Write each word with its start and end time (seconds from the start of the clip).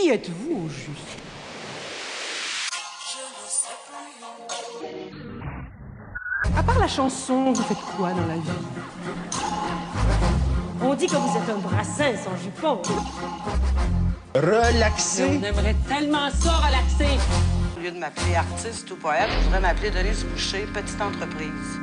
qui 0.00 0.10
êtes-vous 0.10 0.66
au 0.66 0.68
juste? 0.68 1.18
À 6.56 6.62
part 6.62 6.78
la 6.78 6.88
chanson, 6.88 7.52
vous 7.52 7.62
faites 7.62 7.80
quoi 7.96 8.10
dans 8.10 8.26
la 8.26 8.34
vie? 8.34 8.50
On 10.82 10.94
dit 10.94 11.06
que 11.06 11.16
vous 11.16 11.36
êtes 11.38 11.48
un 11.48 11.58
brassin 11.58 12.12
sans 12.16 12.36
jupon. 12.42 12.82
Relaxer. 14.34 15.40
On 15.40 15.42
aimerait 15.42 15.76
tellement 15.88 16.30
ça 16.30 16.52
relaxer. 16.52 17.18
Au 17.76 17.80
lieu 17.80 17.90
de 17.90 17.98
m'appeler 17.98 18.34
artiste 18.34 18.90
ou 18.90 18.96
poète, 18.96 19.30
je 19.30 19.44
voudrais 19.44 19.60
m'appeler 19.60 19.90
Denise 19.90 20.24
Boucher, 20.24 20.66
petite 20.72 21.00
entreprise. 21.00 21.80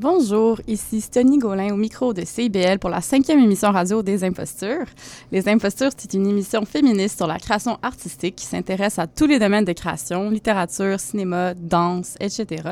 Bonjour, 0.00 0.58
ici 0.66 1.02
Stony 1.02 1.36
Gaulin 1.36 1.74
au 1.74 1.76
micro 1.76 2.14
de 2.14 2.24
CIBL 2.24 2.78
pour 2.78 2.88
la 2.88 3.02
cinquième 3.02 3.38
émission 3.38 3.70
radio 3.70 4.02
des 4.02 4.24
Impostures. 4.24 4.86
Les 5.30 5.46
Impostures, 5.46 5.90
c'est 5.94 6.14
une 6.14 6.26
émission 6.26 6.64
féministe 6.64 7.18
sur 7.18 7.26
la 7.26 7.38
création 7.38 7.76
artistique 7.82 8.36
qui 8.36 8.46
s'intéresse 8.46 8.98
à 8.98 9.06
tous 9.06 9.26
les 9.26 9.38
domaines 9.38 9.66
de 9.66 9.74
création, 9.74 10.30
littérature, 10.30 10.98
cinéma, 10.98 11.52
danse, 11.52 12.14
etc. 12.18 12.62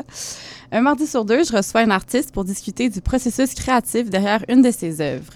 Un 0.72 0.80
mardi 0.80 1.06
sur 1.06 1.26
deux, 1.26 1.44
je 1.44 1.54
reçois 1.54 1.82
un 1.82 1.90
artiste 1.90 2.32
pour 2.32 2.44
discuter 2.44 2.88
du 2.88 3.02
processus 3.02 3.52
créatif 3.52 4.08
derrière 4.08 4.42
une 4.48 4.62
de 4.62 4.70
ses 4.70 5.02
œuvres. 5.02 5.34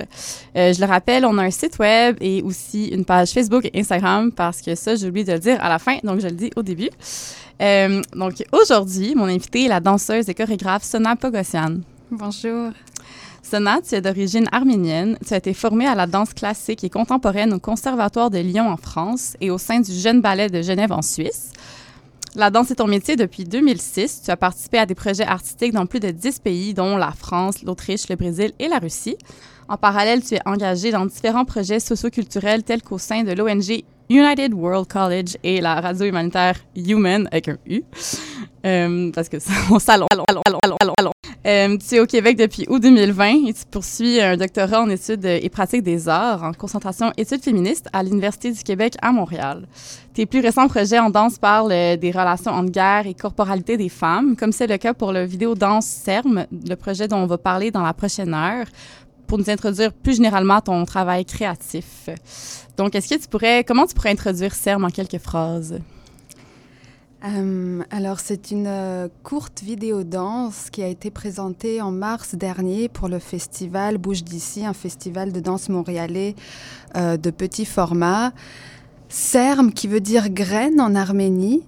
Euh, 0.56 0.72
je 0.72 0.80
le 0.80 0.86
rappelle, 0.86 1.26
on 1.26 1.36
a 1.36 1.42
un 1.42 1.50
site 1.50 1.78
web 1.78 2.16
et 2.22 2.40
aussi 2.40 2.86
une 2.86 3.04
page 3.04 3.32
Facebook 3.32 3.66
et 3.66 3.78
Instagram 3.78 4.32
parce 4.32 4.62
que 4.62 4.74
ça, 4.76 4.94
j'ai 4.94 5.08
oublié 5.08 5.26
de 5.26 5.32
le 5.32 5.40
dire 5.40 5.62
à 5.62 5.68
la 5.68 5.78
fin, 5.78 5.98
donc 6.04 6.20
je 6.20 6.28
le 6.28 6.36
dis 6.36 6.50
au 6.56 6.62
début. 6.62 6.88
Euh, 7.60 8.02
donc 8.14 8.42
aujourd'hui, 8.52 9.14
mon 9.14 9.26
invitée 9.26 9.64
est 9.64 9.68
la 9.68 9.80
danseuse 9.80 10.28
et 10.28 10.34
chorégraphe 10.34 10.82
Sona 10.82 11.16
Pogossian. 11.16 11.80
Bonjour. 12.10 12.72
Sona, 13.42 13.80
tu 13.86 13.94
es 13.94 14.00
d'origine 14.00 14.48
arménienne. 14.52 15.18
Tu 15.26 15.34
as 15.34 15.38
été 15.38 15.52
formée 15.52 15.86
à 15.86 15.94
la 15.94 16.06
danse 16.06 16.32
classique 16.32 16.84
et 16.84 16.90
contemporaine 16.90 17.52
au 17.52 17.58
Conservatoire 17.58 18.30
de 18.30 18.38
Lyon 18.38 18.68
en 18.68 18.76
France 18.76 19.36
et 19.40 19.50
au 19.50 19.58
sein 19.58 19.80
du 19.80 19.92
Jeune 19.92 20.20
Ballet 20.20 20.48
de 20.48 20.62
Genève 20.62 20.92
en 20.92 21.02
Suisse. 21.02 21.50
La 22.34 22.50
danse 22.50 22.70
est 22.70 22.76
ton 22.76 22.86
métier 22.86 23.16
depuis 23.16 23.44
2006. 23.44 24.22
Tu 24.24 24.30
as 24.30 24.38
participé 24.38 24.78
à 24.78 24.86
des 24.86 24.94
projets 24.94 25.26
artistiques 25.26 25.74
dans 25.74 25.84
plus 25.84 26.00
de 26.00 26.10
10 26.10 26.38
pays, 26.38 26.72
dont 26.72 26.96
la 26.96 27.12
France, 27.12 27.62
l'Autriche, 27.62 28.08
le 28.08 28.16
Brésil 28.16 28.52
et 28.58 28.68
la 28.68 28.78
Russie. 28.78 29.18
En 29.72 29.78
parallèle, 29.78 30.22
tu 30.22 30.34
es 30.34 30.40
engagée 30.44 30.90
dans 30.90 31.06
différents 31.06 31.46
projets 31.46 31.80
socioculturels 31.80 32.62
tels 32.62 32.82
qu'au 32.82 32.98
sein 32.98 33.24
de 33.24 33.32
l'ONG 33.32 33.82
United 34.10 34.52
World 34.52 34.86
College 34.86 35.38
et 35.42 35.62
la 35.62 35.80
radio 35.80 36.04
humanitaire 36.04 36.56
Human 36.76 37.26
avec 37.32 37.48
un 37.48 37.56
U. 37.66 37.82
Euh, 38.64 39.10
parce 39.10 39.28
que 39.28 39.38
allons, 39.90 40.06
allons, 40.28 40.42
allons. 40.96 41.12
Euh, 41.44 41.76
tu 41.76 41.96
es 41.96 42.00
au 42.00 42.06
Québec 42.06 42.36
depuis 42.36 42.64
août 42.68 42.80
2020 42.80 43.48
et 43.48 43.52
tu 43.52 43.62
poursuis 43.68 44.20
un 44.20 44.36
doctorat 44.36 44.82
en 44.82 44.88
études 44.88 45.24
et 45.24 45.48
pratiques 45.48 45.82
des 45.82 46.08
arts 46.08 46.44
en 46.44 46.52
concentration 46.52 47.10
études 47.16 47.42
féministes 47.42 47.88
à 47.92 48.04
l'Université 48.04 48.52
du 48.52 48.62
Québec 48.62 48.94
à 49.02 49.10
Montréal. 49.10 49.66
Tes 50.14 50.26
plus 50.26 50.38
récents 50.38 50.68
projets 50.68 51.00
en 51.00 51.10
danse 51.10 51.38
parlent 51.38 51.72
euh, 51.72 51.96
des 51.96 52.12
relations 52.12 52.52
entre 52.52 52.70
guerre 52.70 53.08
et 53.08 53.14
corporalité 53.14 53.76
des 53.76 53.88
femmes, 53.88 54.36
comme 54.36 54.52
c'est 54.52 54.68
le 54.68 54.76
cas 54.76 54.94
pour 54.94 55.12
le 55.12 55.24
vidéo 55.24 55.56
danse 55.56 55.86
CERM, 55.86 56.46
le 56.52 56.74
projet 56.76 57.08
dont 57.08 57.16
on 57.16 57.26
va 57.26 57.38
parler 57.38 57.72
dans 57.72 57.82
la 57.82 57.94
prochaine 57.94 58.32
heure, 58.32 58.66
pour 59.26 59.38
nous 59.38 59.50
introduire 59.50 59.92
plus 59.92 60.16
généralement 60.16 60.56
à 60.56 60.60
ton 60.60 60.84
travail 60.84 61.24
créatif. 61.24 62.08
Donc, 62.76 62.94
est-ce 62.94 63.14
que 63.14 63.20
tu 63.20 63.28
pourrais, 63.28 63.64
comment 63.64 63.86
tu 63.86 63.94
pourrais 63.94 64.10
introduire 64.10 64.54
CERM 64.54 64.84
en 64.84 64.90
quelques 64.90 65.18
phrases? 65.18 65.78
Euh, 67.24 67.82
alors, 67.90 68.18
c'est 68.18 68.50
une 68.50 68.66
euh, 68.66 69.08
courte 69.22 69.62
vidéo 69.62 70.02
danse 70.02 70.70
qui 70.70 70.82
a 70.82 70.88
été 70.88 71.10
présentée 71.10 71.80
en 71.80 71.92
mars 71.92 72.34
dernier 72.34 72.88
pour 72.88 73.08
le 73.08 73.20
festival 73.20 73.98
Bouge 73.98 74.24
d'ici, 74.24 74.66
un 74.66 74.72
festival 74.72 75.32
de 75.32 75.38
danse 75.38 75.68
montréalais 75.68 76.34
euh, 76.96 77.16
de 77.16 77.30
petit 77.30 77.64
format. 77.64 78.32
Serm, 79.08 79.72
qui 79.72 79.88
veut 79.88 80.00
dire 80.00 80.30
graine 80.30 80.80
en 80.80 80.94
Arménie, 80.94 81.62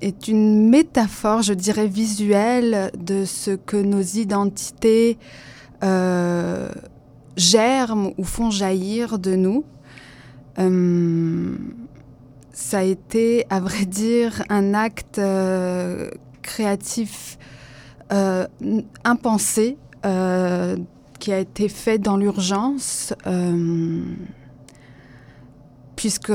est 0.00 0.28
une 0.28 0.68
métaphore, 0.68 1.42
je 1.42 1.54
dirais, 1.54 1.88
visuelle 1.88 2.92
de 2.96 3.24
ce 3.24 3.50
que 3.50 3.76
nos 3.76 4.00
identités 4.00 5.18
euh, 5.82 6.68
germent 7.36 8.12
ou 8.18 8.24
font 8.24 8.50
jaillir 8.50 9.18
de 9.18 9.34
nous. 9.34 9.64
Euh, 10.58 11.56
ça 12.52 12.78
a 12.78 12.82
été, 12.82 13.46
à 13.48 13.60
vrai 13.60 13.86
dire, 13.86 14.42
un 14.48 14.74
acte 14.74 15.18
euh, 15.18 16.10
créatif 16.42 17.38
euh, 18.12 18.46
impensé 19.04 19.78
qui 21.18 21.32
a 21.32 21.38
été 21.38 21.68
fait 21.68 21.98
dans 21.98 22.16
l'urgence, 22.16 23.14
puisque 25.94 26.32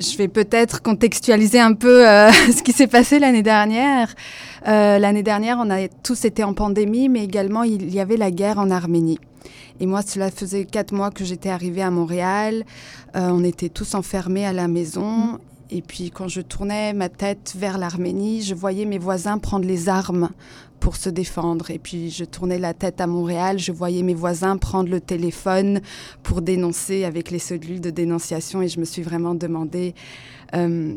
je 0.00 0.16
vais 0.16 0.28
peut-être 0.28 0.82
contextualiser 0.82 1.60
un 1.60 1.74
peu 1.74 2.08
euh, 2.08 2.30
ce 2.56 2.62
qui 2.62 2.72
s'est 2.72 2.86
passé 2.86 3.18
l'année 3.18 3.42
dernière. 3.42 4.14
Euh, 4.66 4.98
l'année 4.98 5.22
dernière, 5.22 5.58
on 5.60 5.70
a 5.70 5.88
tous 5.88 6.24
été 6.24 6.42
en 6.42 6.54
pandémie, 6.54 7.08
mais 7.08 7.24
également 7.24 7.62
il 7.62 7.92
y 7.92 8.00
avait 8.00 8.16
la 8.16 8.30
guerre 8.30 8.58
en 8.58 8.70
Arménie. 8.70 9.18
Et 9.78 9.86
moi, 9.86 10.02
cela 10.02 10.30
faisait 10.30 10.64
quatre 10.64 10.92
mois 10.92 11.10
que 11.10 11.24
j'étais 11.24 11.48
arrivée 11.48 11.82
à 11.82 11.90
Montréal. 11.90 12.64
Euh, 13.16 13.30
on 13.32 13.44
était 13.44 13.70
tous 13.70 13.94
enfermés 13.94 14.44
à 14.44 14.52
la 14.52 14.68
maison. 14.68 15.38
Et 15.70 15.82
puis, 15.82 16.10
quand 16.10 16.28
je 16.28 16.40
tournais 16.40 16.92
ma 16.92 17.08
tête 17.08 17.54
vers 17.56 17.78
l'Arménie, 17.78 18.42
je 18.42 18.54
voyais 18.54 18.84
mes 18.84 18.98
voisins 18.98 19.38
prendre 19.38 19.64
les 19.64 19.88
armes 19.88 20.30
pour 20.80 20.96
se 20.96 21.10
défendre. 21.10 21.70
Et 21.70 21.78
puis, 21.78 22.10
je 22.10 22.24
tournais 22.24 22.58
la 22.58 22.74
tête 22.74 23.00
à 23.00 23.06
Montréal, 23.06 23.58
je 23.58 23.70
voyais 23.70 24.02
mes 24.02 24.14
voisins 24.14 24.56
prendre 24.56 24.90
le 24.90 25.00
téléphone 25.00 25.80
pour 26.22 26.42
dénoncer 26.42 27.04
avec 27.04 27.30
les 27.30 27.38
cellules 27.38 27.80
de 27.80 27.90
dénonciation. 27.90 28.62
Et 28.62 28.68
je 28.68 28.80
me 28.80 28.84
suis 28.84 29.02
vraiment 29.02 29.34
demandé 29.34 29.94
euh, 30.54 30.94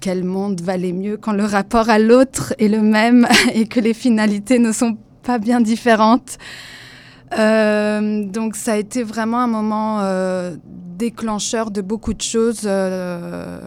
quel 0.00 0.24
monde 0.24 0.60
valait 0.60 0.92
mieux 0.92 1.16
quand 1.16 1.32
le 1.32 1.44
rapport 1.44 1.88
à 1.88 1.98
l'autre 1.98 2.54
est 2.58 2.68
le 2.68 2.82
même 2.82 3.26
et 3.54 3.66
que 3.66 3.80
les 3.80 3.94
finalités 3.94 4.58
ne 4.58 4.72
sont 4.72 4.98
pas 5.22 5.38
bien 5.38 5.60
différentes. 5.60 6.38
Euh, 7.38 8.24
donc 8.26 8.56
ça 8.56 8.72
a 8.74 8.76
été 8.76 9.02
vraiment 9.02 9.38
un 9.40 9.46
moment 9.46 10.00
euh, 10.00 10.56
déclencheur 10.98 11.70
de 11.70 11.80
beaucoup 11.80 12.14
de 12.14 12.20
choses, 12.20 12.62
euh, 12.64 13.58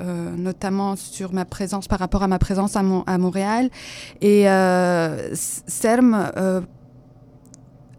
euh, 0.00 0.36
notamment 0.36 0.94
sur 0.96 1.32
ma 1.32 1.44
présence 1.44 1.88
par 1.88 1.98
rapport 1.98 2.22
à 2.22 2.28
ma 2.28 2.38
présence 2.38 2.76
à, 2.76 2.82
Mon- 2.82 3.02
à 3.06 3.18
Montréal. 3.18 3.70
Et 4.20 4.44
CERM 5.34 6.30
euh, 6.36 6.60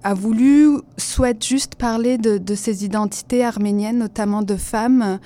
a 0.04 0.14
voulu, 0.14 0.70
souhaite 0.98 1.46
juste 1.46 1.76
parler 1.76 2.18
de, 2.18 2.38
de 2.38 2.56
ces 2.56 2.86
identités 2.86 3.44
arméniennes, 3.44 4.00
notamment 4.00 4.42
de 4.42 4.56
femmes. 4.56 5.20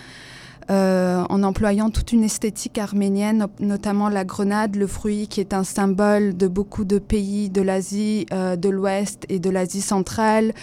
Euh, 0.70 1.24
en 1.30 1.44
employant 1.44 1.90
toute 1.90 2.12
une 2.12 2.24
esthétique 2.24 2.78
arménienne, 2.78 3.48
notamment 3.60 4.10
la 4.10 4.24
grenade, 4.24 4.76
le 4.76 4.88
fruit 4.88 5.28
qui 5.28 5.40
est 5.40 5.54
un 5.54 5.64
symbole 5.64 6.38
de 6.38 6.48
beaucoup 6.48 6.86
de 6.86 7.00
pays 7.00 7.50
de 7.50 7.62
l'Asie 7.62 8.26
euh, 8.32 8.56
de 8.56 8.70
l'Ouest 8.70 9.26
et 9.30 9.40
de 9.40 9.50
l'Asie 9.50 9.82
centrale. 9.82 10.54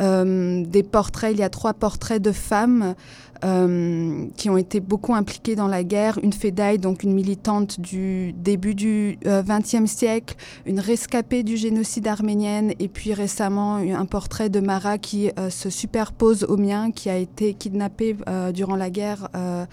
Euh, 0.00 0.64
des 0.64 0.82
portraits, 0.82 1.32
il 1.32 1.38
y 1.38 1.42
a 1.42 1.50
trois 1.50 1.74
portraits 1.74 2.22
de 2.22 2.32
femmes 2.32 2.94
euh, 3.44 4.26
qui 4.36 4.50
ont 4.50 4.56
été 4.56 4.80
beaucoup 4.80 5.14
impliquées 5.14 5.56
dans 5.56 5.68
la 5.68 5.84
guerre. 5.84 6.18
Une 6.22 6.32
Fedaï, 6.32 6.78
donc 6.78 7.02
une 7.02 7.14
militante 7.14 7.80
du 7.80 8.32
début 8.32 8.74
du 8.74 9.18
XXe 9.24 9.86
siècle, 9.86 10.36
une 10.66 10.80
rescapée 10.80 11.42
du 11.42 11.56
génocide 11.56 12.06
arménienne, 12.06 12.72
et 12.78 12.88
puis 12.88 13.14
récemment 13.14 13.76
un 13.76 14.06
portrait 14.06 14.48
de 14.48 14.60
Mara 14.60 14.98
qui 14.98 15.30
euh, 15.38 15.50
se 15.50 15.70
superpose 15.70 16.44
au 16.44 16.56
mien, 16.56 16.90
qui 16.90 17.10
a 17.10 17.16
été 17.16 17.54
kidnappée 17.54 18.16
euh, 18.28 18.52
durant 18.52 18.76
la 18.76 18.90
guerre 18.90 19.28
euh, 19.34 19.64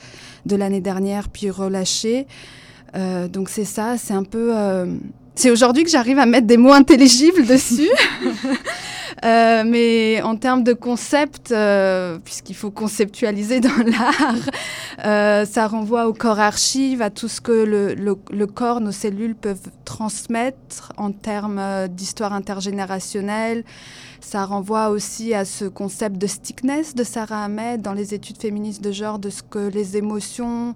de 0.46 0.56
l'année 0.56 0.82
dernière, 0.82 1.30
puis 1.30 1.50
relâchée. 1.50 2.28
Euh, 2.96 3.28
donc 3.28 3.50
c'est 3.50 3.66
ça, 3.66 3.98
c'est 3.98 4.14
un 4.14 4.24
peu... 4.24 4.54
c'est 5.40 5.52
aujourd'hui 5.52 5.84
que 5.84 5.90
j'arrive 5.90 6.20
à 6.20 6.26
mettre 6.26 6.48
des 6.48 6.58
mots 6.58 6.74
intelligibles 6.74 7.46
dessus. 7.48 7.90
Euh, 9.26 9.64
mais 9.66 10.22
en 10.22 10.36
termes 10.36 10.64
de 10.64 10.74
concept, 10.74 11.52
euh, 11.52 12.20
puisqu'il 12.24 12.56
faut 12.56 12.70
conceptualiser 12.70 13.60
dans 13.60 13.70
l'art, 13.86 14.36
euh, 15.06 15.46
ça 15.46 15.68
renvoie 15.68 16.08
au 16.08 16.14
corps 16.14 16.40
archive, 16.40 17.02
à 17.02 17.10
tout 17.10 17.28
ce 17.28 17.42
que 17.42 17.52
le, 17.52 17.96
le, 17.96 18.16
le 18.32 18.46
corps, 18.46 18.80
nos 18.80 18.92
cellules 18.92 19.36
peuvent 19.36 19.72
transmettre 19.86 20.94
en 20.98 21.12
termes 21.12 21.58
euh, 21.60 21.88
d'histoire 21.88 22.34
intergénérationnelle. 22.34 23.64
Ça 24.22 24.46
renvoie 24.46 24.90
aussi 24.90 25.34
à 25.34 25.46
ce 25.46 25.66
concept 25.66 26.18
de 26.18 26.28
stickness 26.28 26.94
de 26.94 27.04
Sarah 27.04 27.46
Ahmed 27.46 27.82
dans 27.82 27.94
les 27.94 28.14
études 28.14 28.38
féministes 28.38 28.84
de 28.84 28.92
genre, 28.92 29.18
de 29.18 29.32
ce 29.32 29.42
que 29.42 29.60
les 29.70 29.98
émotions 29.98 30.76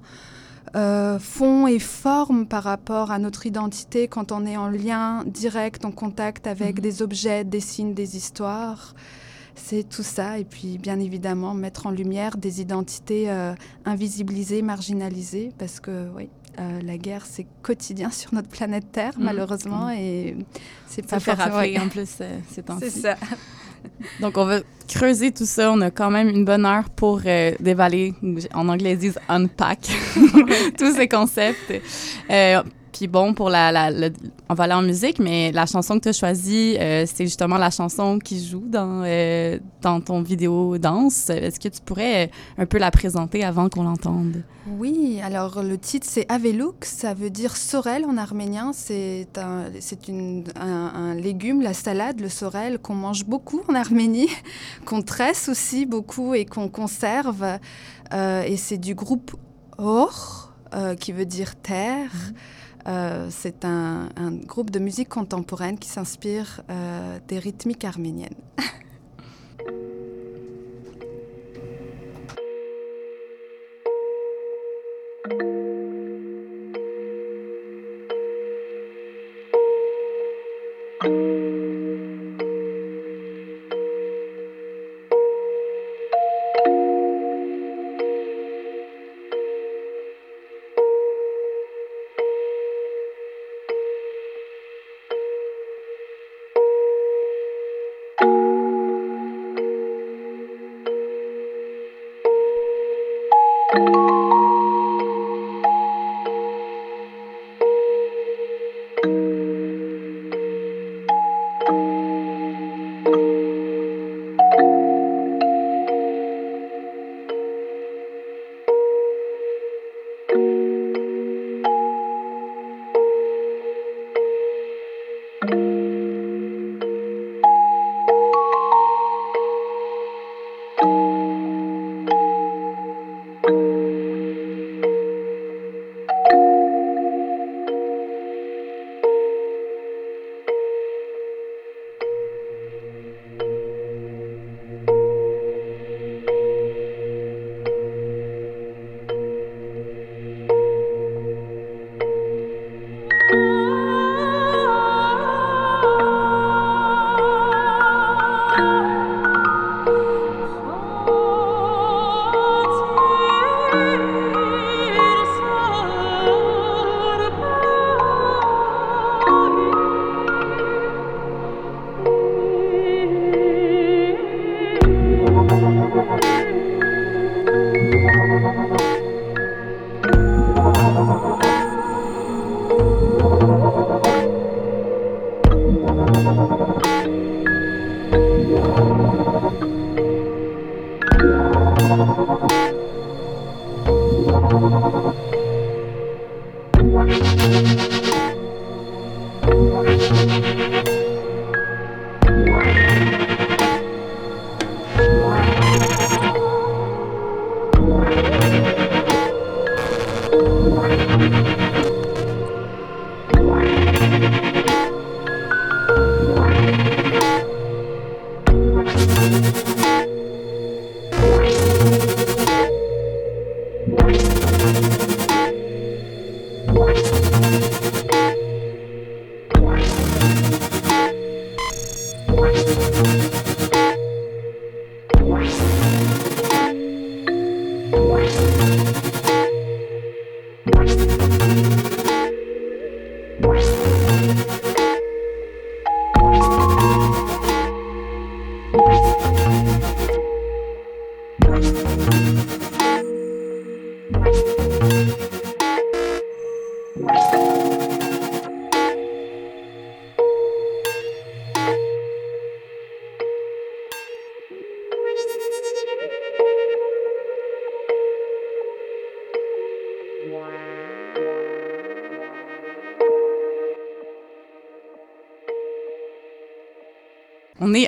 euh, 0.76 1.20
font 1.20 1.68
et 1.68 1.80
forment 1.80 2.46
par 2.48 2.64
rapport 2.64 3.12
à 3.12 3.20
notre 3.20 3.46
identité 3.46 4.08
quand 4.08 4.32
on 4.32 4.46
est 4.46 4.58
en 4.58 4.70
lien 4.70 5.24
direct, 5.26 5.84
en 5.86 5.92
contact 5.92 6.48
avec 6.48 6.76
Mhm. 6.78 6.82
des 6.82 7.02
objets, 7.02 7.44
des 7.44 7.60
signes, 7.60 7.94
des 7.94 8.16
histoires. 8.18 8.94
C'est 9.56 9.84
tout 9.88 10.04
ça. 10.04 10.40
Et 10.40 10.46
puis, 10.46 10.78
bien 10.78 11.00
évidemment, 11.00 11.54
mettre 11.54 11.88
en 11.88 11.92
lumière 11.92 12.38
des 12.38 12.62
identités 12.62 13.30
euh, 13.30 13.54
invisibilisées, 13.86 14.62
marginalisées, 14.62 15.52
parce 15.58 15.80
que, 15.82 16.08
oui, 16.16 16.30
euh, 16.60 16.80
la 16.82 16.98
guerre, 16.98 17.26
c'est 17.26 17.46
quotidien 17.62 18.10
sur 18.12 18.34
notre 18.34 18.48
planète 18.50 18.92
Terre, 18.94 19.14
Mhm. 19.18 19.26
malheureusement, 19.26 19.90
et 19.90 20.38
c'est 20.88 21.06
pas 21.06 21.20
fait 21.20 21.34
rappeler 21.34 21.78
en 21.86 21.90
plus 21.90 22.10
euh, 22.22 22.40
ces 22.50 22.64
temps-ci. 22.64 22.90
C'est 22.90 23.02
ça. 23.02 23.16
Donc, 24.20 24.38
on 24.38 24.46
va 24.46 24.60
creuser 24.88 25.32
tout 25.32 25.46
ça. 25.46 25.72
On 25.72 25.82
a 25.82 25.92
quand 25.92 26.12
même 26.12 26.30
une 26.30 26.46
bonne 26.46 26.66
heure 26.66 26.90
pour 26.90 27.22
euh, 27.26 27.52
dévaler, 27.60 28.14
en 28.54 28.70
anglais 28.70 28.98
ils 29.02 29.14
unpack, 29.30 29.90
tous 30.78 30.96
ces 30.96 31.08
concepts. 31.08 31.74
Euh, 32.30 32.62
puis 32.92 33.08
bon, 33.08 33.34
pour 33.34 33.50
la, 33.50 33.90
on 34.50 34.54
va 34.54 34.64
aller 34.66 34.74
en 34.74 34.82
musique, 34.82 35.20
mais 35.20 35.52
la 35.52 35.66
chanson 35.66 35.96
que 35.98 36.04
tu 36.04 36.10
as 36.10 36.14
choisie, 36.14 36.78
euh, 36.80 37.06
c'est 37.12 37.26
justement 37.26 37.58
la 37.58 37.70
chanson 37.70 38.20
qui 38.20 38.46
joue 38.46 38.64
dans, 38.68 39.04
euh, 39.06 39.58
dans 39.82 40.02
ton 40.02 40.22
vidéo 40.22 40.78
danse. 40.78 41.30
Est-ce 41.30 41.60
que 41.60 41.70
tu 41.70 41.82
pourrais 41.82 42.26
euh, 42.26 42.28
un 42.64 42.66
peu 42.66 42.78
la 42.78 42.92
présenter 42.92 43.44
avant 43.44 43.70
qu'on 43.70 43.84
l'entende? 43.84 44.44
Oui, 44.78 45.20
alors 45.24 45.64
le 45.64 45.78
titre 45.78 46.06
c'est 46.10 46.32
Avelouk, 46.32 46.86
ça 46.86 47.14
veut 47.14 47.30
dire 47.32 47.58
sorel 47.58 48.06
en 48.06 48.16
arménien. 48.18 48.72
C'est 48.74 49.28
un, 49.38 49.66
c'est 49.80 50.08
une- 50.08 50.44
un, 50.60 50.92
un 50.94 51.16
légume, 51.16 51.62
la 51.62 51.74
salade, 51.74 52.20
le 52.20 52.30
sorel, 52.30 52.78
qu'on 52.78 52.94
mange 52.96 53.26
beaucoup 53.26 53.62
en 53.70 53.74
Arménie, 53.76 54.30
qu'on 54.86 55.02
tresse 55.02 55.50
aussi 55.50 55.86
beaucoup 55.86 56.34
et 56.36 56.46
qu'on 56.46 56.68
conserve. 56.70 57.46
Euh, 58.14 58.42
et 58.44 58.58
c'est 58.58 58.78
du 58.78 58.94
groupe 58.96 59.32
Or, 59.78 60.54
qui 61.00 61.12
veut 61.12 61.26
dire 61.26 61.56
terre. 61.56 62.12
Euh, 62.88 63.28
c'est 63.30 63.66
un, 63.66 64.10
groupe 64.46 64.72
de 64.72 64.80
musique 64.80 65.10
contemporaine 65.10 65.78
qui 65.78 65.90
s'inspire 65.90 66.62
euh, 66.70 67.20
des 67.28 67.40
rythmiques 67.40 67.86
arméniennes. 67.86 68.36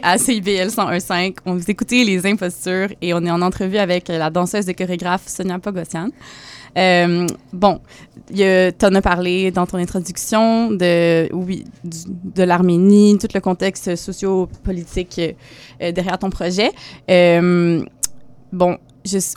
À 0.01 0.17
CIBL 0.17 0.69
101.5. 0.69 1.37
On 1.45 1.55
vous 1.55 1.69
écoutez 1.69 2.03
Les 2.03 2.25
Impostures 2.25 2.87
et 3.01 3.13
on 3.13 3.23
est 3.25 3.31
en 3.31 3.41
entrevue 3.41 3.77
avec 3.77 4.07
la 4.07 4.29
danseuse 4.29 4.67
et 4.69 4.73
chorégraphe 4.73 5.27
Sonia 5.27 5.59
Pogossian. 5.59 6.09
Euh, 6.77 7.27
bon, 7.51 7.81
tu 8.33 8.43
en 8.43 8.95
as 8.95 9.01
parlé 9.01 9.51
dans 9.51 9.65
ton 9.65 9.77
introduction 9.77 10.71
de 10.71 11.27
l'Arménie, 12.37 13.17
tout 13.19 13.27
le 13.33 13.39
contexte 13.41 13.95
socio-politique 13.95 15.21
euh, 15.81 15.91
derrière 15.91 16.17
ton 16.17 16.29
projet. 16.29 16.71
Euh, 17.11 17.83
bon, 18.51 18.77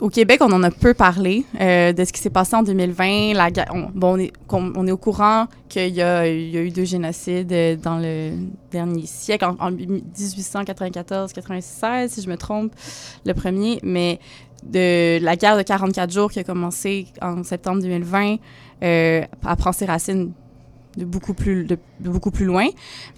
au 0.01 0.09
Québec, 0.09 0.39
on 0.41 0.51
en 0.51 0.63
a 0.63 0.71
peu 0.71 0.93
parlé 0.93 1.45
euh, 1.59 1.93
de 1.93 2.05
ce 2.05 2.13
qui 2.13 2.21
s'est 2.21 2.29
passé 2.29 2.55
en 2.55 2.61
2020. 2.63 3.33
La, 3.33 3.49
on, 3.73 3.89
bon, 3.93 4.29
on 4.49 4.87
est, 4.87 4.91
au 4.91 4.97
courant 4.97 5.47
qu'il 5.69 5.93
y 5.93 6.01
a, 6.01 6.29
eu 6.29 6.69
deux 6.69 6.85
génocides 6.85 7.51
euh, 7.51 7.75
dans 7.75 7.99
le 7.99 8.31
dernier 8.71 9.05
siècle, 9.05 9.43
en, 9.45 9.57
en 9.59 9.71
1894-96, 9.71 12.09
si 12.09 12.21
je 12.21 12.29
me 12.29 12.37
trompe, 12.37 12.71
le 13.25 13.33
premier, 13.33 13.79
mais 13.83 14.19
de 14.63 15.19
la 15.21 15.35
guerre 15.35 15.57
de 15.57 15.63
44 15.63 16.11
jours 16.11 16.31
qui 16.31 16.39
a 16.39 16.43
commencé 16.43 17.07
en 17.21 17.43
septembre 17.43 17.81
2020 17.81 18.37
euh, 18.83 19.23
elle 19.49 19.55
prend 19.57 19.71
ses 19.71 19.85
racines 19.85 20.31
de 20.97 21.05
beaucoup 21.05 21.33
plus, 21.33 21.63
de, 21.63 21.77
beaucoup 21.99 22.31
plus 22.31 22.45
loin. 22.45 22.67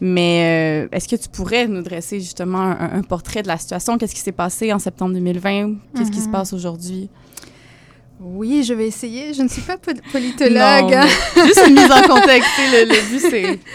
Mais 0.01 0.87
est-ce 0.91 1.07
que 1.07 1.15
tu 1.15 1.29
pourrais 1.29 1.67
nous 1.67 1.81
dresser 1.81 2.19
justement 2.19 2.59
un, 2.59 3.01
portrait 3.01 3.41
de 3.41 3.47
la 3.47 3.57
situation? 3.57 3.97
Qu'est-ce 3.97 4.13
qui 4.13 4.21
s'est 4.21 4.31
passé 4.31 4.71
en 4.73 4.79
septembre 4.79 5.13
2020? 5.13 5.75
Qu'est-ce 5.95 6.11
qui 6.11 6.19
se 6.19 6.25
mhm. 6.25 6.31
passe 6.31 6.53
aujourd'hui? 6.53 7.09
Oui, 8.19 8.63
je 8.63 8.73
vais 8.73 8.87
essayer. 8.87 9.33
Je 9.33 9.41
ne 9.41 9.47
suis 9.47 9.61
pas 9.61 9.77
politologue. 9.77 10.95
juste 11.45 11.61
une 11.67 11.75
mise 11.75 11.91
en 11.91 12.01
contexte. 12.01 12.49
le, 12.57 12.85
le 12.85 13.09
but, 13.09 13.29
c'est... 13.29 13.59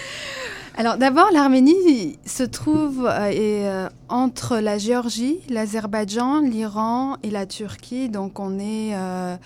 Alors 0.76 0.96
d'abord, 0.96 1.28
l'Arménie 1.32 2.18
se 2.26 2.42
trouve 2.42 3.06
euh, 3.06 3.30
euh, 3.32 3.88
entre 4.08 4.58
la 4.58 4.76
Géorgie, 4.76 5.38
l'Azerbaïdjan, 5.48 6.40
l'Iran 6.40 7.16
et 7.22 7.30
la 7.30 7.46
Turquie. 7.46 8.08
Donc 8.08 8.40
on 8.40 8.58
est 8.58 8.90
euh, 8.94 9.36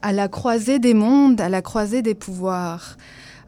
à 0.00 0.12
la 0.12 0.28
croisée 0.28 0.78
des 0.78 0.94
mondes, 0.94 1.42
à 1.42 1.50
la 1.50 1.60
croisée 1.60 2.00
des 2.00 2.14
pouvoirs. 2.14 2.96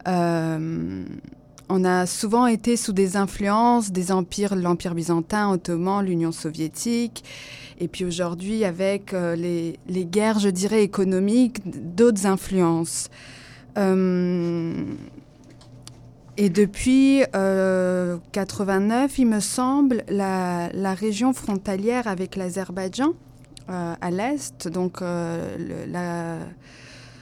On 0.06 1.84
a 1.84 2.06
souvent 2.06 2.46
été 2.46 2.76
sous 2.76 2.92
des 2.92 3.16
influences 3.16 3.90
des 3.90 4.12
empires, 4.12 4.54
l'Empire 4.54 4.94
byzantin, 4.94 5.50
ottoman, 5.50 6.04
l'Union 6.04 6.32
soviétique. 6.32 7.24
Et 7.78 7.88
puis 7.88 8.04
aujourd'hui, 8.04 8.64
avec 8.64 9.12
les, 9.12 9.78
les, 9.86 10.06
guerres, 10.06 10.38
je 10.38 10.48
dirais, 10.48 10.82
économiques, 10.82 11.60
d'autres 11.94 12.24
influences. 12.26 13.10
Et 16.38 16.50
depuis 16.50 17.22
89, 17.32 19.10
euh, 19.10 19.14
il 19.18 19.26
me 19.26 19.40
semble, 19.40 20.04
la, 20.08 20.94
région 20.94 21.32
frontalière 21.32 22.06
avec 22.06 22.36
l'Azerbaïdjan, 22.36 23.14
euh, 23.70 23.94
à 23.98 24.10
l'est, 24.10 24.68
donc 24.68 25.00
euh, 25.00 25.86
la 25.88 26.38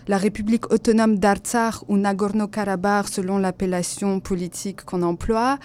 la 0.07 0.19
République 0.19 0.71
autonome 0.73 1.19
d'Artsakh 1.19 1.77
ou 1.89 1.97
Nagorno-Karabakh, 1.97 3.09
selon 3.09 3.39
l'appellation 3.39 4.21
politique 4.21 4.85
qu'on 4.85 5.03
emploie, 5.03 5.59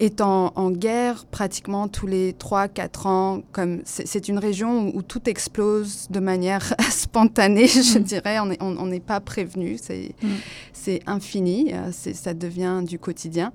est 0.00 0.20
en, 0.20 0.70
guerre 0.70 1.24
pratiquement 1.26 1.88
tous 1.88 2.06
les 2.06 2.32
3-4 2.32 3.08
ans. 3.08 3.42
Comme 3.52 3.82
c'est 3.84 4.28
une 4.28 4.38
région 4.38 4.94
où, 4.94 5.02
tout 5.02 5.28
explose 5.28 6.08
de 6.10 6.20
manière 6.20 6.74
spontanée, 6.90 7.68
je 7.68 7.98
mm. 7.98 8.02
dirais. 8.02 8.38
On 8.60 8.86
n'est 8.86 9.00
pas 9.00 9.20
prévenu, 9.20 9.74
mm. 9.74 10.28
c'est 10.72 11.00
infini, 11.06 11.72
euh, 11.72 11.90
ça 11.92 12.34
devient 12.34 12.82
du 12.84 12.98
quotidien. 12.98 13.52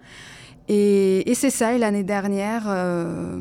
Et, 0.67 1.34
c'est 1.34 1.50
ça, 1.50 1.74
et 1.74 1.77
l'année 1.77 2.03
dernière... 2.03 2.63
Euh, 2.67 3.39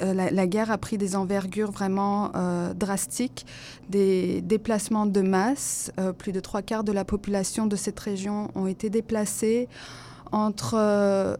euh, 0.00 0.14
la, 0.14 0.46
guerre 0.46 0.70
a 0.70 0.78
pris 0.78 0.98
des 0.98 1.16
envergures 1.16 1.70
vraiment 1.70 2.30
euh, 2.34 2.72
drastiques, 2.74 3.46
des 3.88 4.40
déplacements 4.42 5.06
de 5.06 5.20
masse. 5.20 5.90
Euh, 5.98 6.12
plus 6.12 6.32
de 6.32 6.40
trois 6.40 6.62
quarts 6.62 6.84
de 6.84 6.92
la 6.92 7.04
population 7.04 7.66
de 7.66 7.76
cette 7.76 7.98
région 7.98 8.50
ont 8.54 8.66
été 8.66 8.90
déplacés. 8.90 9.68
Entre, 10.30 11.38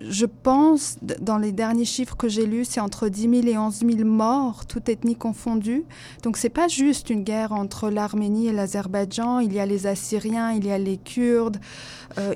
je 0.00 0.24
pense, 0.24 0.96
dans 1.20 1.36
les 1.36 1.52
derniers 1.52 1.84
chiffres 1.84 2.16
que 2.16 2.26
j'ai 2.26 2.46
lus, 2.46 2.64
c'est 2.64 2.80
entre 2.80 3.10
10 3.10 3.42
000 3.42 3.46
et 3.46 3.58
11 3.58 3.80
000 3.80 4.08
morts, 4.08 4.64
toutes 4.66 4.88
ethnies 4.88 5.14
confondues. 5.14 5.84
Donc 6.22 6.38
c'est 6.38 6.48
pas 6.48 6.68
juste 6.68 7.10
une 7.10 7.22
guerre 7.22 7.52
entre 7.52 7.90
l'Arménie 7.90 8.48
et 8.48 8.52
l'Azerbaïdjan. 8.52 9.40
Il 9.40 9.52
y 9.52 9.60
a 9.60 9.66
les 9.66 9.86
Assyriens, 9.86 10.52
il 10.52 10.64
y 10.64 10.70
a 10.70 10.78
les 10.78 10.96
Kurdes, 10.96 11.58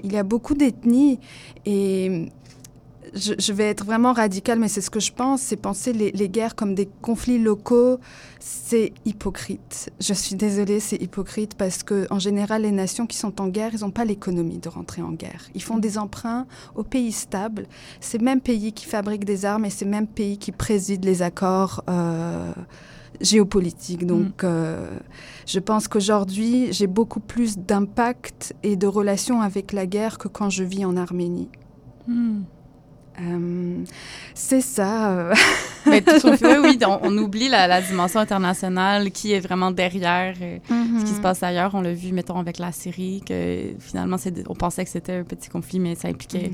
il 0.04 0.12
y 0.12 0.18
a 0.18 0.24
beaucoup 0.24 0.54
d'ethnies. 0.54 1.20
Et 1.64 2.30
je, 3.14 3.52
vais 3.52 3.64
être 3.64 3.84
vraiment 3.84 4.12
radicale, 4.12 4.58
mais 4.58 4.68
c'est 4.68 4.80
ce 4.80 4.90
que 4.90 5.00
je 5.00 5.12
pense, 5.12 5.42
c'est 5.42 5.56
penser 5.56 5.92
les, 5.92 6.28
guerres 6.28 6.54
comme 6.54 6.74
des 6.74 6.88
conflits 7.02 7.38
locaux, 7.38 7.98
c'est 8.40 8.92
hypocrite. 9.04 9.90
Je 10.00 10.12
suis 10.12 10.36
désolée, 10.36 10.80
c'est 10.80 11.00
hypocrite 11.00 11.54
parce 11.54 11.82
que 11.82 12.06
en 12.10 12.18
général, 12.18 12.62
les 12.62 12.72
nations 12.72 13.06
qui 13.06 13.16
sont 13.16 13.40
en 13.40 13.48
guerre, 13.48 13.70
ils 13.72 13.80
n'ont 13.80 13.90
pas 13.90 14.04
l'économie 14.04 14.58
de 14.58 14.68
rentrer 14.68 15.02
en 15.02 15.12
guerre. 15.12 15.48
Ils 15.54 15.62
font 15.62 15.78
des 15.78 15.98
emprunts 15.98 16.46
aux 16.74 16.84
pays 16.84 17.12
stables. 17.12 17.66
C'est 18.00 18.20
même 18.20 18.40
pays 18.40 18.72
qui 18.72 18.86
fabriquent 18.86 19.24
des 19.24 19.44
armes 19.44 19.64
et 19.64 19.70
c'est 19.70 19.84
même 19.84 20.06
pays 20.06 20.38
qui 20.38 20.52
président 20.52 21.06
les 21.06 21.22
accords. 21.22 21.82
Euh, 21.88 22.52
géopolitiques. 23.20 24.06
Donc, 24.06 24.42
mm. 24.42 24.46
euh, 24.46 24.98
je 25.46 25.58
pense 25.58 25.88
qu'aujourd'hui, 25.88 26.72
j'ai 26.72 26.86
beaucoup 26.86 27.20
plus 27.20 27.58
d'impact 27.58 28.54
et 28.62 28.76
de 28.76 28.86
relations 28.86 29.40
avec 29.40 29.72
la 29.72 29.86
guerre 29.86 30.18
que 30.18 30.28
quand 30.28 30.50
je 30.50 30.64
vis 30.64 30.84
en 30.84 30.96
Arménie. 30.96 31.48
Mm. 32.06 32.42
Euh, 33.20 33.84
c'est 34.34 34.60
ça. 34.60 35.32
Mais 35.86 36.02
oui, 36.62 36.78
on, 37.02 37.18
oublie 37.18 37.48
la, 37.48 37.80
dimension 37.80 38.20
internationale 38.20 39.10
qui 39.10 39.32
est 39.32 39.40
vraiment 39.40 39.70
derrière 39.70 40.34
euh, 40.40 40.58
ce 40.68 41.04
qui 41.04 41.10
se 41.12 41.18
mm-hmm. 41.18 41.22
passe 41.22 41.42
ailleurs. 41.42 41.74
On 41.74 41.80
l'a 41.80 41.92
vu, 41.92 42.12
mettons, 42.12 42.38
avec 42.38 42.58
la 42.58 42.72
Syrie, 42.72 43.22
que 43.26 43.74
finalement, 43.78 44.16
on 44.48 44.54
pensait 44.54 44.84
que 44.84 44.90
c'était 44.90 45.14
un 45.14 45.24
petit 45.24 45.48
conflit, 45.48 45.80
mais 45.80 45.94
ça 45.94 46.08
impliquait 46.08 46.50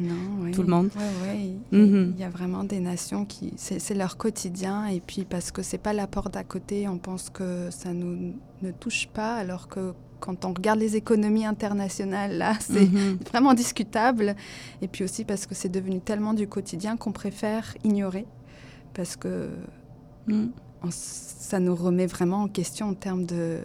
tout 0.52 0.62
le 0.62 0.68
monde. 0.68 0.90
Oui, 0.96 1.56
oui. 1.72 1.78
Mm-hmm. 1.78 2.12
Il 2.14 2.20
y 2.20 2.24
a 2.24 2.30
vraiment 2.30 2.64
des 2.64 2.80
nations 2.80 3.24
qui... 3.24 3.52
C'est 3.56 3.94
leur 3.94 4.16
quotidien, 4.16 4.86
et 4.86 5.00
puis 5.00 5.24
parce 5.24 5.50
que 5.50 5.62
c'est 5.62 5.78
pas 5.78 5.92
la 5.92 6.06
porte 6.06 6.34
d'à 6.34 6.44
côté, 6.44 6.88
on 6.88 6.98
pense 6.98 7.30
que 7.30 7.68
ça 7.70 7.92
nous 7.92 8.34
ne 8.62 8.70
touche 8.70 9.08
pas, 9.12 9.34
alors 9.34 9.68
que 9.68 9.92
quand 10.24 10.46
on 10.46 10.54
regarde 10.54 10.78
les 10.78 10.96
économies 10.96 11.44
internationales, 11.44 12.38
là, 12.38 12.54
c'est 12.60 12.90
mhm. 12.90 13.18
vraiment 13.30 13.52
discutable. 13.52 14.34
Et 14.80 14.88
puis 14.88 15.04
aussi 15.04 15.24
parce 15.24 15.46
que 15.46 15.54
c'est 15.54 15.68
devenu 15.68 16.00
tellement 16.00 16.32
du 16.32 16.48
quotidien 16.48 16.96
qu'on 16.96 17.12
préfère 17.12 17.74
ignorer, 17.84 18.24
parce 18.94 19.16
que 19.16 19.50
mhm. 20.26 20.50
ça 20.88 21.60
nous 21.60 21.74
remet 21.74 22.06
vraiment 22.06 22.44
en 22.44 22.48
question 22.48 22.88
en 22.88 22.94
termes 22.94 23.26
de, 23.26 23.58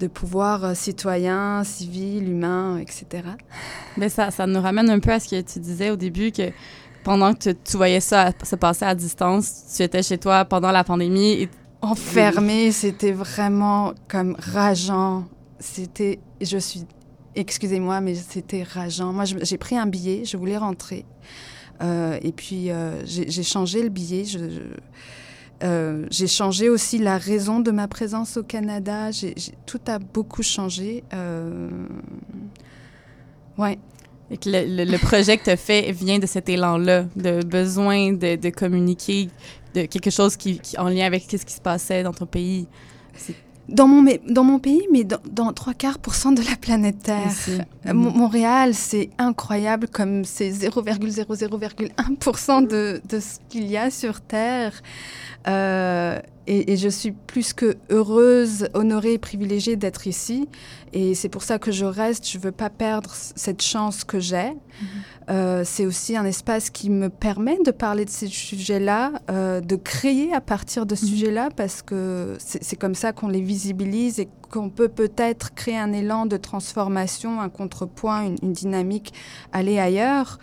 de 0.00 0.06
pouvoir 0.08 0.64
euh, 0.64 0.74
citoyen, 0.74 1.62
civil, 1.62 2.28
humain, 2.28 2.78
etc. 2.78 3.22
Mais 3.96 4.08
ça, 4.16 4.32
ça 4.32 4.48
nous 4.48 4.60
ramène 4.60 4.90
un 4.90 4.98
peu 4.98 5.12
à 5.12 5.20
ce 5.20 5.28
que 5.28 5.40
tu 5.40 5.60
disais 5.60 5.90
au 5.90 5.96
début, 5.96 6.32
que 6.32 6.50
pendant 7.04 7.32
que 7.32 7.50
tu, 7.50 7.76
voyais 7.76 8.00
ça 8.00 8.32
se 8.42 8.56
passer 8.56 8.84
à 8.84 8.94
distance, 8.96 9.74
tu 9.76 9.84
étais 9.84 10.02
chez 10.02 10.18
toi 10.18 10.44
pendant 10.44 10.72
la 10.72 10.82
pandémie 10.82 11.42
et 11.42 11.48
enfermé, 11.82 12.70
c'était 12.72 13.12
vraiment 13.12 13.92
comme 14.08 14.36
rageant. 14.38 15.24
C'était, 15.58 16.20
je 16.40 16.58
suis, 16.58 16.84
excusez-moi, 17.34 18.00
mais 18.00 18.14
c'était 18.14 18.62
rageant. 18.62 19.12
Moi, 19.12 19.24
j'ai 19.24 19.58
pris 19.58 19.76
un 19.76 19.86
billet, 19.86 20.24
je 20.24 20.36
voulais 20.36 20.56
rentrer. 20.56 21.04
Euh, 21.82 22.18
et 22.22 22.32
puis, 22.32 22.70
euh, 22.70 23.04
j'ai 23.04 23.42
changé 23.42 23.82
le 23.82 23.88
billet. 23.88 24.24
Euh, 25.62 26.06
j'ai 26.10 26.26
changé 26.26 26.68
aussi 26.68 26.98
la 26.98 27.18
raison 27.18 27.60
de 27.60 27.70
ma 27.70 27.88
présence 27.88 28.36
au 28.36 28.42
Canada. 28.42 29.10
tout 29.66 29.80
a 29.86 29.98
beaucoup 29.98 30.42
changé. 30.42 31.04
ouais. 33.58 33.78
Et 34.30 34.38
que 34.38 34.48
le, 34.48 34.96
projet 34.96 35.36
que 35.36 35.44
tu 35.44 35.50
as 35.50 35.58
fait 35.58 35.92
vient 35.92 36.18
de 36.18 36.26
cet 36.26 36.48
élan-là, 36.48 37.04
de 37.16 37.44
besoin 37.44 38.12
de 38.12 38.48
communiquer 38.50 39.28
de 39.74 39.86
quelque 39.86 40.10
chose 40.10 40.36
qui, 40.36 40.60
en 40.78 40.88
lien 40.88 41.06
avec 41.06 41.24
ce 41.30 41.36
qui 41.36 41.54
se 41.54 41.60
passait 41.60 42.02
dans 42.02 42.12
ton 42.12 42.26
pays? 42.26 42.66
Dans 43.68 43.86
mon, 43.86 44.04
dans 44.28 44.42
mon 44.42 44.58
pays, 44.58 44.88
mais 44.92 45.04
dans, 45.04 45.52
trois 45.52 45.74
quarts 45.74 46.00
pour 46.00 46.14
cent 46.14 46.32
de 46.32 46.42
la 46.42 46.56
planète 46.56 47.04
Terre. 47.04 47.30
Euh, 47.86 47.94
Montréal, 47.94 48.74
c'est 48.74 49.10
incroyable 49.18 49.86
comme 49.88 50.24
c'est 50.24 50.50
0,00,1% 50.50 52.66
de, 52.66 53.00
de 53.08 53.20
ce 53.20 53.38
qu'il 53.48 53.68
y 53.68 53.76
a 53.76 53.88
sur 53.90 54.20
Terre. 54.20 54.72
Euh, 55.46 56.18
et, 56.46 56.76
je 56.76 56.88
suis 56.88 57.12
plus 57.12 57.52
que 57.52 57.76
heureuse, 57.90 58.68
honorée, 58.74 59.18
privilégiée 59.18 59.76
d'être 59.76 60.06
ici. 60.06 60.48
Et 60.92 61.14
c'est 61.14 61.28
pour 61.28 61.42
ça 61.42 61.58
que 61.58 61.70
je 61.70 61.84
reste. 61.84 62.28
Je 62.28 62.38
ne 62.38 62.42
veux 62.42 62.52
pas 62.52 62.70
perdre 62.70 63.10
cette 63.14 63.62
chance 63.62 64.04
que 64.04 64.18
j'ai. 64.18 64.50
Mhm. 64.50 64.56
Euh, 65.30 65.62
c'est 65.64 65.86
aussi 65.86 66.16
un 66.16 66.24
espace 66.24 66.70
qui 66.70 66.90
me 66.90 67.08
permet 67.08 67.58
de 67.64 67.70
parler 67.70 68.04
de 68.04 68.10
ces 68.10 68.26
sujets-là, 68.26 69.12
euh, 69.30 69.60
de 69.60 69.76
créer 69.76 70.34
à 70.34 70.40
partir 70.40 70.84
de 70.84 70.94
ce 70.94 71.06
sujet 71.06 71.12
mhm. 71.12 71.18
sujets-là, 71.18 71.48
parce 71.54 71.82
que 71.82 72.36
c'est 72.38 72.76
comme 72.76 72.94
ça 72.94 73.12
qu'on 73.12 73.28
les 73.28 73.40
visibilise 73.40 74.18
et 74.18 74.28
qu'on 74.50 74.68
peut 74.68 74.88
peut-être 74.88 75.54
créer 75.54 75.78
un 75.78 75.92
élan 75.92 76.26
de 76.26 76.36
transformation, 76.36 77.40
un 77.40 77.48
contrepoint, 77.48 78.22
une, 78.22 78.36
une 78.42 78.52
dynamique, 78.52 79.14
aller 79.52 79.78
ailleurs. 79.78 80.38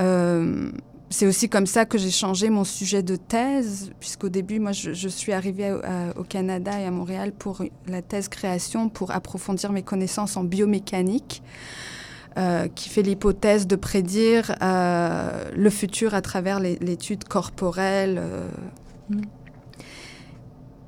Euh, 0.00 0.70
c'est 1.08 1.26
aussi 1.26 1.48
comme 1.48 1.66
ça 1.66 1.84
que 1.84 1.98
j'ai 1.98 2.10
changé 2.10 2.50
mon 2.50 2.64
sujet 2.64 3.02
de 3.02 3.16
thèse, 3.16 3.92
puisqu'au 4.00 4.28
début, 4.28 4.58
moi, 4.58 4.72
je, 4.72 5.08
suis 5.08 5.32
arrivée 5.32 5.72
au 6.16 6.24
Canada 6.24 6.80
et 6.80 6.84
à 6.84 6.90
Montréal 6.90 7.32
pour 7.32 7.62
la 7.86 8.02
thèse 8.02 8.28
création, 8.28 8.88
pour 8.88 9.12
approfondir 9.12 9.70
mes 9.70 9.82
connaissances 9.82 10.36
en 10.36 10.42
biomécanique, 10.42 11.42
euh, 12.38 12.68
qui 12.68 12.90
fait 12.90 13.00
l'hypothèse 13.00 13.66
de 13.66 13.76
prédire 13.76 14.56
euh, 14.60 15.50
le 15.56 15.70
futur 15.70 16.12
à 16.12 16.20
travers 16.20 16.60
l'étude 16.60 17.24
corporelle. 17.24 18.18
Euh. 18.18 18.50
Mm. 19.08 19.20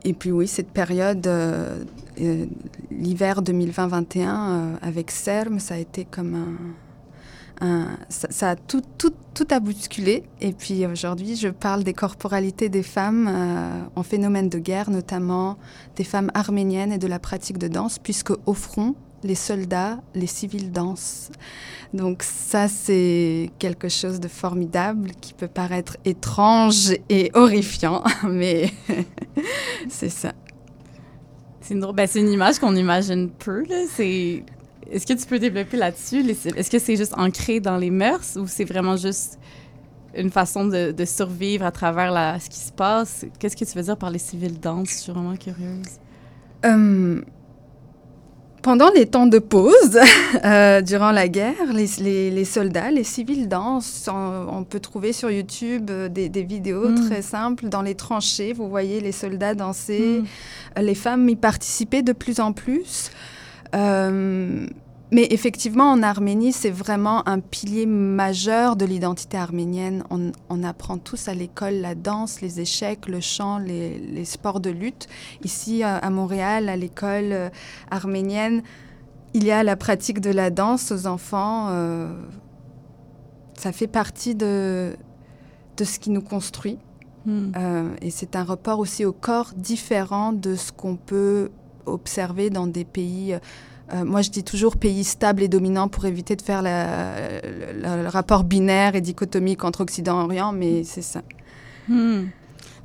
Et 0.04 0.12
puis 0.12 0.30
oui, 0.30 0.46
cette 0.46 0.70
période, 0.70 1.28
l'hiver 2.90 3.42
2020-21, 3.42 4.76
avec 4.82 5.10
CERM, 5.10 5.58
ça 5.58 5.75
a 5.75 5.78
été 5.78 6.04
comme 6.04 6.34
un 6.34 6.88
ça, 8.08 8.50
a 8.50 8.56
tout, 8.56 8.82
tout, 8.98 9.12
tout 9.34 9.46
a 9.50 9.60
bousculé. 9.60 10.22
Et 10.40 10.52
puis 10.52 10.86
aujourd'hui, 10.86 11.36
je 11.36 11.48
parle 11.48 11.82
des 11.82 11.94
corporalités 11.94 12.68
des 12.68 12.82
femmes 12.82 13.28
euh, 13.28 13.82
en 13.96 14.02
phénomène 14.02 14.48
de 14.48 14.58
guerre, 14.58 14.90
notamment 14.90 15.58
des 15.96 16.04
femmes 16.04 16.30
arméniennes 16.34 16.92
et 16.92 16.98
de 16.98 17.06
la 17.06 17.18
pratique 17.18 17.58
de 17.58 17.68
danse, 17.68 17.98
puisque 17.98 18.32
au 18.46 18.54
front, 18.54 18.94
les 19.24 19.34
soldats, 19.34 19.98
les 20.14 20.26
civils 20.26 20.70
dansent. 20.70 21.30
Donc 21.92 22.22
ça, 22.22 22.68
c'est 22.68 23.50
quelque 23.58 23.88
chose 23.88 24.20
de 24.20 24.28
formidable 24.28 25.10
qui 25.20 25.32
peut 25.32 25.48
paraître 25.48 25.96
étrange 26.04 26.92
et 27.08 27.30
horrifiant, 27.34 28.04
mais 28.28 28.70
c'est 29.88 30.10
ça. 30.10 30.32
C'est 31.60 31.74
une, 31.74 31.92
ben, 31.92 32.08
une, 32.14 32.28
image 32.30 32.58
qu'on 32.58 32.76
imagine 32.76 33.28
peu. 33.28 33.64
C'est... 33.90 34.42
Est-ce 34.90 35.07
que 35.07 35.12
tu 35.12 35.26
peux 35.26 35.38
développer 35.38 35.76
là-dessus? 35.76 36.25
Est-ce 36.28 36.71
que 36.71 36.78
c'est 36.78 36.97
juste 36.97 37.14
ancré 37.16 37.61
dans 37.61 37.76
les 37.76 37.90
mœurs 37.90 38.37
ou 38.37 38.47
c'est 38.47 38.64
vraiment 38.64 38.97
juste 38.97 39.38
une 40.14 40.30
façon 40.30 40.66
de, 40.66 40.92
de 40.92 41.04
survivre 41.04 41.64
à 41.64 41.71
travers 41.71 42.11
la, 42.11 42.40
ce 42.40 42.49
qui 42.49 42.59
se 42.59 42.73
passe? 42.73 43.26
Qu'est-ce 43.38 43.57
que 43.57 43.64
tu 43.64 43.76
veux 43.76 43.85
dire 43.85 43.97
par 43.97 44.11
les 44.11 44.18
civils 44.18 44.59
dansent? 44.59 44.90
Je 44.90 44.95
suis 44.95 45.12
vraiment 45.12 45.37
curieuse. 45.37 45.99
Um, 46.64 47.25
pendant 48.62 48.90
les 48.90 49.07
temps 49.07 49.26
de 49.26 49.38
pause, 49.38 49.99
euh, 50.45 50.80
durant 50.80 51.12
la 51.12 51.28
guerre, 51.28 51.73
les, 51.73 51.87
les, 52.00 52.30
les, 52.30 52.45
soldats, 52.45 52.90
les 52.90 53.04
civils 53.04 53.49
dansent. 53.49 54.09
On, 54.11 54.47
on 54.50 54.64
peut 54.64 54.80
trouver 54.80 55.12
sur 55.12 55.30
YouTube 55.30 55.90
euh, 55.90 56.09
des, 56.09 56.28
des 56.28 56.42
vidéos 56.42 56.88
mm. 56.88 57.09
très 57.09 57.23
simples 57.23 57.68
dans 57.68 57.83
les 57.83 57.95
tranchées. 57.95 58.54
Vous 58.54 58.68
voyez 58.68 59.00
les 59.00 59.12
soldats 59.12 59.54
danser. 59.54 60.23
Mm. 60.76 60.80
Les 60.80 60.95
femmes 60.95 61.28
y 61.28 61.37
participaient 61.37 62.02
de 62.02 62.12
plus 62.12 62.40
en 62.40 62.52
plus. 62.52 63.11
Euh, 63.75 64.66
mais 65.10 65.26
effectivement, 65.30 65.90
en 65.90 66.02
Arménie, 66.02 66.52
c'est 66.52 66.70
vraiment 66.70 67.26
un 67.26 67.40
pilier 67.40 67.87
majeur 67.87 68.76
de 68.76 68.84
l'identité 68.84 69.38
arménienne. 69.38 70.04
On, 70.10 70.32
on, 70.50 70.62
apprend 70.62 70.98
tous 70.98 71.28
à 71.28 71.34
l'école 71.34 71.75
la 71.75 71.94
danse, 71.94 72.42
les 72.42 72.60
échecs, 72.60 73.08
le 73.08 73.20
chant, 73.20 73.58
les, 73.58 73.98
les 73.98 74.25
sports 74.26 74.60
de 74.60 74.68
lutte. 74.68 75.08
Ici, 75.44 75.82
à 75.82 76.10
Montréal, 76.10 76.68
à 76.68 76.76
l'école 76.76 77.32
euh, 77.32 77.48
arménienne, 77.90 78.62
il 79.34 79.44
y 79.44 79.50
a 79.50 79.62
la 79.62 79.76
pratique 79.76 80.20
de 80.20 80.30
la 80.30 80.50
danse 80.50 80.92
aux 80.92 81.06
enfants. 81.06 81.68
Euh, 81.70 82.12
ça 83.54 83.72
fait 83.72 83.87
partie 83.87 84.34
de, 84.34 84.94
de 85.76 85.84
ce 85.84 85.98
qui 85.98 86.10
nous 86.10 86.22
construit. 86.22 86.78
Mm. 87.25 87.52
Euh, 87.56 87.88
et 88.00 88.10
c'est 88.10 88.37
un 88.37 88.44
rapport 88.44 88.78
aussi 88.78 89.04
au 89.04 89.12
corps 89.12 89.52
différent 89.56 90.32
de 90.32 90.54
ce 90.54 90.72
qu'on 90.72 90.96
peut 90.96 91.50
observer 91.88 92.50
dans 92.50 92.66
des 92.66 92.85
pays 92.85 93.38
euh, 93.95 94.04
moi, 94.04 94.21
je 94.21 94.30
dis 94.30 94.45
toujours 94.45 94.76
pays 94.76 95.02
stable 95.04 95.42
et 95.42 95.49
dominant 95.49 95.88
pour 95.88 96.04
éviter 96.04 96.37
de 96.37 96.42
faire 96.42 96.62
le 96.62 98.09
rapport 98.09 98.45
binaire 98.45 98.95
et 98.95 99.00
dichotomique 99.00 99.64
entre 99.64 99.80
Occident 99.80 100.21
et 100.21 100.25
Orient, 100.25 100.52
mais 100.52 100.85
c'est 100.85 101.02
ça. 101.02 101.23
Hmm. 101.88 102.26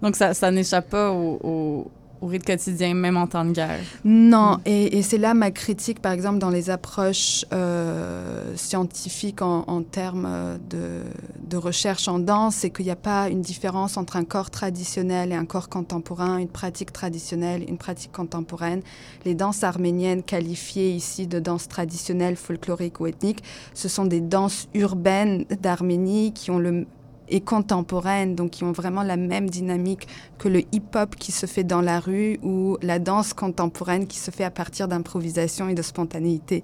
Donc, 0.01 0.15
ça, 0.15 0.33
ça 0.33 0.50
n'échappe 0.50 0.89
pas 0.89 1.12
au, 1.12 1.39
au, 1.43 1.91
au, 2.23 2.27
rythme 2.27 2.45
quotidien, 2.45 2.93
même 2.93 3.17
en 3.17 3.27
temps 3.27 3.45
de 3.45 3.51
guerre? 3.51 3.79
Non, 4.03 4.57
hmm. 4.57 4.61
et, 4.65 4.97
et 4.97 5.01
c'est 5.01 5.17
là 5.17 5.33
ma 5.33 5.51
critique, 5.51 6.01
par 6.01 6.11
exemple, 6.11 6.39
dans 6.39 6.49
les 6.49 6.69
approches 6.69 7.45
euh, 7.53 8.55
scientifiques 8.55 9.41
en, 9.41 9.63
en 9.67 9.83
termes 9.83 10.59
de, 10.69 11.01
de, 11.41 11.57
recherche 11.57 12.07
en 12.07 12.19
danse, 12.19 12.55
c'est 12.55 12.69
qu'il 12.69 12.85
n'y 12.85 12.91
a 12.91 12.95
pas 12.95 13.29
une 13.29 13.41
différence 13.41 13.97
entre 13.97 14.15
un 14.15 14.23
corps 14.23 14.49
traditionnel 14.49 15.31
et 15.31 15.35
un 15.35 15.45
corps 15.45 15.69
contemporain, 15.69 16.37
une 16.37 16.47
pratique 16.47 16.91
traditionnelle, 16.91 17.63
une 17.67 17.77
pratique 17.77 18.11
contemporaine. 18.11 18.81
Les 19.25 19.35
danses 19.35 19.63
arméniennes 19.63 20.23
qualifiées 20.23 20.91
ici 20.91 21.27
de 21.27 21.39
danses 21.39 21.67
traditionnelles, 21.67 22.35
folkloriques 22.35 22.99
ou 22.99 23.07
ethniques, 23.07 23.43
ce 23.73 23.87
sont 23.87 24.05
des 24.05 24.21
danses 24.21 24.67
urbaines 24.73 25.45
d'Arménie 25.61 26.33
qui 26.33 26.51
ont 26.51 26.59
le 26.59 26.85
et 27.29 27.41
contemporaines, 27.41 28.35
donc 28.35 28.51
qui 28.51 28.63
ont 28.63 28.71
vraiment 28.71 29.03
la 29.03 29.17
même 29.17 29.49
dynamique 29.49 30.07
que 30.37 30.47
le 30.49 30.61
hip-hop 30.71 31.15
qui 31.15 31.31
se 31.31 31.45
fait 31.45 31.63
dans 31.63 31.81
la 31.81 31.99
rue 31.99 32.39
ou 32.43 32.77
la 32.81 32.99
danse 32.99 33.33
contemporaine 33.33 34.07
qui 34.07 34.17
se 34.17 34.31
fait 34.31 34.43
à 34.43 34.51
partir 34.51 34.87
d'improvisation 34.87 35.69
et 35.69 35.75
de 35.75 35.81
spontanéité. 35.81 36.63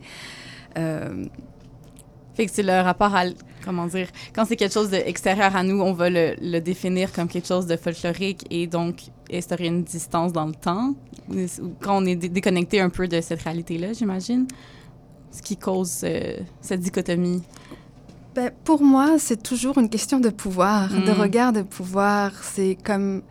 Euh... 0.77 1.25
Fait 2.35 2.45
que 2.45 2.53
c'est 2.53 2.63
le 2.63 2.79
rapport 2.79 3.13
à, 3.15 3.25
comment 3.65 3.87
dire, 3.87 4.07
quand 4.33 4.45
c'est 4.45 4.55
quelque 4.55 4.73
chose 4.73 4.89
d'extérieur 4.91 5.57
à 5.57 5.63
nous, 5.63 5.81
on 5.81 5.91
va 5.91 6.09
le, 6.09 6.59
définir 6.59 7.11
comme 7.11 7.27
quelque 7.27 7.47
chose 7.47 7.65
de 7.65 7.75
folklorique 7.75 8.45
et 8.49 8.65
donc 8.65 9.01
instaurer 9.29 9.65
une 9.65 9.83
distance 9.83 10.31
dans 10.31 10.45
le 10.45 10.53
temps, 10.53 10.95
quand 11.81 12.01
on 12.01 12.05
est 12.05 12.15
déconnecté 12.15 12.79
un 12.79 12.89
peu 12.89 13.09
de 13.09 13.19
cette 13.19 13.41
réalité-là, 13.41 13.91
j'imagine, 13.91 14.47
ce 15.31 15.41
qui 15.41 15.57
cause 15.57 16.01
euh, 16.05 16.37
cette 16.61 16.79
dichotomie. 16.79 17.43
Ben, 18.39 18.51
pour 18.63 18.81
moi, 18.81 19.19
c'est 19.19 19.43
toujours 19.43 19.79
une 19.79 19.89
question 19.89 20.21
de 20.21 20.29
pouvoir, 20.29 20.93
mmh. 20.93 21.03
de 21.03 21.11
regard 21.11 21.51
de 21.51 21.61
pouvoir. 21.61 22.31
C'est 22.41 22.77
comme 22.81 23.21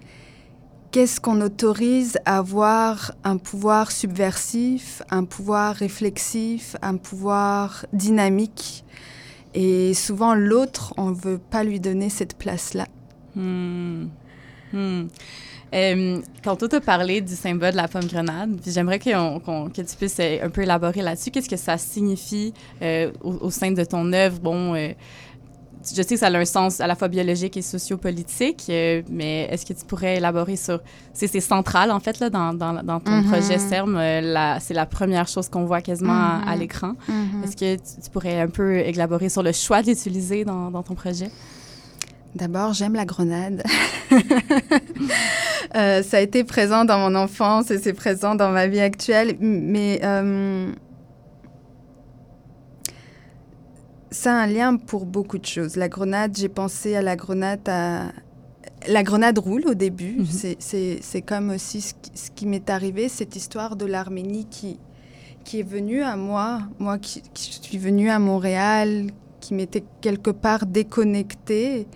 qu'est-ce 0.91 1.19
qu'on 1.19 1.41
autorise 1.41 2.19
à 2.27 2.37
avoir 2.37 3.13
un 3.25 3.39
pouvoir 3.39 3.91
subversif, 3.91 5.01
un 5.11 5.25
pouvoir 5.25 5.77
réflexif, 5.77 6.77
un 6.83 6.99
pouvoir 6.99 7.87
dynamique? 7.95 8.85
Et 9.55 9.95
souvent, 9.95 10.35
l'autre, 10.35 10.93
on 10.99 11.09
ne 11.09 11.15
veut 11.15 11.39
pas 11.39 11.65
lui 11.65 11.81
donner 11.81 12.11
cette 12.11 12.37
place-là. 12.37 12.87
Mmh. 13.35 14.09
Mmh. 14.75 15.07
Euh, 15.75 16.21
tantôt, 16.43 16.69
tu 16.69 16.77
as 16.77 16.81
parlé 16.81 17.21
du 17.21 17.35
symbole 17.35 17.73
de 17.73 17.77
la 17.77 17.89
pomme 17.89 18.05
grenade. 18.07 18.59
J'aimerais 18.67 18.99
qu 18.99 19.11
qu 19.11 19.73
que 19.75 19.83
tu 19.83 19.97
puisses 19.97 20.21
un 20.21 20.51
peu 20.51 20.63
élaborer 20.63 21.03
là-dessus. 21.03 21.31
Qu'est-ce 21.31 21.49
que 21.49 21.57
ça 21.57 21.77
signifie 21.77 22.55
euh, 22.83 23.11
au, 23.23 23.33
au, 23.47 23.51
sein 23.51 23.71
de 23.73 23.85
ton 23.85 24.13
œuvre? 24.13 24.39
Bon, 24.41 24.75
euh, 24.75 24.93
je 25.85 26.03
sais 26.03 26.15
que 26.15 26.17
ça 26.17 26.27
a 26.27 26.37
un 26.37 26.45
sens 26.45 26.81
à 26.81 26.87
la 26.87 26.95
fois 26.95 27.09
biologique 27.09 27.57
et 27.57 27.63
sociopolitique, 27.63 28.65
euh, 28.69 29.03
mais 29.11 29.43
est-ce 29.51 29.65
que 29.65 29.73
tu 29.73 29.85
pourrais 29.85 30.17
élaborer 30.17 30.57
sur... 30.57 30.81
C'est 31.13 31.41
central, 31.41 31.91
en 31.91 32.01
fait, 32.01 32.19
là, 32.21 32.31
dans, 32.31 32.55
dans, 32.55 32.83
dans 32.83 33.01
ton 33.01 33.11
mm 33.13 33.23
-hmm. 33.23 33.31
projet 33.31 33.59
CERM. 33.59 33.97
Euh, 33.97 34.57
c'est 34.61 34.75
la 34.75 34.87
première 34.87 35.29
chose 35.29 35.49
qu'on 35.49 35.65
voit 35.65 35.83
quasiment 35.83 36.13
mm 36.13 36.41
-hmm. 36.41 36.47
à, 36.47 36.51
à 36.51 36.55
mm-hmm. 36.55 36.59
l'écran. 36.61 36.93
Mm 37.09 37.13
-hmm. 37.13 37.45
Est-ce 37.45 37.57
que 37.57 37.71
tu, 37.77 38.03
tu, 38.03 38.11
pourrais 38.11 38.41
un 38.47 38.51
peu 38.59 38.69
élaborer 38.91 39.29
sur 39.29 39.43
le 39.43 39.53
choix 39.53 39.81
de 39.83 39.89
l'utiliser 39.91 40.45
dans, 40.45 40.71
dans 40.75 40.85
ton 40.89 40.95
projet? 40.95 41.31
D'abord, 42.39 42.73
j'aime 42.73 42.95
la 42.95 43.05
grenade. 43.05 43.65
euh, 45.75 46.03
ça 46.05 46.19
a 46.19 46.21
été 46.21 46.45
présent 46.45 46.85
dans 46.85 46.99
mon 47.01 47.17
enfance 47.17 47.73
et 47.73 47.79
c'est 47.79 47.93
présent 47.93 48.37
dans 48.37 48.51
ma 48.51 48.69
vie 48.69 48.79
actuelle, 48.79 49.37
mais 49.41 49.99
euh, 50.05 50.71
ça 54.13 54.35
a 54.35 54.37
un 54.37 54.47
lien 54.47 54.77
pour 54.77 55.05
beaucoup 55.05 55.39
de 55.39 55.47
choses. 55.47 55.75
La 55.75 55.89
grenade, 55.89 56.37
j'ai 56.39 56.49
pensé 56.49 56.95
à 56.95 57.03
la 57.03 57.17
grenade 57.17 57.69
à... 57.69 58.13
La 58.87 59.03
grenade 59.03 59.37
roule 59.41 59.67
au 59.67 59.75
début. 59.75 60.19
Mm 60.19 60.25
-hmm. 60.25 60.99
C'est 61.01 61.23
comme 61.23 61.51
aussi 61.51 61.81
ce 61.81 61.95
qui, 62.01 62.11
ce 62.15 62.31
qui 62.31 62.47
m'est 62.47 62.71
arrivé, 62.71 63.09
cette 63.09 63.35
histoire 63.35 63.75
de 63.75 63.87
l'Arménie 63.87 64.47
qui, 64.49 64.79
qui 65.45 65.59
est 65.59 65.69
venue 65.77 66.03
à 66.03 66.15
moi, 66.15 66.61
moi 66.79 66.99
qui, 66.99 67.21
qui 67.35 67.59
suis 67.61 67.79
venue 67.79 68.11
à 68.11 68.21
Montréal, 68.21 69.11
qui 69.41 69.55
m'était 69.55 69.85
quelque 70.01 70.31
part 70.31 70.67
déconnectée, 70.67 71.87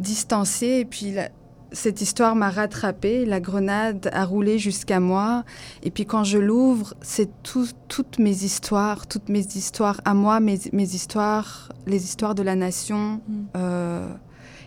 distancée, 0.00 0.78
et 0.80 0.84
puis 0.84 1.12
la, 1.12 1.28
cette 1.72 2.00
histoire 2.00 2.34
m'a 2.34 2.50
rattrapée, 2.50 3.24
la 3.24 3.40
grenade 3.40 4.10
a 4.12 4.24
roulé 4.24 4.58
jusqu'à 4.58 5.00
moi, 5.00 5.44
et 5.82 5.90
puis 5.90 6.04
quand 6.06 6.24
je 6.24 6.38
l'ouvre, 6.38 6.94
c'est 7.00 7.28
tout, 7.42 7.68
toutes 7.88 8.18
mes 8.18 8.44
histoires, 8.44 9.06
toutes 9.06 9.28
mes 9.28 9.44
histoires 9.46 10.00
à 10.04 10.14
moi, 10.14 10.40
mes, 10.40 10.58
mes 10.72 10.94
histoires, 10.94 11.70
les 11.86 12.04
histoires 12.04 12.34
de 12.34 12.42
la 12.42 12.56
nation. 12.56 13.20
Mm. 13.26 13.44
Euh, 13.56 14.08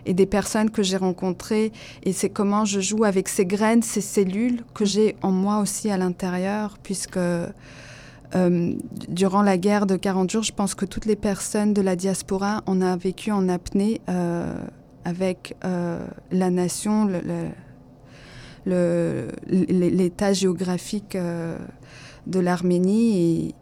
et 0.06 0.14
des 0.14 0.26
personnes 0.26 0.70
que 0.70 0.84
j'ai 0.84 0.98
rencontrées, 0.98 1.72
et 2.04 2.12
c'est 2.12 2.28
comment 2.28 2.66
je 2.66 2.82
joue 2.82 3.06
avec 3.06 3.30
ces 3.30 3.46
graines, 3.46 3.82
ces 3.82 4.02
cellules 4.02 4.62
que 4.74 4.84
j'ai 4.84 5.16
en 5.22 5.32
moi 5.32 5.60
aussi 5.60 5.90
à 5.90 5.96
l'intérieur, 5.96 6.78
puisque 6.84 7.16
euh, 7.16 8.74
durant 9.08 9.42
la 9.42 9.58
guerre 9.58 9.86
de 9.86 9.96
40 9.96 10.30
jours, 10.30 10.44
je 10.44 10.52
pense 10.52 10.76
que 10.76 10.86
toutes 10.86 11.06
les 11.06 11.16
personnes 11.16 11.74
de 11.74 11.82
la 11.82 11.96
diaspora, 11.96 12.64
on 12.68 12.82
a 12.82 12.98
vécu 12.98 13.32
en 13.32 13.48
apnée 13.48 14.02
euh, 14.10 14.54
avec 15.06 15.56
euh, 15.64 16.06
la 16.32 16.50
nation, 16.50 17.10
l'état 18.66 20.34
géographique 20.34 21.16
euh, 21.16 21.58
de 22.28 22.40
l'Arménie. 22.40 23.56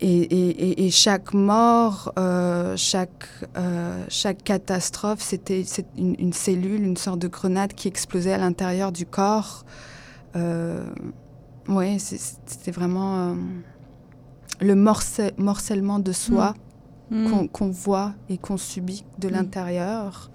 Et, 0.00 0.90
chaque 0.92 1.34
mort, 1.34 2.12
euh, 2.18 2.76
chaque, 2.76 3.24
catastrophe, 4.44 5.20
c'était 5.20 5.64
une, 5.96 6.32
cellule, 6.32 6.84
une 6.84 6.96
sorte 6.96 7.18
de 7.18 7.26
grenade 7.26 7.72
qui 7.72 7.88
explosait 7.88 8.32
à 8.32 8.38
l'intérieur 8.38 8.92
du 8.92 9.06
corps. 9.06 9.64
Oui, 10.36 11.98
c'était 11.98 12.70
vraiment 12.70 13.36
le 14.60 14.74
morce 14.76 15.20
morcellement 15.36 15.98
de 15.98 16.12
soi 16.12 16.54
mmh. 17.10 17.48
qu'on 17.48 17.70
qu 17.70 17.72
voit 17.72 18.12
et 18.28 18.38
qu'on 18.38 18.56
subit 18.56 19.04
de 19.18 19.28
mmh. 19.28 19.32
l'intérieur 19.32 20.30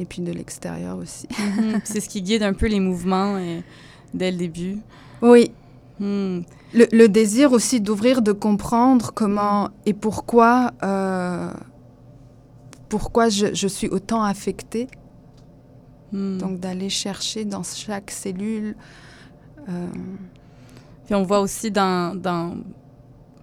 et 0.00 0.04
puis 0.04 0.22
de 0.22 0.32
l'extérieur 0.32 0.98
aussi. 0.98 1.28
Mmh. 1.38 1.80
C'est 1.84 2.00
ce 2.00 2.08
qui 2.08 2.22
guide 2.22 2.42
un 2.42 2.52
peu 2.52 2.66
les 2.66 2.80
mouvements 2.80 3.38
et, 3.38 3.62
dès 4.12 4.30
le 4.30 4.38
début. 4.38 4.78
Oui. 5.22 5.52
Le, 6.00 6.42
le, 6.72 7.06
désir 7.06 7.52
aussi 7.52 7.80
d'ouvrir, 7.80 8.20
de 8.20 8.32
comprendre 8.32 9.12
comment 9.14 9.70
et 9.86 9.94
pourquoi, 9.94 10.72
euh, 10.82 11.52
pourquoi 12.88 13.28
je, 13.28 13.54
je, 13.54 13.68
suis 13.68 13.88
autant 13.88 14.24
affectée. 14.24 14.88
Donc 16.12 16.60
d'aller 16.60 16.90
chercher 16.90 17.44
dans 17.44 17.64
chaque 17.64 18.10
cellule. 18.10 18.76
Euh, 19.68 19.86
puis 21.04 21.14
on 21.14 21.22
voit 21.22 21.40
aussi 21.40 21.70
dans, 21.70 22.14
dans 22.14 22.56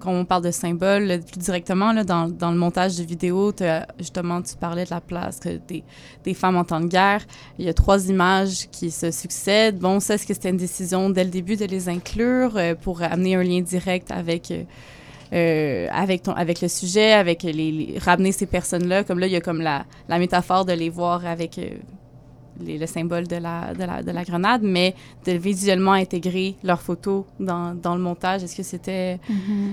quand 0.02 0.12
on 0.12 0.26
parle 0.26 0.44
de 0.44 0.52
symboles, 0.52 1.22
plus 1.22 1.40
directement, 1.40 1.94
là, 1.94 2.04
dans, 2.04 2.28
dans 2.28 2.52
le 2.52 2.58
montage 2.58 2.98
de 2.98 3.04
vidéo, 3.04 3.54
justement, 4.00 4.42
tu 4.42 4.56
parlais 4.56 4.86
de 4.86 4.90
la 4.90 5.02
place 5.02 5.40
des, 5.40 5.84
des, 6.24 6.34
femmes 6.34 6.58
en 6.58 6.64
temps 6.64 6.82
de 6.82 6.88
guerre. 6.88 7.26
Il 7.60 7.66
y 7.66 7.70
a 7.70 7.74
trois 7.74 8.10
images 8.10 8.68
qui 8.72 8.92
se 8.92 9.12
succèdent. 9.12 9.80
Bon, 9.80 10.00
ça, 10.00 10.16
est-ce 10.16 10.28
que 10.28 10.34
c'était 10.34 10.50
une 10.50 10.58
décision 10.58 11.10
dès 11.10 11.24
le 11.24 11.30
début 11.30 11.56
de 11.56 11.66
les 11.66 11.88
inclure 11.88 12.58
euh, 12.58 12.76
pour 12.76 13.02
amener 13.02 13.36
un 13.36 13.44
lien 13.44 13.62
direct 13.62 14.12
avec... 14.12 14.52
Euh, 14.52 14.64
euh, 15.34 15.88
avec, 15.94 16.24
ton, 16.24 16.34
avec 16.34 16.60
le 16.60 16.68
sujet, 16.68 17.14
avec 17.14 17.44
les, 17.44 17.98
ramener 18.02 18.34
ces 18.34 18.46
personnes-là? 18.46 19.06
Comme 19.06 19.18
là, 19.18 19.28
il 19.28 19.32
y 19.32 19.38
a 19.38 19.40
comme 19.40 19.62
la, 19.62 19.86
la 20.10 20.20
métaphore 20.20 20.66
de 20.66 20.74
les 20.74 20.90
voir 20.90 21.26
avec 21.26 21.58
le 22.60 22.86
symbole 22.86 23.28
de 23.28 23.38
la, 23.38 23.74
de, 23.74 23.84
la, 23.84 24.04
de 24.04 24.12
la 24.12 24.24
grenade, 24.24 24.62
mais 24.64 24.96
de 25.26 25.34
visuellement 25.34 25.94
intégrer 25.94 26.56
leurs 26.64 26.82
photos 26.82 27.26
dans, 27.40 27.74
dans 27.76 27.96
le 27.96 28.02
montage. 28.02 28.44
Est-ce 28.44 28.56
que 28.56 28.64
c'était 28.64 29.20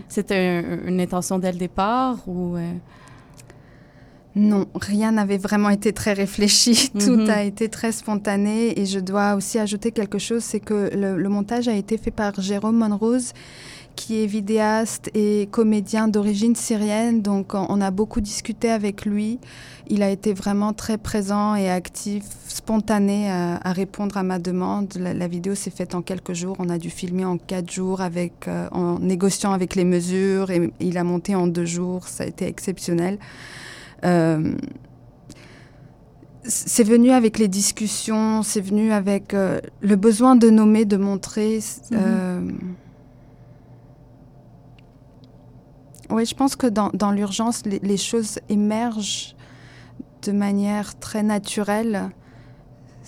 c'était 0.09 0.63
une 0.87 1.01
intention 1.01 1.39
dès 1.39 1.53
le 1.53 1.59
départ 1.59 2.17
ou... 2.27 2.57
Euh? 2.57 2.73
Non, 4.37 4.67
rien 4.75 5.13
n'avait 5.13 5.39
vraiment 5.39 5.71
été 5.71 5.93
très 5.93 6.13
réfléchi. 6.13 6.91
Tout 6.99 7.17
mm-hmm. 7.17 7.31
a 7.31 7.43
été 7.43 7.69
très 7.69 7.91
spontané. 7.91 8.79
Et 8.79 8.87
je 8.87 9.01
dois 9.01 9.35
aussi 9.35 9.59
ajouter 9.59 9.91
quelque 9.91 10.19
chose, 10.19 10.45
c'est 10.45 10.61
que 10.61 10.91
le, 10.95 11.17
le, 11.17 11.29
montage 11.29 11.67
a 11.67 11.75
été 11.75 11.99
fait 11.99 12.13
par 12.13 12.41
Jérôme 12.41 12.77
Monrose, 12.77 13.33
qui 13.97 14.23
est 14.23 14.27
vidéaste 14.27 15.11
et 15.15 15.49
comédien 15.51 16.07
d'origine 16.07 16.55
syrienne. 16.55 17.21
Donc, 17.21 17.55
on 17.55 17.81
a 17.81 17.91
beaucoup 17.91 18.21
discuté 18.21 18.71
avec 18.71 19.05
lui. 19.05 19.41
Il 19.89 20.05
a 20.05 20.11
été 20.11 20.33
vraiment 20.33 20.73
très 20.73 20.99
présent 20.99 21.57
et 21.57 21.69
actif, 21.69 22.23
spontané 22.69 23.31
à, 23.31 23.73
répondre 23.73 24.19
à 24.19 24.23
ma 24.23 24.39
demande. 24.39 24.93
La, 24.99 25.27
vidéo 25.27 25.55
s'est 25.55 25.71
faite 25.71 25.95
en 25.95 26.03
quelques 26.03 26.35
jours. 26.35 26.55
On 26.59 26.69
a 26.69 26.77
dû 26.77 26.91
filmer 26.91 27.25
en 27.25 27.39
quatre 27.39 27.73
jours 27.73 28.03
avec, 28.03 28.47
euh, 28.47 28.69
en 28.73 28.99
négociant 28.99 29.53
avec 29.53 29.75
les 29.75 29.85
mesures 29.85 30.51
et 30.51 30.71
il 30.79 30.99
a 30.99 31.03
monté 31.03 31.35
en 31.35 31.47
deux 31.47 31.65
jours. 31.65 32.07
Ça 32.09 32.25
a 32.25 32.27
été 32.27 32.47
exceptionnel. 32.47 33.19
Euh, 34.05 34.53
c'est 36.45 36.85
venu 36.85 37.11
avec 37.11 37.39
les 37.39 37.49
discussions, 37.49 38.43
c'est 38.43 38.61
venu 38.61 38.93
avec 38.93 39.33
euh, 39.33 39.61
le 39.81 39.97
besoin 39.97 40.37
de 40.37 40.51
nommer, 40.51 40.85
de 40.85 40.99
montrer. 40.99 41.61
Mhm. 41.91 42.59
Oui, 46.11 46.27
je 46.27 46.35
pense 46.35 46.55
que 46.55 46.67
dans, 46.67 46.91
dans 46.93 47.13
l'urgence, 47.13 47.63
les, 47.65 47.97
choses 47.97 48.41
émergent 48.51 49.35
de 50.21 50.33
manière 50.33 50.99
très 50.99 51.23
naturelle. 51.23 52.11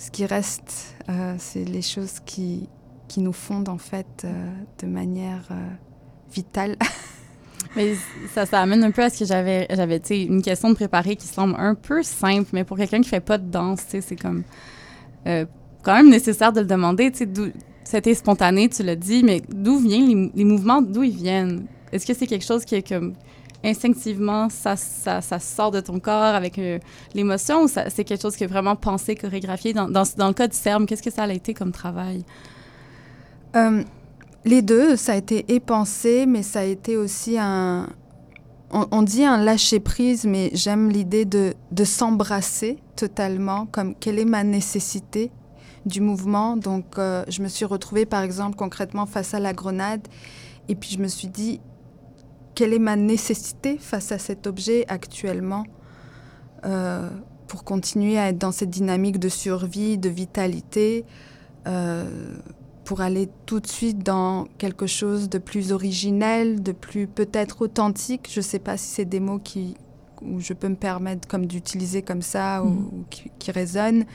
Ce 0.01 0.09
qui 0.09 0.25
reste, 0.25 0.95
euh, 1.09 1.35
c'est 1.37 1.63
les 1.63 1.83
choses 1.83 2.21
qui, 2.25 2.67
qui 3.07 3.19
nous 3.19 3.33
fondent 3.33 3.69
en 3.69 3.77
fait 3.77 4.23
euh, 4.23 4.51
de 4.81 4.87
manière 4.87 5.47
euh, 5.51 5.67
vitale. 6.33 6.75
mais 7.75 7.93
ça, 8.33 8.47
ça 8.47 8.61
amène 8.61 8.83
un 8.83 8.89
peu 8.89 9.03
à 9.03 9.11
ce 9.11 9.19
que 9.19 9.25
j'avais, 9.25 9.67
j'avais 9.69 10.01
une 10.09 10.41
question 10.41 10.71
de 10.71 10.73
préparer 10.73 11.15
qui 11.15 11.27
semble 11.27 11.53
un 11.55 11.75
peu 11.75 12.01
simple, 12.01 12.49
mais 12.51 12.63
pour 12.63 12.77
quelqu'un 12.77 13.01
qui 13.01 13.09
fait 13.09 13.19
pas 13.19 13.37
de 13.37 13.47
danse, 13.47 13.81
c'est 13.87 14.19
comme 14.19 14.43
quand 15.23 15.93
même 15.93 16.09
nécessaire 16.09 16.51
de 16.51 16.61
le 16.61 16.65
demander. 16.65 17.11
C'était 17.83 18.15
spontané, 18.15 18.69
tu 18.69 18.81
l'as 18.81 18.95
dit, 18.95 19.21
mais 19.23 19.43
d'où 19.49 19.77
viennent 19.77 20.07
les, 20.07 20.31
les 20.33 20.45
mouvements, 20.45 20.81
d'où 20.81 21.03
ils 21.03 21.15
viennent? 21.15 21.67
Est-ce 21.91 22.07
que 22.07 22.15
c'est 22.15 22.25
quelque 22.25 22.45
chose 22.45 22.65
qui 22.65 22.73
est 22.73 22.87
comme 22.87 23.13
instinctivement, 23.63 24.49
ça, 24.49 24.75
sort 24.75 25.71
de 25.71 25.79
ton 25.79 25.99
corps 25.99 26.35
avec 26.35 26.57
euh, 26.57 26.79
l'émotion 27.13 27.63
ou 27.63 27.67
c'est 27.67 28.03
quelque 28.03 28.21
chose 28.21 28.35
qui 28.35 28.43
est 28.43 28.47
vraiment 28.47 28.75
pensé, 28.75 29.15
chorégraphié? 29.15 29.73
Dans, 29.73 29.87
le 29.87 30.33
cas 30.33 30.47
du 30.47 30.57
CERM, 30.57 30.85
qu'est-ce 30.85 31.03
que 31.03 31.11
ça 31.11 31.23
a 31.23 31.31
été 31.31 31.53
comme 31.53 31.71
travail? 31.71 32.23
Euh, 33.55 33.83
les 34.45 34.61
deux, 34.61 34.95
ça 34.95 35.13
a 35.13 35.15
été 35.15 35.53
épensé, 35.53 36.25
mais 36.25 36.43
ça 36.43 36.61
a 36.61 36.63
été 36.63 36.97
aussi 36.97 37.37
un... 37.37 37.87
On, 38.73 39.01
dit 39.01 39.25
un 39.25 39.35
lâcher-prise, 39.35 40.25
mais 40.25 40.49
j'aime 40.53 40.89
l'idée 40.89 41.25
de, 41.25 41.55
de 41.71 41.83
s'embrasser 41.83 42.77
totalement, 42.95 43.65
comme 43.65 43.95
quelle 43.95 44.17
est 44.17 44.23
ma 44.23 44.45
nécessité 44.45 45.29
du 45.85 45.99
mouvement. 45.99 46.55
Donc, 46.55 46.85
euh, 46.97 47.25
je 47.27 47.41
me 47.41 47.49
suis 47.49 47.65
retrouvée, 47.65 48.05
par 48.05 48.21
exemple, 48.21 48.55
concrètement 48.55 49.05
face 49.05 49.33
à 49.33 49.39
la 49.39 49.51
grenade, 49.51 50.07
et 50.69 50.75
puis 50.75 50.91
je 50.91 50.99
me 50.99 51.09
suis 51.09 51.27
dit, 51.27 51.59
quelle 52.55 52.73
est 52.73 52.79
ma 52.79 52.95
nécessité 52.95 53.77
face 53.77 54.11
à 54.11 54.17
cet 54.17 54.47
objet 54.47 54.85
actuellement 54.87 55.65
euh, 56.65 57.09
pour 57.47 57.63
continuer 57.63 58.17
à 58.17 58.29
être 58.29 58.37
dans 58.37 58.51
cette 58.51 58.69
dynamique 58.69 59.19
de 59.19 59.29
survie, 59.29 59.97
de 59.97 60.09
vitalité, 60.09 61.05
euh, 61.67 62.05
pour 62.85 63.01
aller 63.01 63.29
tout 63.45 63.59
de 63.59 63.67
suite 63.67 63.99
dans 63.99 64.45
quelque 64.57 64.87
chose 64.87 65.29
de 65.29 65.37
plus 65.37 65.71
originel, 65.71 66.63
de 66.63 66.71
plus 66.71 67.07
peut-être 67.07 67.61
authentique. 67.61 68.29
Je 68.31 68.39
ne 68.39 68.43
sais 68.43 68.59
pas 68.59 68.77
si 68.77 68.87
c'est 68.87 69.05
des 69.05 69.19
mots 69.19 69.39
qui, 69.39 69.75
où 70.21 70.39
je 70.39 70.53
peux 70.53 70.69
me 70.69 70.75
permettre 70.75 71.27
comme 71.27 71.45
d'utiliser 71.45 72.01
comme 72.01 72.21
ça 72.21 72.63
ou, 72.63 72.69
mm. 72.69 73.03
qui, 73.09 73.31
qui 73.37 73.51
résonnent. 73.51 74.05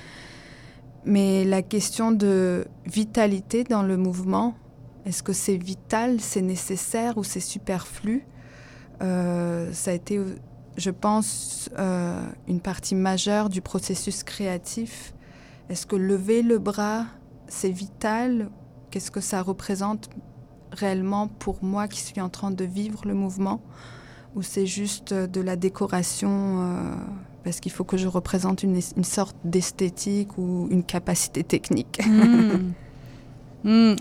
Mais 1.05 1.44
la 1.44 1.62
question 1.62 2.11
de 2.11 2.66
vitalité 2.87 3.64
dans 3.64 3.83
le 3.83 3.96
mouvement, 3.96 4.55
est-ce 5.07 5.23
que 5.23 5.33
c'est 5.33 5.57
vital, 5.57 6.21
c'est 6.21 6.42
nécessaire 6.42 7.16
ou 7.16 7.23
c'est 7.23 7.40
superflu? 7.40 8.27
Euh, 9.03 9.73
Ça 9.73 9.92
a 9.92 9.95
été, 9.95 10.21
je 10.77 10.90
pense, 10.90 11.71
euh, 11.79 12.21
une 12.49 12.61
partie 12.61 12.97
majeure 12.97 13.49
du 13.49 13.62
processus 13.62 14.25
créatif. 14.25 15.14
Est-ce 15.69 15.87
que 15.87 15.95
lever 15.95 16.42
le 16.42 16.59
bras, 16.59 17.07
c'est 17.47 17.71
vital? 17.71 18.51
Qu'est-ce 18.90 19.12
que 19.12 19.21
ça 19.21 19.42
représente 19.42 20.11
réellement 20.73 21.29
pour 21.29 21.62
moi 21.62 21.87
qui 21.87 22.01
suis 22.01 22.21
en 22.21 22.29
train 22.29 22.51
de 22.51 22.64
vivre 22.64 23.07
le 23.07 23.14
mouvement? 23.14 23.62
Ou 24.35 24.42
c'est 24.42 24.66
juste 24.66 25.14
de 25.14 25.40
la 25.40 25.55
décoration 25.55 26.62
euh, 26.62 26.95
parce 27.45 27.61
qu'il 27.61 27.71
faut 27.71 27.85
que 27.85 27.97
je 27.97 28.09
représente 28.09 28.64
une, 28.64 28.81
sorte 29.05 29.37
d'esthétique 29.45 30.37
ou 30.37 30.66
une 30.69 30.83
capacité 30.83 31.45
technique? 31.45 32.01
Hmm. 32.05 32.73
Hmm. 33.64 33.95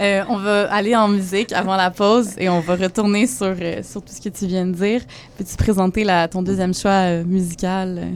Euh, 0.00 0.22
on 0.28 0.36
va 0.36 0.72
aller 0.72 0.94
en 0.94 1.08
musique 1.08 1.52
avant 1.52 1.76
la 1.76 1.90
pause 1.90 2.30
et 2.38 2.48
on 2.48 2.60
va 2.60 2.76
retourner 2.76 3.26
sur, 3.26 3.54
euh, 3.60 3.82
sur 3.82 4.00
tout 4.00 4.12
ce 4.12 4.20
que 4.20 4.28
tu 4.28 4.46
viens 4.46 4.66
de 4.66 4.72
dire. 4.72 5.00
Peux-tu 5.36 5.56
présenter 5.56 6.04
la, 6.04 6.28
ton 6.28 6.42
deuxième 6.42 6.72
choix 6.72 6.90
euh, 6.90 7.24
musical? 7.24 8.08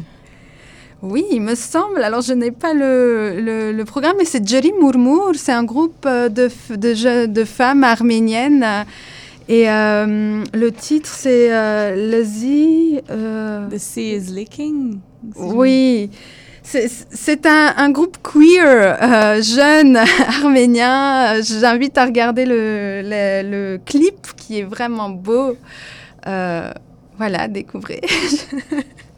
Oui, 1.03 1.25
il 1.33 1.41
me 1.41 1.57
semble. 1.57 2.05
Alors, 2.05 2.21
je 2.21 2.33
n'ai 2.33 2.53
pas 2.53 2.73
le, 2.73 3.73
le, 3.73 3.85
programme, 3.85 4.15
mais 4.19 4.25
c'est 4.25 4.47
Jerry 4.47 4.73
Murmur. 4.81 5.33
C'est 5.35 5.51
un 5.51 5.65
groupe 5.65 6.07
de, 6.07 6.49
de, 6.77 7.27
de 7.27 7.45
femmes 7.45 7.83
arméniennes. 7.83 8.65
Et 9.49 9.65
le 9.67 10.71
titre, 10.71 11.11
c'est 11.13 11.49
Lazy. 11.97 13.01
The 13.09 13.79
Sea 13.79 14.15
is 14.15 14.33
Licking. 14.33 15.01
Oui. 15.35 16.09
C'est 16.63 17.47
un, 17.47 17.91
groupe 17.91 18.19
queer, 18.23 18.99
euh, 19.03 19.43
jeune, 19.43 19.97
arménien. 20.43 21.41
J'invite 21.43 21.99
à 21.99 22.05
regarder 22.07 22.45
le, 22.47 23.79
clip 23.85 24.29
qui 24.37 24.61
est 24.61 24.65
vraiment 24.65 25.11
beau. 25.11 25.57
Euh, 26.27 26.73
voilà, 27.19 27.49
découvrez. 27.49 28.01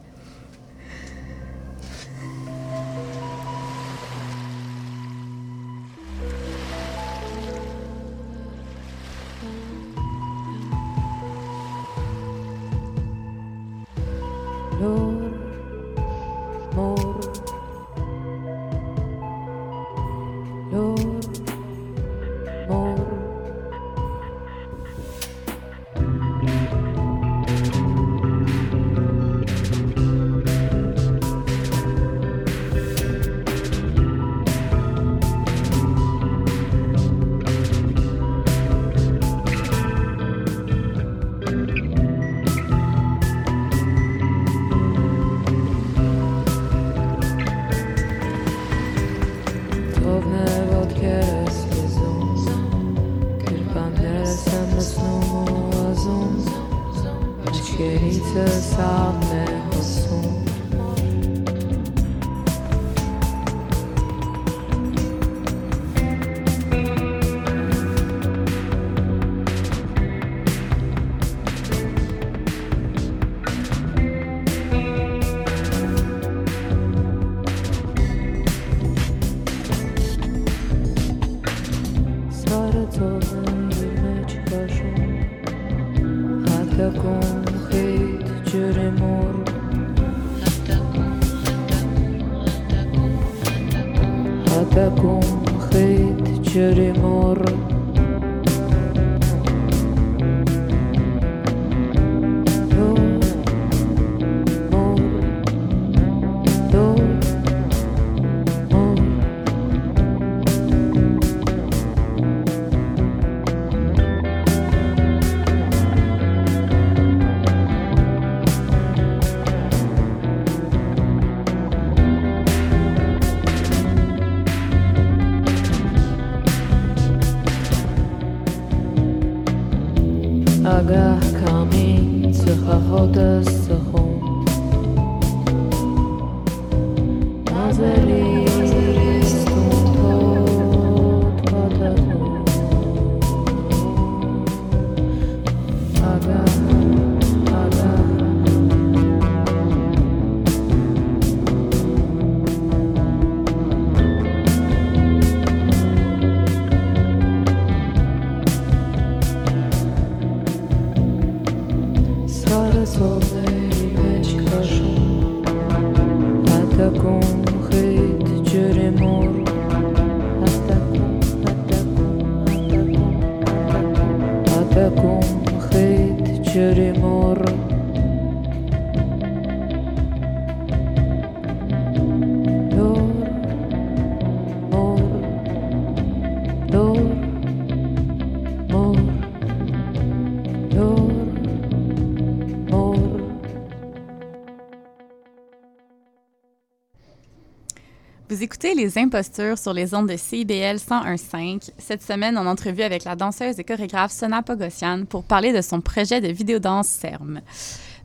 Les 198.75 198.97
Impostures 198.97 199.57
sur 199.57 199.73
les 199.73 199.93
ondes 199.93 200.09
de 200.09 200.17
CIBL 200.17 200.75
101.5. 200.77 201.69
Cette 201.77 202.03
semaine, 202.03 202.37
en 202.37 202.45
entrevue 202.45 202.81
avec 202.83 203.05
la 203.05 203.15
danseuse 203.15 203.57
et 203.59 203.63
chorégraphe 203.63 204.11
Sona 204.11 204.41
Pogossian 204.41 205.05
pour 205.05 205.23
parler 205.23 205.53
de 205.53 205.61
son 205.61 205.79
projet 205.81 206.19
de 206.19 206.27
vidéodanse 206.27 206.87
CERM. 206.87 207.41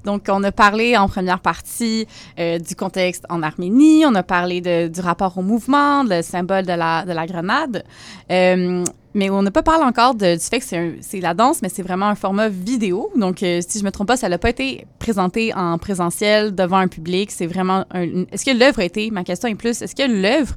Donc, 0.05 0.27
on 0.29 0.43
a 0.45 0.53
parlé 0.53 0.97
en 0.97 1.09
première 1.09 1.41
partie 1.41 2.07
euh, 2.39 2.59
du 2.59 2.75
contexte 2.77 3.25
en 3.29 3.43
Arménie, 3.43 4.05
on 4.07 4.15
a 4.15 4.23
parlé 4.23 4.61
de- 4.61 4.89
du 4.89 5.01
rapport 5.01 5.37
au 5.37 5.43
mouvement, 5.43 6.05
le 6.05 6.23
symbole 6.23 6.65
de 6.65 6.73
la, 6.73 7.05
de 7.05 7.13
la 7.13 7.27
grenade, 7.27 7.85
Euh, 8.31 8.85
mais 9.15 9.29
on 9.31 9.43
n'a 9.43 9.51
pas 9.51 9.63
parlé 9.63 9.85
encore 9.85 10.15
de- 10.15 10.35
du 10.35 10.41
fait 10.41 10.61
que 10.61 10.97
c'est 11.01 11.21
la 11.21 11.35
danse, 11.35 11.63
mais 11.63 11.69
c'est 11.69 11.83
vraiment 11.83 12.07
un 12.07 12.15
format 12.15 12.49
vidéo. 12.49 13.11
Donc, 13.17 13.43
euh, 13.43 13.61
si 13.67 13.79
je 13.79 13.85
me 13.85 13.91
trompe 13.91 14.09
pas, 14.09 14.17
ça 14.17 14.29
n'a 14.29 14.39
pas 14.39 14.51
été 14.51 14.87
présenté 14.99 15.53
en 15.55 15.79
présentiel 15.79 16.55
devant 16.55 16.77
un 16.79 16.89
public. 16.89 17.31
C'est 17.31 17.47
vraiment 17.47 17.85
Est-ce 17.93 18.45
que 18.45 18.57
l'œuvre 18.57 18.81
a 18.81 18.85
été, 18.85 19.11
ma 19.11 19.25
question 19.25 19.49
est 19.49 19.55
plus, 19.55 19.83
est-ce 19.83 19.95
que 19.97 20.09
l'œuvre 20.09 20.55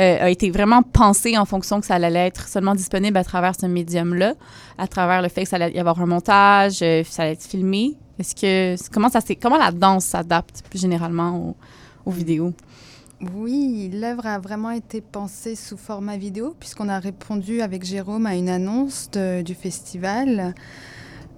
euh, 0.00 0.18
a 0.20 0.30
été 0.30 0.50
vraiment 0.50 0.82
pensée 0.82 1.38
en 1.38 1.44
fonction 1.44 1.80
que 1.80 1.86
ça 1.86 1.94
allait 1.94 2.26
être 2.26 2.46
seulement 2.48 2.74
disponible 2.74 3.16
à 3.16 3.24
travers 3.24 3.54
ce 3.58 3.66
médium-là, 3.66 4.34
à 4.76 4.86
travers 4.86 5.22
le 5.22 5.28
fait 5.28 5.44
que 5.44 5.48
ça 5.48 5.56
allait 5.56 5.72
y 5.72 5.78
avoir 5.78 6.00
un 6.00 6.06
montage, 6.06 6.80
euh, 6.82 7.02
ça 7.08 7.22
allait 7.22 7.32
être 7.32 7.44
filmé? 7.44 7.96
Est-ce 8.18 8.34
que 8.34 8.90
comment 8.92 9.08
ça 9.08 9.20
comment 9.40 9.56
la 9.58 9.70
danse 9.72 10.04
s'adapte 10.04 10.62
plus 10.68 10.80
généralement 10.80 11.36
aux, 11.36 11.56
aux 12.06 12.12
vidéos? 12.12 12.52
Oui, 13.32 13.90
l'œuvre 13.92 14.26
a 14.26 14.38
vraiment 14.38 14.70
été 14.70 15.00
pensée 15.00 15.54
sous 15.54 15.76
format 15.76 16.16
vidéo, 16.16 16.54
puisqu'on 16.58 16.88
a 16.88 16.98
répondu 16.98 17.60
avec 17.60 17.84
Jérôme 17.84 18.26
à 18.26 18.34
une 18.34 18.48
annonce 18.48 19.10
du 19.10 19.54
festival. 19.54 20.54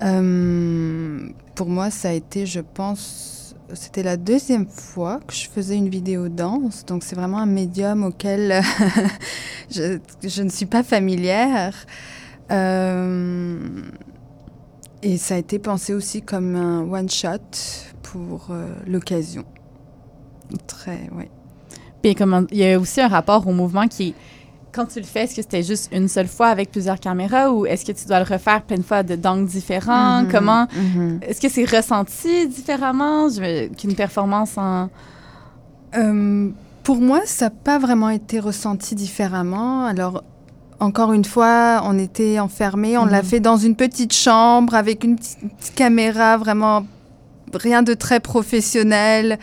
Euh, 0.03 1.29
pour 1.55 1.69
moi, 1.69 1.91
ça 1.91 2.09
a 2.09 2.13
été, 2.13 2.47
je 2.47 2.61
pense, 2.61 3.55
c'était 3.75 4.03
la 4.03 4.17
deuxième 4.17 4.67
fois 4.67 5.21
que 5.27 5.35
je 5.35 5.49
faisais 5.49 5.77
une 5.77 5.89
vidéo 5.89 6.29
danse, 6.29 6.85
donc 6.87 7.05
c'est 7.05 7.17
vraiment 7.17 7.39
un 7.39 7.47
médium 7.47 8.05
auquel 8.05 8.63
je, 9.71 10.43
ne 10.43 10.49
suis 10.49 10.67
pas 10.67 10.83
familière. 10.83 11.75
Euh, 12.51 13.59
et 15.03 15.19
ça 15.19 15.35
a 15.35 15.39
été 15.39 15.59
pensé 15.59 15.95
aussi 15.95 16.23
comme 16.23 16.57
un 16.57 16.83
one-shot 16.83 17.39
pour 18.03 18.49
euh, 18.51 18.75
l'occasion. 18.87 19.45
Très, 20.67 21.11
ouais. 21.11 21.31
Puis 22.15 22.47
il 22.53 22.59
y 22.59 22.73
a 22.73 22.79
aussi 22.79 23.01
un 23.01 23.09
rapport 23.09 23.47
au 23.47 23.53
mouvement 23.53 23.87
qui, 23.89 24.15
quand 24.73 24.87
tu 24.87 24.99
le 25.01 25.07
fais, 25.07 25.25
est-ce 25.25 25.35
que 25.37 25.43
c'était 25.43 25.63
juste 25.63 25.89
une 25.93 26.09
seule 26.09 26.29
fois 26.29 26.49
avec 26.49 26.71
plusieurs 26.71 27.01
caméras 27.01 27.51
ou 27.51 27.67
est-ce 27.67 27.85
que 27.85 27.93
tu 27.93 28.07
dois 28.07 28.19
le 28.19 28.27
refaire 28.27 28.63
plein 28.63 28.77
de 28.77 28.83
fois 28.83 29.03
de 29.03 29.17
d'angles 29.17 29.47
différents? 29.47 30.23
Mhm, 30.23 30.29
Comment, 30.31 30.67
mhm. 30.77 31.21
est-ce 31.23 31.41
que 31.41 31.49
c'est 31.49 31.65
ressenti 31.65 32.47
différemment? 32.49 33.29
Qu'une 33.79 33.95
performance 33.95 34.57
en... 34.59 34.89
Euh, 35.97 36.51
pour 36.83 36.97
moi, 37.01 37.21
ça 37.25 37.47
n'a 37.47 37.51
pas 37.51 37.79
vraiment 37.79 38.11
été 38.11 38.39
ressenti 38.39 38.95
différemment. 38.95 39.87
Alors, 39.87 40.23
encore 40.79 41.13
une 41.15 41.25
fois, 41.25 41.81
on 41.85 41.99
était 41.99 42.39
enfermés. 42.39 42.99
On 42.99 43.07
l'a 43.07 43.23
Mhm. 43.23 43.29
fait 43.29 43.41
dans 43.41 43.57
une 43.57 43.75
petite 43.77 44.13
chambre 44.13 44.75
avec 44.75 45.03
une 45.05 45.17
petite 45.17 45.39
caméra, 45.75 46.37
vraiment 46.37 46.87
rien 47.55 47.83
de 47.83 47.95
très 47.95 48.21
professionnel. 48.21 49.39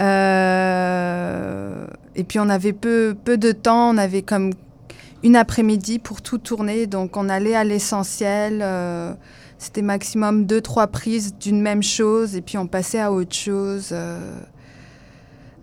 Euh, 0.00 1.86
et 2.14 2.24
puis, 2.24 2.38
on 2.38 2.48
avait 2.48 2.72
peu, 2.72 3.14
peu 3.24 3.36
de 3.36 3.52
temps. 3.52 3.90
On 3.90 3.98
avait 3.98 4.22
comme 4.22 4.52
une 5.22 5.36
après-midi 5.36 5.98
pour 5.98 6.22
tout 6.22 6.38
tourner. 6.38 6.86
Donc, 6.86 7.16
on 7.16 7.28
allait 7.28 7.54
à 7.54 7.64
l'essentiel. 7.64 8.60
euh, 8.62 9.12
C'était 9.58 9.82
maximum 9.82 10.44
deux, 10.46 10.60
trois 10.60 10.86
prises 10.88 11.34
d'une 11.38 11.60
même 11.60 11.82
chose. 11.82 12.34
Et 12.36 12.40
puis, 12.42 12.58
on 12.58 12.66
passait 12.66 13.00
à 13.00 13.12
autre 13.12 13.34
chose. 13.34 13.90
euh, 13.92 14.18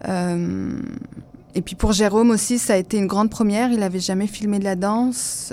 euh, 0.07 0.79
et 1.55 1.61
puis 1.61 1.75
pour 1.75 1.91
Jérôme 1.93 2.29
aussi, 2.29 2.59
ça 2.59 2.73
a 2.73 2.77
été 2.77 2.97
une 2.97 3.07
grande 3.07 3.29
première. 3.31 3.71
Il 3.71 3.79
n'avait 3.79 3.99
jamais 3.99 4.27
filmé 4.27 4.59
de 4.59 4.63
la 4.63 4.75
danse. 4.75 5.51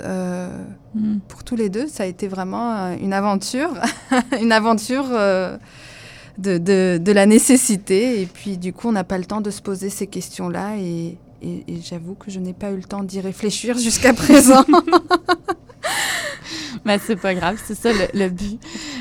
Hmm. 0.95 1.17
pour 1.27 1.43
tous 1.43 1.55
les 1.55 1.69
deux, 1.69 1.87
ça 1.87 2.03
a 2.03 2.05
été 2.05 2.27
vraiment 2.27 2.95
une 3.01 3.13
aventure, 3.13 3.73
une 4.41 4.51
aventure 4.51 5.05
de, 6.37 6.57
de, 6.57 6.99
de 7.01 7.11
la 7.11 7.25
nécessité. 7.25 8.21
Et 8.21 8.25
puis 8.25 8.57
du 8.57 8.73
coup, 8.73 8.89
on 8.89 8.91
n'a 8.93 9.03
pas 9.03 9.17
le 9.17 9.25
temps 9.25 9.41
de 9.41 9.49
se 9.51 9.61
poser 9.61 9.89
ces 9.89 10.07
questions-là. 10.07 10.77
Et, 10.77 11.17
et- 11.41 11.63
et 11.67 11.79
j'avoue 11.83 12.15
que 12.15 12.31
je 12.31 12.39
n'ai 12.39 12.53
pas 12.53 12.71
eu 12.71 12.77
le 12.77 12.83
temps 12.83 13.03
d'y 13.03 13.19
réfléchir 13.21 13.77
jusqu'à 13.79 14.13
présent. 14.13 14.63
Mais 16.85 16.99
c'est 16.99 17.15
pas 17.15 17.33
grave, 17.33 17.59
c'est 17.65 17.75
ça 17.75 17.91
le, 17.91 18.07
le 18.13 18.29
but. 18.29 18.59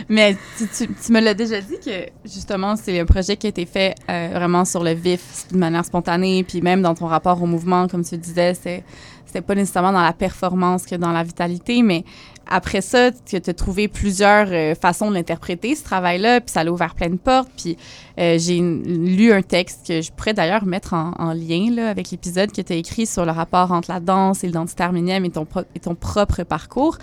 Mais 0.09 0.37
tu, 0.57 0.67
tu- 0.67 0.93
tu 0.95 1.13
me 1.13 1.21
l'as 1.21 1.35
déjà 1.35 1.61
dit 1.61 1.77
que 1.85 2.07
justement, 2.25 2.75
c'est 2.77 2.99
un 2.99 3.05
projet 3.05 3.37
qui 3.37 3.47
a 3.47 3.51
été 3.51 3.67
fait 3.67 3.95
euh, 4.11 4.31
vraiment 4.33 4.65
sur 4.65 4.83
le 4.83 4.93
vif, 4.93 5.47
de 5.53 5.57
manière 5.59 5.85
spontanée, 5.85 6.43
puis 6.43 6.63
même 6.63 6.83
dans 6.83 6.95
ton 6.95 7.07
rapport 7.07 7.41
au 7.43 7.47
mouvement, 7.47 7.87
comme 7.87 8.05
tu 8.05 8.17
disais, 8.17 8.55
c'est 8.55 8.83
c'était 9.27 9.41
pas 9.43 9.55
nécessairement 9.55 9.93
dans 9.93 10.03
la 10.03 10.13
performance 10.13 10.87
que 10.87 10.95
dans 10.95 11.13
la 11.13 11.23
vitalité, 11.23 11.83
mais 11.83 12.05
après 12.49 12.81
ça, 12.81 13.11
tu 13.13 13.37
as 13.37 13.55
trouvé 13.55 13.89
plusieurs 13.89 14.49
euh, 14.51 14.75
façons 14.75 15.11
de 15.11 15.15
l'interpréter, 15.15 15.75
ce 15.75 15.85
travail-là, 15.85 16.41
puis 16.41 16.51
ça 16.51 16.65
l'a 16.65 16.73
ouvert 16.73 16.95
plein 16.95 17.11
de 17.11 17.17
portes. 17.17 17.49
Puis 17.57 17.77
euh, 18.19 18.39
j'ai 18.39 18.59
lu 18.61 19.33
un 19.33 19.43
texte 19.43 19.87
que 19.89 20.01
je 20.01 20.11
pourrais 20.13 20.35
d'ailleurs 20.35 20.65
mettre 20.65 20.95
en, 20.95 21.13
en 21.19 21.33
lien 21.33 21.71
là, 21.71 21.91
avec 21.91 22.11
l'épisode 22.11 22.53
que 22.53 22.61
tu 22.63 22.73
as 22.73 22.77
écrit 22.77 23.07
sur 23.07 23.25
le 23.25 23.33
rapport 23.33 23.73
entre 23.73 23.91
la 23.91 24.01
danse 24.01 24.45
et 24.45 24.47
l'identité 24.47 24.83
arménienne 24.83 25.25
et 25.25 25.31
ton, 25.31 25.45
pro- 25.45 25.65
et 25.75 25.81
ton 25.81 25.95
propre 25.95 26.43
parcours. 26.45 26.99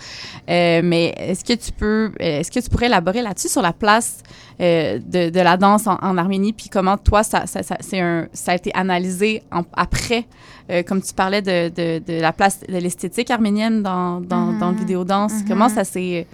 Euh, 0.48 0.80
mais 0.82 1.14
est-ce 1.18 1.44
que 1.44 1.52
tu 1.52 1.72
peux, 1.72 2.12
euh, 2.20 2.40
est-ce 2.40 2.50
que 2.50 2.60
tu 2.60 2.70
pourrais 2.70 2.86
élaborer 2.86 3.22
là-dessus 3.22 3.48
sur 3.48 3.62
la 3.62 3.72
place 3.72 4.22
euh, 4.60 4.98
de, 4.98 5.30
de 5.30 5.40
la 5.40 5.56
danse 5.56 5.86
en, 5.86 5.96
en 6.00 6.16
Arménie, 6.18 6.52
puis 6.52 6.68
comment 6.68 6.96
toi, 6.96 7.22
ça, 7.22 7.46
ça, 7.46 7.62
ça, 7.62 7.76
c'est 7.80 8.00
un, 8.00 8.28
ça 8.32 8.52
a 8.52 8.54
été 8.54 8.70
analysé 8.74 9.42
en- 9.50 9.64
après, 9.72 10.26
euh, 10.70 10.82
comme 10.82 11.02
tu 11.02 11.12
parlais 11.14 11.42
de, 11.42 11.68
de, 11.68 11.98
de 12.04 12.20
la 12.20 12.32
place 12.32 12.60
de 12.60 12.76
l'esthétique 12.78 13.30
arménienne 13.30 13.82
dans, 13.82 14.20
dans, 14.20 14.52
dans 14.52 14.70
le 14.70 14.76
vidéodance. 14.76 15.32
Mhm. 15.32 15.48
Comment 15.48 15.68
ça 15.68 15.84
s'est, 15.84 16.26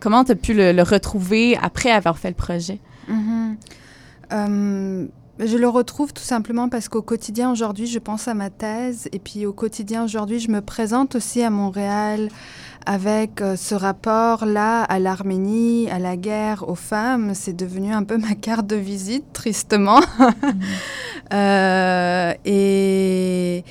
comment 0.00 0.24
tu 0.24 0.32
as 0.32 0.36
pu 0.36 0.54
le, 0.54 0.72
le 0.72 0.82
retrouver 0.82 1.56
après 1.60 1.90
avoir 1.90 2.16
fait 2.18 2.28
le 2.28 2.34
projet? 2.34 2.78
Mhm. 3.08 3.56
Euh, 4.32 5.06
Je 5.38 5.56
le 5.58 5.68
retrouve 5.68 6.12
tout 6.14 6.22
simplement 6.22 6.68
parce 6.70 6.88
qu'au 6.88 7.02
quotidien 7.02 7.52
aujourd'hui, 7.52 7.86
je 7.86 7.98
pense 7.98 8.26
à 8.26 8.32
ma 8.34 8.48
thèse 8.50 9.06
et 9.12 9.18
puis 9.18 9.44
au 9.46 9.52
quotidien 9.52 10.02
aujourd'hui, 10.04 10.40
je 10.40 10.50
me 10.50 10.60
présente 10.62 11.14
aussi 11.14 11.42
à 11.42 11.50
Montréal 11.50 12.28
avec 12.86 13.40
euh, 13.40 13.56
ce 13.56 13.74
rapport-là 13.74 14.82
à 14.82 14.98
l'Arménie, 14.98 15.90
à 15.90 15.98
la 15.98 16.16
guerre, 16.16 16.68
aux 16.68 16.74
femmes. 16.74 17.34
C'est 17.34 17.52
devenu 17.52 17.92
un 17.92 18.04
peu 18.04 18.16
ma 18.28 18.34
carte 18.34 18.66
de 18.66 18.76
visite, 18.76 19.32
tristement. 19.32 20.00
Euh, 21.32 22.32
et, 22.44 23.64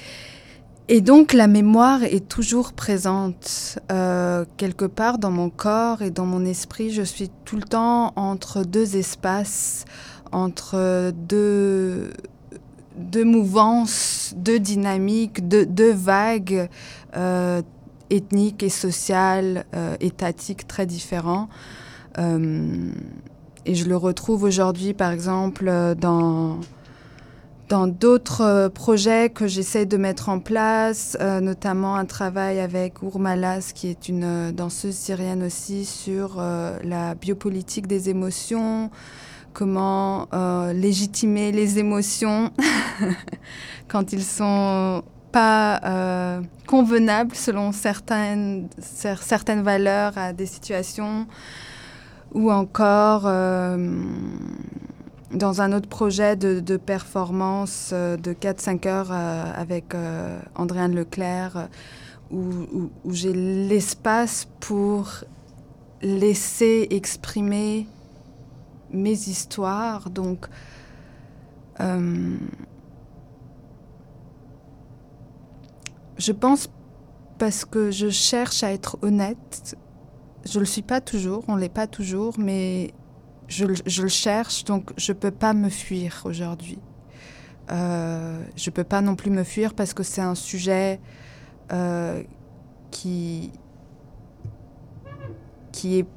et 0.89 0.99
donc 0.99 1.31
la 1.31 1.47
mémoire 1.47 2.03
est 2.03 2.27
toujours 2.27 2.73
présente 2.73 3.79
euh, 3.93 4.43
quelque 4.57 4.83
part 4.83 5.19
dans 5.19 5.31
mon 5.31 5.49
corps 5.49 6.01
et 6.01 6.09
dans 6.09 6.25
mon 6.25 6.43
esprit. 6.43 6.91
Je 6.91 7.01
suis 7.01 7.31
tout 7.45 7.55
le 7.55 7.61
temps 7.63 8.11
entre 8.17 8.65
deux 8.65 8.97
espaces 8.97 9.85
entre 10.35 11.13
deux, 11.15 12.11
deux 12.97 13.23
mouvances, 13.23 14.33
deux 14.35 14.59
dynamiques, 14.59 15.47
deux, 15.47 15.65
deux 15.65 15.93
vagues 15.93 16.69
euh, 17.15 17.61
ethniques 18.09 18.63
et 18.63 18.69
sociales, 18.69 19.65
euh, 19.75 19.95
étatiques 19.99 20.67
très 20.67 20.85
différents. 20.85 21.49
Euh, 22.17 22.91
et 23.65 23.75
je 23.75 23.85
le 23.85 23.97
retrouve 23.97 24.43
aujourd'hui, 24.43 24.93
par 24.93 25.11
exemple, 25.11 25.71
dans 25.99 26.59
dans 27.69 27.87
d'autres 27.87 28.69
projets 28.73 29.29
que 29.29 29.47
j'essaie 29.47 29.85
de 29.85 29.97
mettre 29.97 30.29
en 30.29 30.39
place, 30.39 31.17
euh, 31.19 31.39
notamment 31.39 31.95
un 31.95 32.05
travail 32.05 32.59
avec 32.59 33.01
Ourmalas, 33.01 33.71
qui 33.73 33.87
est 33.87 34.07
une 34.07 34.51
danseuse 34.51 34.95
syrienne 34.95 35.43
aussi, 35.43 35.85
sur 35.85 36.37
euh, 36.37 36.77
la 36.83 37.15
biopolitique 37.15 37.87
des 37.87 38.09
émotions, 38.09 38.91
comment 39.53 40.27
euh, 40.33 40.73
légitimer 40.73 41.51
les 41.51 41.79
émotions 41.79 42.51
quand 43.87 44.13
ils 44.13 44.23
sont 44.23 45.03
euh, 45.37 46.41
convenables 46.67 47.35
selon 47.35 47.71
certaines, 47.71 48.67
cer- 48.81 49.21
certaines 49.21 49.61
valeurs 49.63 50.17
à 50.17 50.33
des 50.33 50.45
situations, 50.45 51.27
ou 52.33 52.51
encore 52.51 53.23
euh, 53.25 54.03
dans 55.31 55.61
un 55.61 55.73
autre 55.73 55.87
projet 55.89 56.35
de, 56.35 56.59
de 56.59 56.77
performance 56.77 57.91
euh, 57.93 58.17
de 58.17 58.33
4-5 58.33 58.87
heures 58.87 59.11
avec 59.11 59.93
Andréane 60.55 60.95
Leclerc, 60.95 61.67
où 62.31 62.89
j'ai 63.09 63.33
l'espace 63.33 64.47
pour 64.59 65.09
laisser 66.01 66.87
exprimer 66.89 67.87
mes 68.91 69.11
histoires. 69.13 70.09
Donc, 70.09 70.45
euh, 71.81 72.37
je 76.17 76.31
pense 76.31 76.69
parce 77.37 77.65
que 77.65 77.91
je 77.91 78.09
cherche 78.09 78.63
à 78.63 78.71
être 78.71 78.97
honnête. 79.01 79.75
Je 80.45 80.59
le 80.59 80.65
suis 80.65 80.81
pas 80.83 81.01
toujours, 81.01 81.43
on 81.47 81.55
l'est 81.55 81.69
pas 81.69 81.87
toujours, 81.87 82.35
mais 82.37 82.93
je, 83.47 83.65
le- 83.65 83.75
je 83.85 84.01
le 84.03 84.07
cherche, 84.09 84.63
donc 84.63 84.91
je 84.97 85.11
peux 85.11 85.31
pas 85.31 85.53
me 85.53 85.69
fuir 85.69 86.21
aujourd'hui. 86.25 86.79
Euh, 87.71 88.43
je 88.55 88.69
peux 88.69 88.83
pas 88.83 89.01
non 89.01 89.15
plus 89.15 89.31
me 89.31 89.43
fuir 89.43 89.73
parce 89.73 89.93
que 89.93 90.03
c'est 90.03 90.21
un 90.21 90.35
sujet 90.35 90.99
euh, 91.71 92.21
qui 92.91 93.51
qui 95.71 95.99
est 95.99 96.07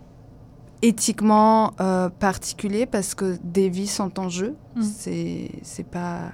éthiquement 0.82 1.72
euh, 1.80 2.08
particulier 2.08 2.86
parce 2.86 3.14
que 3.14 3.38
des 3.42 3.68
vies 3.68 3.86
sont 3.88 4.20
en 4.20 4.28
jeu. 4.28 4.54
Mm. 4.76 4.82
C'est 4.82 5.50
c'est 5.62 5.86
pas 5.88 6.32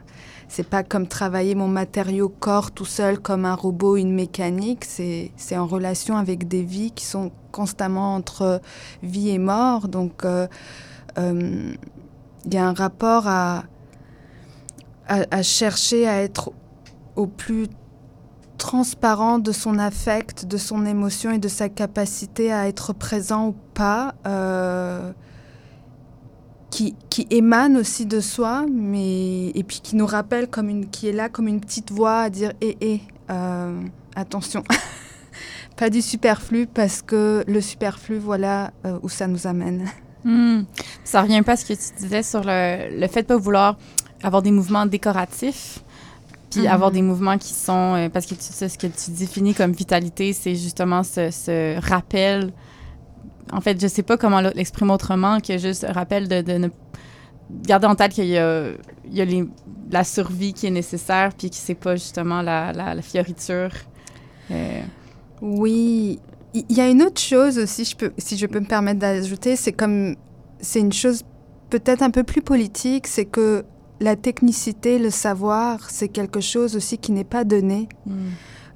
c'est 0.54 0.62
pas 0.62 0.84
comme 0.84 1.08
travailler 1.08 1.56
mon 1.56 1.66
matériau 1.66 2.28
corps 2.28 2.70
tout 2.70 2.84
seul 2.84 3.18
comme 3.18 3.44
un 3.44 3.56
robot, 3.56 3.96
une 3.96 4.14
mécanique. 4.14 4.84
C'est 4.84 5.56
en 5.56 5.66
relation 5.66 6.16
avec 6.16 6.46
des 6.46 6.62
vies 6.62 6.92
qui 6.92 7.04
sont 7.04 7.32
constamment 7.50 8.14
entre 8.14 8.60
vie 9.02 9.30
et 9.30 9.38
mort. 9.38 9.88
Donc 9.88 10.24
euh, 10.24 10.46
euh, 11.18 11.74
il 12.46 12.54
y 12.54 12.56
a 12.56 12.68
un 12.68 12.72
rapport 12.72 13.26
à, 13.26 13.64
à 15.08 15.24
à 15.28 15.42
chercher 15.42 16.06
à 16.06 16.22
être 16.22 16.52
au 17.16 17.26
plus 17.26 17.66
transparent 18.56 19.40
de 19.40 19.50
son 19.50 19.80
affect, 19.80 20.46
de 20.46 20.56
son 20.56 20.86
émotion 20.86 21.32
et 21.32 21.38
de 21.38 21.48
sa 21.48 21.68
capacité 21.68 22.52
à 22.52 22.68
être 22.68 22.92
présent 22.92 23.48
ou 23.48 23.56
pas, 23.74 24.14
euh, 24.28 25.12
qui, 26.74 26.96
qui 27.08 27.24
émane 27.30 27.76
aussi 27.76 28.04
de 28.04 28.18
soi, 28.18 28.66
mais 28.68 29.50
et 29.50 29.62
puis 29.62 29.78
qui 29.80 29.94
nous 29.94 30.06
rappelle 30.06 30.48
comme 30.48 30.68
une, 30.68 30.90
qui 30.90 31.06
est 31.08 31.12
là 31.12 31.28
comme 31.28 31.46
une 31.46 31.60
petite 31.60 31.92
voix 31.92 32.22
à 32.22 32.30
dire 32.30 32.52
hé 32.60 32.76
hé, 32.80 33.00
euh, 33.30 33.80
attention, 34.16 34.64
pas 35.76 35.88
du 35.88 36.02
superflu 36.02 36.66
parce 36.66 37.00
que 37.00 37.44
le 37.46 37.60
superflu, 37.60 38.18
voilà 38.18 38.72
euh, 38.84 38.98
où 39.04 39.08
ça 39.08 39.28
nous 39.28 39.46
amène. 39.46 39.88
Hmm. 40.24 40.62
Ça 41.04 41.22
revient 41.22 41.42
pas 41.42 41.52
à 41.52 41.56
ce 41.56 41.64
que 41.64 41.74
tu 41.74 41.96
disais 41.96 42.24
sur 42.24 42.42
le, 42.44 42.98
le 42.98 43.06
fait 43.06 43.22
de 43.22 43.28
pas 43.28 43.37
vouloir 43.37 43.76
avoir 44.24 44.42
des 44.42 44.50
mouvements 44.50 44.84
décoratifs, 44.87 45.78
puis 46.50 46.62
Mhm. 46.62 46.66
avoir 46.66 46.90
des 46.90 47.02
mouvements 47.02 47.38
qui 47.38 47.52
sont... 47.54 47.94
euh, 47.94 48.08
parce 48.08 48.26
que 48.26 48.34
tu 48.34 48.42
sais, 48.42 48.68
ce 48.68 48.78
que 48.78 48.88
tu 48.88 49.12
définis 49.12 49.54
comme 49.54 49.70
vitalité, 49.70 50.32
c'est 50.32 50.56
justement 50.56 51.04
ce, 51.04 51.30
ce 51.30 51.78
rappel. 51.88 52.52
En 53.52 53.61
fait, 53.61 53.80
je 53.80 53.87
sais 53.87 54.02
pas 54.02 54.16
comment 54.16 54.40
l'exprimer 54.40 54.92
autrement 54.92 55.38
que 55.40 55.59
juste 55.59 55.87
rappel 55.88 56.28
de, 56.28 56.40
de 56.40 56.52
ne 56.54 56.68
garder 57.62 57.87
en 57.87 57.94
tête 57.94 58.12
qu'il 58.12 58.26
y 58.26 58.38
a, 58.38 58.68
il 59.04 59.14
y 59.14 59.20
a 59.20 59.24
les- 59.24 59.48
la 59.90 60.02
survie 60.04 60.52
qui 60.54 60.66
est 60.66 60.70
nécessaire, 60.70 61.30
puis 61.37 61.50
que 61.50 61.57
c'est 61.57 61.74
pas 61.74 61.94
justement 61.96 62.42
la, 62.42 62.72
la, 62.72 62.94
la 62.94 63.02
fioriture. 63.02 63.70
Euh, 64.50 64.80
Oui, 65.42 66.18
il 66.54 66.64
y 66.76 66.80
a 66.80 66.88
une 66.88 67.02
autre 67.02 67.20
chose 67.20 67.59
aussi, 67.59 67.85
je 67.85 67.96
peux, 67.96 68.12
si 68.18 68.37
je 68.38 68.46
peux 68.46 68.61
me 68.61 68.66
permettre 68.66 69.00
d'ajouter, 69.00 69.57
c'est 69.57 69.72
comme 69.72 70.16
c'est 70.61 70.80
une 70.80 70.92
chose 70.92 71.22
peut-être 71.70 72.02
un 72.02 72.11
peu 72.11 72.22
plus 72.22 72.40
politique, 72.42 73.07
c'est 73.07 73.24
que 73.26 73.64
la 74.00 74.16
technicité, 74.16 74.98
le 74.98 75.11
savoir, 75.11 75.90
c'est 75.90 76.09
quelque 76.09 76.40
chose 76.40 76.76
aussi 76.76 76.96
qui 76.98 77.12
n'est 77.12 77.24
pas 77.24 77.44
donné, 77.44 77.88
hmm. 78.07 78.14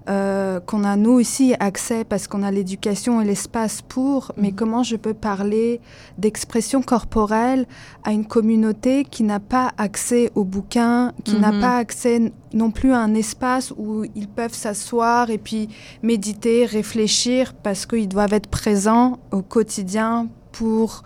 Euh, 0.08 0.58
qu'on 0.60 0.84
a 0.84 0.96
nous 0.96 1.10
aussi 1.12 1.54
accès 1.60 2.02
parce 2.04 2.26
qu'on 2.28 2.42
a 2.42 2.50
l'éducation 2.50 3.20
et 3.20 3.24
l'espace 3.24 3.82
pour, 3.82 4.32
mais 4.36 4.48
Mhm. 4.48 4.54
comment 4.54 4.82
je 4.82 4.96
peux 4.96 5.12
parler 5.14 5.80
d'expression 6.16 6.80
corporelle 6.82 7.66
à 8.04 8.12
une 8.12 8.24
communauté 8.26 9.04
qui 9.04 9.22
n'a 9.22 9.38
pas 9.40 9.70
accès 9.76 10.30
aux 10.34 10.44
bouquins, 10.44 11.12
qui 11.24 11.34
n'a 11.36 11.52
Mhm. 11.52 11.60
pas 11.60 11.76
accès 11.76 12.32
non 12.54 12.70
plus 12.70 12.92
à 12.92 12.98
un 13.00 13.14
espace 13.14 13.72
où 13.76 14.04
ils 14.14 14.28
peuvent 14.28 14.54
s'asseoir 14.54 15.28
et 15.30 15.38
puis 15.38 15.68
méditer, 16.02 16.64
réfléchir, 16.64 17.52
parce 17.54 17.84
qu'ils 17.84 18.08
doivent 18.08 18.32
être 18.32 18.48
présents 18.48 19.18
au 19.30 19.42
quotidien 19.42 20.28
pour, 20.52 21.02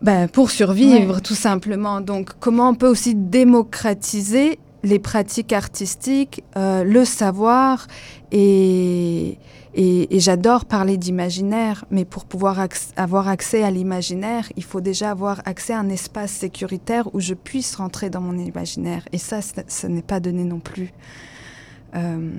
ben, 0.00 0.28
pour 0.28 0.50
survivre, 0.50 1.14
Ouais. 1.16 1.20
tout 1.20 1.34
simplement. 1.34 2.00
Donc, 2.00 2.30
comment 2.40 2.68
on 2.70 2.74
peut 2.74 2.88
aussi 2.88 3.14
démocratiser 3.16 4.58
les 4.82 4.98
pratiques 4.98 5.52
artistiques, 5.52 6.42
euh, 6.56 6.84
le 6.84 7.04
savoir, 7.04 7.86
et, 8.32 9.38
et, 9.74 10.20
j'adore 10.20 10.64
parler 10.64 10.96
d'imaginaire, 10.96 11.84
mais 11.90 12.04
pour 12.04 12.24
pouvoir 12.24 12.66
avoir 12.96 13.28
accès 13.28 13.62
à 13.62 13.70
l'imaginaire, 13.70 14.50
il 14.56 14.64
faut 14.64 14.80
déjà 14.80 15.10
avoir 15.10 15.40
accès 15.44 15.72
à 15.72 15.78
un 15.78 15.88
espace 15.88 16.32
sécuritaire 16.32 17.14
où 17.14 17.20
je 17.20 17.34
puisse 17.34 17.74
rentrer 17.76 18.10
dans 18.10 18.20
mon 18.20 18.36
imaginaire. 18.38 19.04
Et 19.12 19.18
ça, 19.18 19.40
ce 19.42 19.86
n'est 19.86 20.02
pas 20.02 20.20
donné 20.20 20.44
non 20.44 20.60
plus. 20.60 20.92
Euh, 21.94 22.32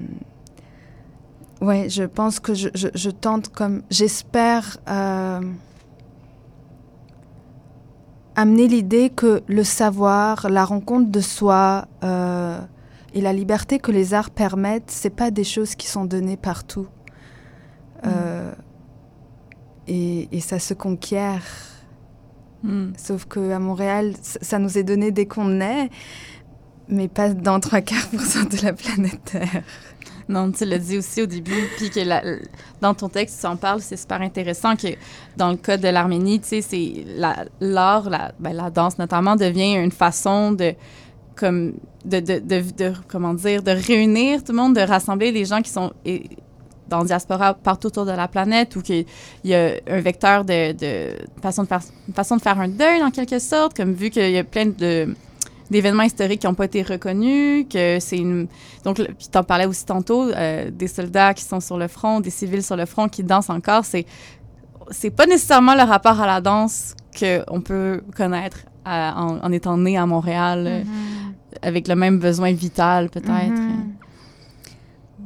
ouais, 1.61 1.89
je 1.89 2.03
pense 2.03 2.39
que 2.39 2.53
je, 2.53 2.69
je, 2.73 2.87
je 2.93 3.09
tente 3.09 3.49
comme, 3.49 3.83
j'espère 3.89 4.77
euh, 4.89 5.41
amener 8.35 8.67
l'idée 8.67 9.09
que 9.09 9.43
le 9.47 9.63
savoir, 9.63 10.49
la 10.49 10.65
rencontre 10.65 11.09
de 11.11 11.21
soi 11.21 11.87
euh, 12.03 12.59
et 13.13 13.21
la 13.21 13.33
liberté 13.33 13.79
que 13.79 13.91
les 13.91 14.13
arts 14.13 14.31
permettent, 14.31 14.89
c'est 14.91 15.09
pas 15.09 15.31
des 15.31 15.43
choses 15.43 15.75
qui 15.75 15.87
sont 15.87 16.05
données 16.05 16.37
partout. 16.37 16.87
Euh, 18.05 18.51
et, 19.87 20.27
et 20.35 20.39
ça 20.39 20.59
se 20.59 20.73
conquiert. 20.73 21.43
Hmm. 22.63 22.91
Sauf 22.97 23.25
qu'à 23.25 23.59
Montréal, 23.59 24.13
ça 24.21 24.57
nous 24.57 24.77
est 24.77 24.83
donné 24.83 25.11
dès 25.11 25.25
qu'on 25.25 25.45
naît, 25.45 25.89
mais 26.87 27.07
pas 27.07 27.33
dans 27.33 27.59
trois 27.59 27.81
quarts 27.81 28.07
pour 28.07 28.21
cent 28.21 28.47
de 28.49 28.63
la 28.63 28.73
planète 28.73 29.23
Terre. 29.25 29.63
Non, 30.29 30.51
tu 30.51 30.65
l'as 30.65 30.77
dit 30.77 30.97
aussi 30.97 31.21
au 31.21 31.25
début, 31.25 31.67
puis 31.77 31.89
que 31.89 31.99
la- 31.99 32.23
dans 32.81 32.93
ton 32.93 33.09
texte, 33.09 33.39
tu 33.41 33.45
en 33.47 33.55
parles, 33.57 33.81
c'est 33.81 33.97
super 33.97 34.21
intéressant 34.21 34.75
que 34.75 34.87
dans 35.35 35.49
le 35.51 35.57
cas 35.57 35.77
de 35.77 35.87
l'Arménie, 35.87 36.39
tu 36.39 36.47
sais, 36.47 36.61
c'est 36.61 37.05
la- 37.17 37.45
l'art, 37.59 38.09
la, 38.09 38.31
ben, 38.39 38.53
la 38.53 38.69
danse 38.69 38.97
notamment, 38.97 39.35
devient 39.35 39.73
une 39.75 39.91
façon 39.91 40.51
de, 40.53 40.73
comme, 41.35 41.73
de, 42.05 42.19
de, 42.19 42.39
de, 42.39 42.93
comment 43.07 43.33
dire, 43.33 43.63
de 43.63 43.71
réunir 43.71 44.43
tout 44.43 44.51
le 44.53 44.57
monde, 44.57 44.75
de 44.75 44.81
rassembler 44.81 45.31
les 45.31 45.45
gens 45.45 45.61
qui 45.61 45.71
sont 45.71 45.91
et, 46.05 46.23
dans 46.89 47.03
diaspora 47.03 47.53
partout 47.55 47.87
autour 47.87 48.05
de 48.05 48.11
la 48.11 48.27
planète, 48.27 48.75
ou 48.75 48.81
qu'il 48.81 49.05
y 49.43 49.55
a 49.55 49.71
un 49.87 49.99
vecteur 50.01 50.45
de, 50.45 50.73
de 50.73 51.15
façon, 51.41 51.63
de 51.63 51.67
faire, 51.67 51.81
façon 52.13 52.37
de 52.37 52.41
faire 52.41 52.59
un 52.59 52.67
deuil, 52.67 53.01
en 53.01 53.09
quelque 53.09 53.39
sorte, 53.39 53.75
comme 53.75 53.93
vu 53.93 54.09
qu'il 54.09 54.29
y 54.31 54.37
a 54.37 54.43
plein 54.43 54.67
de 54.67 55.15
d'événements 55.71 56.03
historiques 56.03 56.41
qui 56.41 56.47
n'ont 56.47 56.53
pas 56.53 56.65
été 56.65 56.81
reconnus, 56.83 57.65
que 57.69 57.99
c'est 57.99 58.17
une... 58.17 58.47
Donc, 58.83 58.97
puis 58.97 59.27
t'en 59.31 59.43
parlais 59.43 59.65
aussi 59.65 59.85
tantôt, 59.85 60.23
euh, 60.29 60.69
des 60.71 60.87
soldats 60.87 61.33
qui 61.33 61.43
sont 61.43 61.59
sur 61.59 61.77
le 61.77 61.87
front, 61.87 62.19
des 62.19 62.29
civils 62.29 62.63
sur 62.63 62.75
le 62.75 62.85
front 62.85 63.07
qui 63.09 63.23
dansent 63.23 63.49
encore, 63.49 63.85
c'est 63.85 64.05
c'est 64.91 65.11
pas 65.11 65.25
nécessairement 65.25 65.75
le 65.75 65.83
rapport 65.83 66.19
à 66.19 66.27
la 66.27 66.41
danse 66.41 66.93
qu'on 67.17 67.61
peut 67.61 68.01
connaître 68.17 68.57
à- 68.83 69.13
en, 69.23 69.39
en 69.39 69.51
étant 69.53 69.77
né 69.77 69.97
à 69.97 70.05
Montréal, 70.05 70.65
euh, 70.67 70.83
avec 71.61 71.87
le 71.87 71.95
même 71.95 72.19
besoin 72.19 72.51
vital, 72.51 73.09
peut-être. 73.09 73.29
Mhm. 73.61 73.93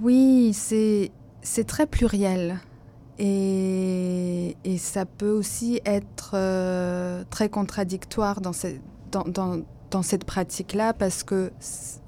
Oui, 0.02 0.52
c'est 0.54 1.10
c'est 1.42 1.66
très 1.66 1.88
pluriel. 1.88 2.60
Et, 3.20 4.56
et 4.64 4.78
ça 4.78 5.06
peut 5.06 5.32
aussi 5.32 5.82
être 5.86 6.32
euh, 6.36 7.24
très 7.32 7.50
contradictoire 7.50 8.42
dans, 8.42 8.54
ce- 8.54 8.78
dans, 9.12 9.24
dans- 9.24 9.58
dans 9.92 10.02
cette 10.02 10.26
pratique-là 10.26 10.94
parce 10.94 11.24
que 11.24 11.52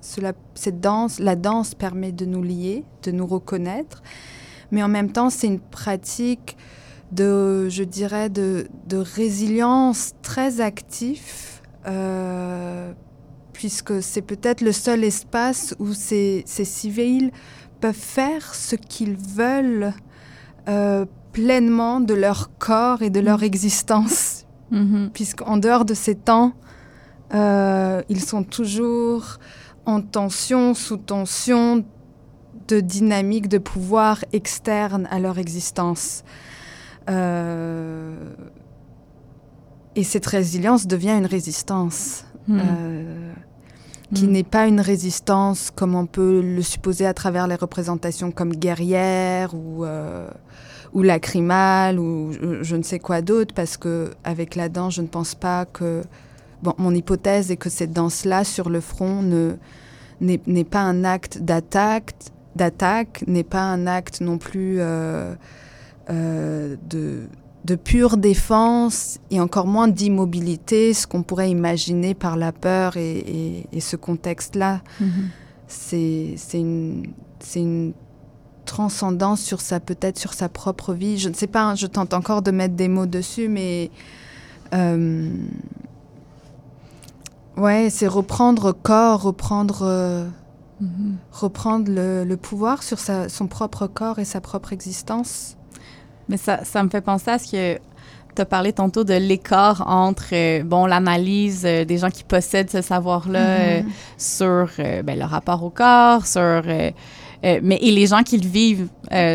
cela, 0.02 0.34
cette 0.56 0.80
danse, 0.80 1.20
la 1.20 1.36
danse 1.36 1.76
permet 1.76 2.12
de 2.12 2.26
nous 2.26 2.44
lier, 2.44 2.84
de 3.04 3.12
nous 3.12 3.28
reconnaître, 3.28 4.02
mais 4.72 4.84
en 4.84 4.88
même 4.88 5.12
temps, 5.12 5.30
c'est 5.30 5.48
une 5.48 5.60
pratique 5.60 6.58
de, 7.12 7.70
je 7.70 7.84
dirais, 7.84 8.30
de, 8.30 8.68
de 8.88 8.98
résilience 8.98 10.14
très 10.22 10.62
actif, 10.62 11.62
euh, 11.88 12.92
puisque 13.54 14.02
c'est 14.04 14.22
peut-être 14.22 14.62
le 14.62 14.72
seul 14.72 15.04
espace 15.04 15.76
où 15.80 15.94
ces, 15.94 16.44
ces 16.46 16.66
civils 16.66 17.32
peuvent 17.82 17.94
faire 17.96 18.54
ce 18.54 18.76
qu'ils 18.76 19.16
veulent 19.16 19.94
euh, 20.68 21.06
pleinement 21.32 22.00
de 22.00 22.14
leur 22.14 22.52
corps 22.58 23.02
et 23.02 23.10
de 23.10 23.20
leur 23.20 23.44
existence, 23.44 24.46
Mhm. 24.72 25.10
puisqu'en 25.14 25.58
dehors 25.58 25.84
de 25.84 25.96
ces 25.96 26.14
temps, 26.14 26.54
euh, 27.34 28.02
ils 28.10 28.22
sont 28.24 28.44
toujours 28.44 29.38
en 29.86 30.02
tension, 30.02 30.74
sous 30.74 30.98
tension 30.98 31.84
de 32.68 32.80
dynamique 32.80 33.48
de 33.48 33.58
pouvoir 33.58 34.24
externe 34.34 35.08
à 35.12 35.20
leur 35.20 35.38
existence. 35.38 36.24
Euh, 37.10 38.14
et 39.96 40.04
cette 40.04 40.26
résilience 40.26 40.86
devient 40.88 41.12
une 41.18 41.26
résistance. 41.26 42.26
Mhm. 42.48 42.60
euh, 42.60 43.34
qui 44.16 44.26
Mm. 44.26 44.32
n'est 44.32 44.44
pas 44.44 44.66
une 44.68 44.82
résistance 44.82 45.70
comme 45.70 45.94
on 45.94 46.08
peut 46.08 46.42
le 46.42 46.64
supposer 46.64 47.06
à 47.06 47.14
travers 47.14 47.46
les 47.46 47.54
représentations 47.54 48.32
comme 48.32 48.54
guerrière 48.56 49.54
ou, 49.54 49.86
ou 50.94 51.02
lacrymale 51.04 52.00
ou 52.00 52.32
je, 52.32 52.64
je 52.64 52.76
ne 52.76 52.82
sais 52.82 52.98
quoi 52.98 53.22
d'autre, 53.22 53.54
parce 53.54 53.78
que 53.78 54.10
avec 54.24 54.56
la 54.56 54.68
danse, 54.68 54.96
je 54.96 55.02
ne 55.04 55.08
pense 55.08 55.36
pas 55.36 55.66
que... 55.66 56.02
Bon, 56.64 56.74
mon 56.78 56.94
hypothèse 56.94 57.52
est 57.52 57.58
que 57.58 57.70
cette 57.70 57.94
danse-là 57.94 58.44
sur 58.44 58.70
le 58.70 58.82
front 58.82 59.22
ne, 59.22 59.54
n'est, 60.22 60.42
n'est 60.48 60.64
pas 60.66 60.82
un 60.82 61.04
acte 61.04 61.40
d'attaque, 61.40 62.14
d'attaque, 62.56 63.24
n'est 63.28 63.44
pas 63.46 63.64
un 63.64 63.88
acte 63.88 64.20
non 64.22 64.38
plus 64.38 64.78
euh, 64.80 65.36
euh, 66.10 66.76
de, 66.90 67.28
de 67.66 67.76
pure 67.76 68.18
défense 68.18 69.20
et 69.32 69.40
encore 69.40 69.68
moins 69.68 69.88
d'immobilité, 69.88 70.94
ce 70.94 71.08
qu'on 71.08 71.24
pourrait 71.24 71.50
imaginer 71.50 72.14
par 72.14 72.36
la 72.36 72.52
peur 72.52 72.98
et, 72.98 73.18
et- 73.20 73.68
et 73.72 73.80
ce 73.80 73.96
contexte-là. 73.96 74.82
Mhm. 75.00 75.30
C'est, 75.68 76.34
c'est, 76.36 76.60
une, 76.60 77.04
c'est 77.40 77.62
une 77.62 77.94
transcendance 78.66 79.40
sur 79.42 79.62
sa, 79.62 79.80
peut-être 79.80 80.18
sur 80.18 80.34
sa 80.34 80.50
propre 80.50 80.94
vie. 80.94 81.18
Je 81.20 81.30
ne 81.30 81.34
sais 81.36 81.48
pas, 81.48 81.62
hein, 81.64 81.76
je 81.76 81.86
tente 81.88 82.14
encore 82.14 82.42
de 82.42 82.52
mettre 82.52 82.76
des 82.76 82.88
mots 82.88 83.06
dessus, 83.06 83.48
mais 83.48 83.92
euh, 84.74 85.30
ouais, 87.60 87.90
c'est 87.90 88.08
reprendre 88.08 88.72
corps, 88.72 89.22
reprendre, 89.22 89.80
euh, 89.84 90.26
Mhm. 90.82 91.18
reprendre 91.32 91.92
le, 91.92 92.24
le 92.24 92.38
pouvoir 92.38 92.84
sur 92.84 93.00
sa, 93.00 93.28
son 93.28 93.48
propre 93.48 93.86
corps 93.88 94.18
et 94.20 94.26
sa 94.26 94.40
propre 94.40 94.72
existence. 94.72 95.58
Mais 96.30 96.38
ça, 96.38 96.64
ça 96.64 96.82
me 96.84 96.90
fait 96.90 97.02
penser 97.02 97.32
à 97.32 97.38
ce 97.40 97.52
que 97.52 97.76
tu 98.36 98.42
as 98.42 98.46
parlé 98.46 98.72
tantôt 98.72 99.04
de 99.04 99.14
l'écart 99.14 99.84
entre 99.88 100.28
euh, 100.34 100.64
bon 100.64 100.86
l'analyse 100.86 101.64
euh, 101.66 101.84
des 101.84 101.98
gens 101.98 102.10
qui 102.10 102.24
possèdent 102.24 102.70
ce 102.70 102.82
savoir-là 102.82 103.82
Mhm. 103.82 103.90
sur 104.18 104.70
ben, 105.04 105.20
le 105.20 105.26
rapport 105.26 105.64
au 105.64 105.70
corps, 105.70 106.26
sur 106.26 106.64
mais 107.44 107.78
et 107.82 107.92
les 107.92 108.08
gens 108.08 108.24
qui 108.24 108.38
le 108.38 108.48
vivent 108.48 108.88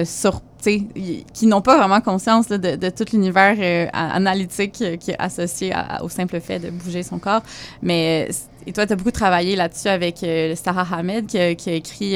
sur 0.05 0.41
y- 0.73 1.25
qui 1.33 1.47
n'ont 1.47 1.61
pas 1.63 1.77
vraiment 1.79 2.01
conscience 2.01 2.49
là, 2.49 2.59
de, 2.59 2.77
de 2.77 2.91
tout 2.91 3.05
l'univers 3.13 3.57
euh, 3.59 3.87
analytique 3.93 4.81
euh, 4.83 4.97
qui 4.97 5.11
est 5.13 5.17
associé 5.19 5.73
à- 5.73 6.03
au 6.05 6.09
simple 6.09 6.41
fait 6.41 6.59
de 6.59 6.71
bouger 6.71 7.03
son 7.03 7.19
corps. 7.19 7.43
Mais 7.83 8.27
euh, 8.29 8.33
et 8.67 8.73
toi, 8.73 8.87
tu 8.87 8.95
as 8.95 8.97
beaucoup 8.97 9.11
travaillé 9.11 9.57
là-dessus 9.57 9.89
avec 9.89 10.23
euh, 10.23 10.55
Sarah 10.57 10.87
Hamed 10.97 11.27
qui, 11.27 11.39
a- 11.39 11.55
qui 11.55 11.69
a 11.71 11.75
écrit 11.75 12.13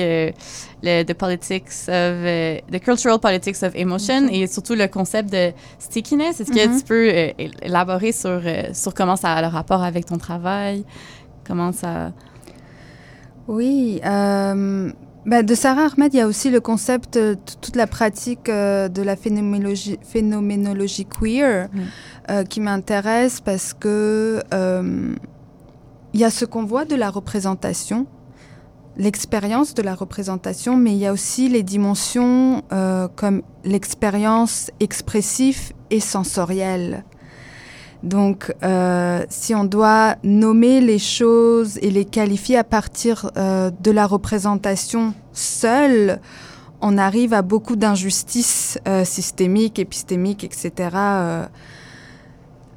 le 0.82 1.02
The 1.02 1.12
Politics 1.12 1.88
of 1.88 2.70
The 2.72 2.80
Cultural 2.82 3.18
Politics 3.18 3.62
of 3.62 3.74
Emotion 3.74 4.28
et 4.30 4.46
surtout 4.46 4.74
le 4.74 4.86
concept 4.88 5.30
de 5.30 5.52
stickiness. 5.78 6.40
Est-ce 6.40 6.50
que 6.50 6.68
Mhm. 6.68 6.78
tu 6.78 6.84
peux 6.84 7.08
él- 7.08 7.50
élaborer 7.62 8.12
sur, 8.12 8.40
sur 8.72 8.94
comment 8.94 9.16
ça 9.16 9.32
a 9.34 9.42
le 9.42 9.48
rapport 9.48 9.82
avec 9.82 10.06
ton 10.06 10.16
travail? 10.16 10.84
Comment 11.46 11.72
ça... 11.72 12.12
Oui, 13.46 14.00
euh, 14.04 14.90
bah, 15.28 15.42
de 15.42 15.54
Sarah 15.54 15.88
Ahmed, 15.94 16.14
il 16.14 16.16
y 16.16 16.20
a 16.22 16.26
aussi 16.26 16.48
le 16.48 16.58
concept, 16.58 17.18
euh, 17.18 17.34
toute 17.60 17.76
la 17.76 17.86
pratique 17.86 18.48
euh, 18.48 18.88
de 18.88 19.02
la 19.02 19.14
phénoménologie, 19.14 19.98
phénoménologie 20.02 21.04
queer 21.04 21.68
euh, 22.30 22.44
qui 22.44 22.60
m'intéresse 22.60 23.42
parce 23.42 23.74
que 23.74 24.42
euh, 24.54 25.14
il 26.14 26.20
y 26.20 26.24
a 26.24 26.30
ce 26.30 26.46
qu'on 26.46 26.64
voit 26.64 26.86
de 26.86 26.96
la 26.96 27.10
représentation, 27.10 28.06
l'expérience 28.96 29.74
de 29.74 29.82
la 29.82 29.94
représentation, 29.94 30.78
mais 30.78 30.92
il 30.92 30.98
y 30.98 31.06
a 31.06 31.12
aussi 31.12 31.50
les 31.50 31.62
dimensions 31.62 32.62
comme 33.14 33.42
l'expérience 33.64 34.70
expressive 34.80 35.72
et 35.90 36.00
sensorielle. 36.00 37.04
Donc, 38.02 38.54
euh, 38.62 39.24
si 39.28 39.54
on 39.54 39.64
doit 39.64 40.16
nommer 40.22 40.80
les 40.80 41.00
choses 41.00 41.78
et 41.82 41.90
les 41.90 42.04
qualifier 42.04 42.56
à 42.56 42.64
partir 42.64 43.30
euh, 43.36 43.70
de 43.80 43.90
la 43.90 44.06
représentation 44.06 45.14
seule, 45.32 46.20
on 46.80 46.96
arrive 46.96 47.34
à 47.34 47.42
beaucoup 47.42 47.74
d'injustices 47.74 48.78
euh, 48.86 49.04
systémiques, 49.04 49.80
épistémiques, 49.80 50.44
etc. 50.44 50.96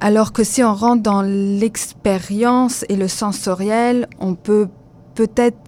alors 0.00 0.32
que 0.32 0.42
si 0.42 0.64
on 0.64 0.74
rentre 0.74 1.02
dans 1.02 1.22
l'expérience 1.22 2.84
et 2.88 2.96
le 2.96 3.06
sensoriel, 3.06 4.08
on 4.18 4.34
peut 4.34 4.68
peut-être 5.14 5.58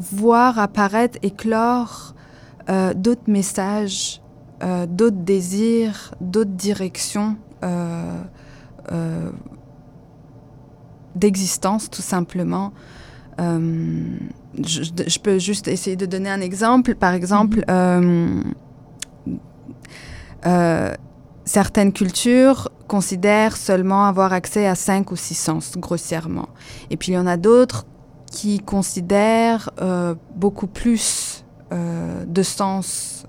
voir 0.00 0.58
apparaître, 0.58 1.18
éclore 1.22 2.14
d'autres 2.94 3.28
messages, 3.28 4.22
d'autres 4.88 5.22
désirs, 5.22 6.14
d'autres 6.20 6.52
directions. 6.52 7.36
Euh, 8.90 9.30
d'existence, 11.14 11.90
tout 11.90 12.02
simplement. 12.02 12.72
Euh, 13.40 14.16
je, 14.62 14.82
je 15.06 15.18
peux 15.18 15.38
juste 15.38 15.68
essayer 15.68 15.96
de 15.96 16.06
donner 16.06 16.30
un 16.30 16.40
exemple. 16.40 16.94
Par 16.94 17.12
exemple, 17.14 17.64
euh, 17.70 18.42
euh, 20.46 20.92
certaines 21.44 21.92
cultures 21.92 22.70
considèrent 22.88 23.56
seulement 23.56 24.04
avoir 24.06 24.32
accès 24.32 24.66
à 24.66 24.74
cinq 24.74 25.12
ou 25.12 25.16
six 25.16 25.34
sens, 25.34 25.76
grossièrement. 25.78 26.48
Et 26.90 26.96
puis 26.96 27.12
il 27.12 27.14
y 27.14 27.18
en 27.18 27.26
a 27.26 27.36
d'autres 27.36 27.86
qui 28.30 28.60
considèrent 28.60 29.70
beaucoup 30.36 30.66
plus 30.66 31.44
de 31.70 32.42
sens 32.42 33.26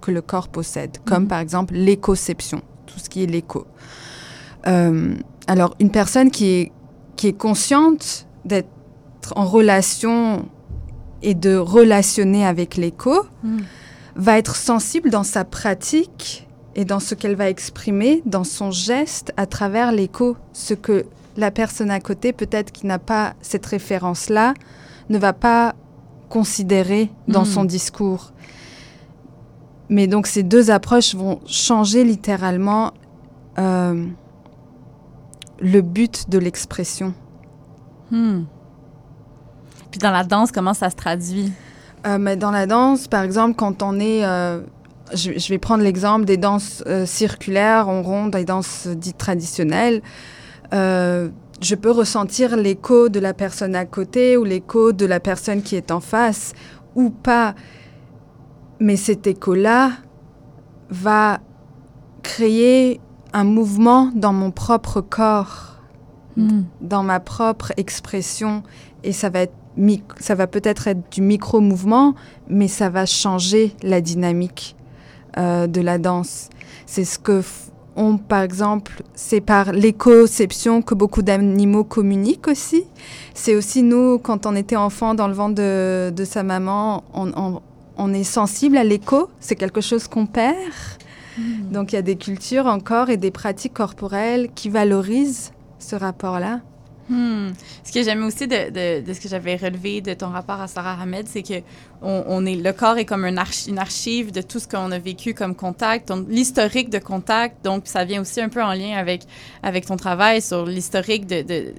que 0.00 0.10
le 0.10 0.22
corps 0.22 0.48
possède, 0.48 0.98
comme 1.04 1.24
Mhm. 1.24 1.28
par 1.28 1.38
exemple 1.38 1.74
l'écoception, 1.74 2.62
tout 2.86 2.98
ce 2.98 3.08
qui 3.08 3.22
est 3.22 3.26
l'écho. 3.26 3.66
Euh, 4.66 5.14
alors, 5.46 5.74
une 5.80 5.90
personne 5.90 6.30
qui 6.30 6.46
est, 6.46 6.72
qui 7.16 7.28
est 7.28 7.32
consciente 7.32 8.26
d'être 8.44 8.68
en 9.36 9.44
relation 9.44 10.46
et 11.22 11.34
de 11.34 11.56
relationner 11.56 12.46
avec 12.46 12.76
l'écho 12.76 13.14
Mm. 13.42 13.58
va 14.16 14.38
être 14.38 14.56
sensible 14.56 15.10
dans 15.10 15.22
sa 15.22 15.44
pratique 15.44 16.48
et 16.74 16.84
dans 16.84 17.00
ce 17.00 17.14
qu'elle 17.14 17.36
va 17.36 17.48
exprimer, 17.50 18.22
dans 18.26 18.44
son 18.44 18.70
geste 18.70 19.32
à 19.36 19.46
travers 19.46 19.92
l'écho. 19.92 20.36
Ce 20.52 20.74
que 20.74 21.04
la 21.36 21.50
personne 21.50 21.90
à 21.90 22.00
côté, 22.00 22.32
peut-être 22.32 22.70
qui 22.72 22.86
n'a 22.86 22.98
pas 22.98 23.34
cette 23.40 23.66
référence-là, 23.66 24.54
ne 25.10 25.18
va 25.18 25.32
pas 25.32 25.74
considérer 26.28 27.10
dans 27.28 27.42
Mm. 27.42 27.46
son 27.46 27.64
discours. 27.64 28.32
Mais 29.88 30.06
donc 30.06 30.26
ces 30.26 30.42
deux 30.44 30.70
approches 30.70 31.14
vont 31.14 31.40
changer 31.46 32.04
littéralement 32.04 32.92
euh, 33.58 34.06
le 35.60 35.80
but 35.80 36.28
de 36.28 36.38
l'expression. 36.38 37.14
Hmm. 38.10 38.44
Puis 39.90 39.98
dans 39.98 40.10
la 40.10 40.24
danse, 40.24 40.52
comment 40.52 40.74
ça 40.74 40.90
se 40.90 40.96
traduit? 40.96 41.52
Euh, 42.06 42.18
mais 42.18 42.36
dans 42.36 42.50
la 42.50 42.66
danse, 42.66 43.08
par 43.08 43.22
exemple, 43.22 43.56
quand 43.56 43.82
on 43.82 43.98
est... 44.00 44.24
euh, 44.24 44.60
je, 45.12 45.32
je 45.36 45.48
vais 45.48 45.58
prendre 45.58 45.82
l'exemple 45.82 46.24
des 46.24 46.36
danses 46.36 46.82
euh, 46.86 47.04
circulaires, 47.04 47.88
en 47.88 48.02
rond, 48.02 48.28
des 48.28 48.44
danses 48.44 48.86
dites 48.86 49.18
traditionnelles. 49.18 50.02
Je 50.72 51.74
peux 51.74 51.90
ressentir 51.90 52.56
l'écho 52.56 53.10
de 53.10 53.20
la 53.20 53.34
personne 53.34 53.74
à 53.74 53.84
côté 53.84 54.38
ou 54.38 54.44
l'écho 54.44 54.92
de 54.92 55.04
la 55.04 55.20
personne 55.20 55.60
qui 55.60 55.76
est 55.76 55.90
en 55.90 56.00
face 56.00 56.54
ou 56.94 57.10
pas. 57.10 57.54
Mais 58.78 58.96
cet 58.96 59.26
écho-là 59.26 59.90
va 60.88 61.40
créer 62.22 63.00
un 63.32 63.44
mouvement 63.44 64.10
dans 64.14 64.32
mon 64.32 64.50
propre 64.50 65.00
corps, 65.00 65.66
Hmm. 66.36 66.62
dans 66.80 67.02
ma 67.02 67.18
propre 67.18 67.72
expression. 67.76 68.62
Et 69.02 69.12
ça 69.12 69.30
va, 69.30 69.40
être 69.40 69.52
mi- 69.76 70.02
ça 70.20 70.36
va 70.36 70.46
peut-être 70.46 70.86
être 70.86 71.10
du 71.10 71.22
micro-mouvement, 71.22 72.14
mais 72.48 72.68
ça 72.68 72.88
va 72.88 73.04
changer 73.04 73.74
la 73.82 74.00
dynamique 74.00 74.76
euh, 75.38 75.66
de 75.66 75.80
la 75.80 75.98
danse. 75.98 76.48
C'est 76.86 77.04
ce 77.04 77.18
que 77.18 77.42
on, 77.96 78.16
par 78.16 78.42
exemple, 78.42 79.02
c'est 79.14 79.40
par 79.40 79.72
l'écoception 79.72 80.82
que 80.82 80.94
beaucoup 80.94 81.22
d'animaux 81.22 81.82
communiquent 81.84 82.46
aussi. 82.48 82.84
C'est 83.34 83.56
aussi 83.56 83.82
nous, 83.82 84.18
quand 84.18 84.46
on 84.46 84.54
était 84.54 84.76
enfant 84.76 85.14
dans 85.14 85.26
le 85.26 85.34
ventre 85.34 85.56
de, 85.56 86.10
de 86.14 86.24
sa 86.24 86.42
maman, 86.44 87.02
on, 87.12 87.32
on- 87.36 87.60
on 87.96 88.14
est 88.14 88.24
sensible 88.24 88.76
à 88.76 88.84
l'écho. 88.84 89.28
C'est 89.40 89.56
quelque 89.56 89.80
chose 89.80 90.06
qu'on 90.08 90.26
perd. 90.26 90.56
Donc 91.70 91.92
il 91.92 91.96
y 91.96 91.98
a 91.98 92.02
des 92.02 92.16
cultures 92.16 92.66
encore 92.66 93.10
et 93.10 93.16
des 93.16 93.30
pratiques 93.30 93.74
corporelles 93.74 94.48
qui 94.54 94.68
valorisent 94.68 95.52
ce 95.78 95.96
rapport-là. 95.96 96.60
Hmm. 97.08 97.48
Ce 97.82 97.90
que 97.90 98.04
j'aime 98.04 98.24
aussi 98.24 98.46
de, 98.46 98.54
ce 99.12 99.20
que 99.20 99.28
j'avais 99.28 99.56
relevé 99.56 100.00
de 100.00 100.14
ton 100.14 100.28
rapport 100.28 100.60
à 100.60 100.68
Sarah 100.68 100.96
Ahmed, 101.02 101.26
c'est 101.26 101.42
que 101.42 101.54
on, 102.02 102.46
est, 102.46 102.54
le 102.54 102.72
corps 102.72 102.98
est 102.98 103.04
comme 103.04 103.24
une 103.24 103.38
archive 103.38 104.30
de 104.30 104.40
tout 104.40 104.60
ce 104.60 104.68
qu'on 104.68 104.92
a 104.92 104.98
vécu 104.98 105.34
comme 105.34 105.56
contact, 105.56 106.12
l'historique 106.28 106.88
de 106.88 107.00
contact. 107.00 107.64
Donc, 107.64 107.82
ça 107.86 108.04
vient 108.04 108.20
aussi 108.20 108.40
un 108.40 108.48
peu 108.48 108.62
en 108.62 108.72
lien 108.72 108.96
avec, 108.96 109.22
avec 109.62 109.86
ton 109.86 109.96
travail 109.96 110.40
sur 110.40 110.64
l'historique 110.64 111.26
de- 111.26 111.74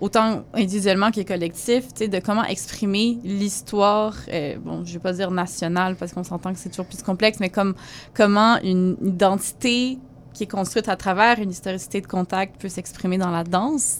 autant 0.00 0.44
individuellement 0.54 1.10
que 1.10 1.20
collectif, 1.20 1.88
tu 1.88 2.04
sais, 2.04 2.08
de 2.08 2.18
comment 2.20 2.44
exprimer 2.44 3.18
l'histoire, 3.22 4.16
euh, 4.32 4.56
bon, 4.58 4.84
je 4.84 4.94
vais 4.94 4.98
pas 4.98 5.12
dire 5.12 5.30
nationale 5.30 5.96
parce 5.96 6.12
qu'on 6.12 6.24
s'entend 6.24 6.52
que 6.52 6.58
c'est 6.58 6.70
toujours 6.70 6.86
plus 6.86 7.02
complexe, 7.02 7.38
mais 7.40 7.50
comme 7.50 7.74
comment 8.14 8.58
une 8.62 8.96
identité 9.02 9.98
qui 10.32 10.44
est 10.44 10.50
construite 10.50 10.88
à 10.88 10.96
travers 10.96 11.38
une 11.38 11.50
historicité 11.50 12.00
de 12.00 12.06
contact 12.06 12.60
peut 12.60 12.68
s'exprimer 12.68 13.18
dans 13.18 13.30
la 13.30 13.44
danse. 13.44 13.98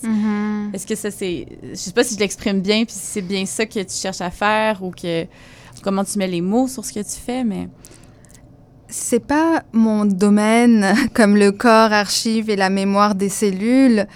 Est-ce 0.72 0.86
que 0.86 0.94
ça, 0.94 1.10
c'est. 1.10 1.46
Je 1.70 1.74
sais 1.74 1.92
pas 1.92 2.04
si 2.04 2.14
je 2.14 2.20
l'exprime 2.20 2.60
bien, 2.60 2.84
puis 2.84 2.94
si 2.94 3.00
c'est 3.00 3.22
bien 3.22 3.44
ça 3.46 3.66
que 3.66 3.80
tu 3.80 3.94
cherches 3.94 4.20
à 4.20 4.30
faire 4.30 4.82
ou 4.82 4.90
que. 4.90 5.26
Comment 5.82 6.04
tu 6.04 6.18
mets 6.18 6.28
les 6.28 6.42
mots 6.42 6.68
sur 6.68 6.84
ce 6.84 6.92
que 6.92 7.00
tu 7.00 7.20
fais, 7.20 7.44
mais. 7.44 7.68
C'est 8.90 9.24
pas 9.24 9.62
mon 9.72 10.04
domaine 10.04 10.84
comme 11.14 11.36
le 11.36 11.52
corps 11.52 11.92
archive 11.92 12.50
et 12.50 12.56
la 12.56 12.70
mémoire 12.70 13.14
des 13.14 13.28
cellules, 13.28 14.06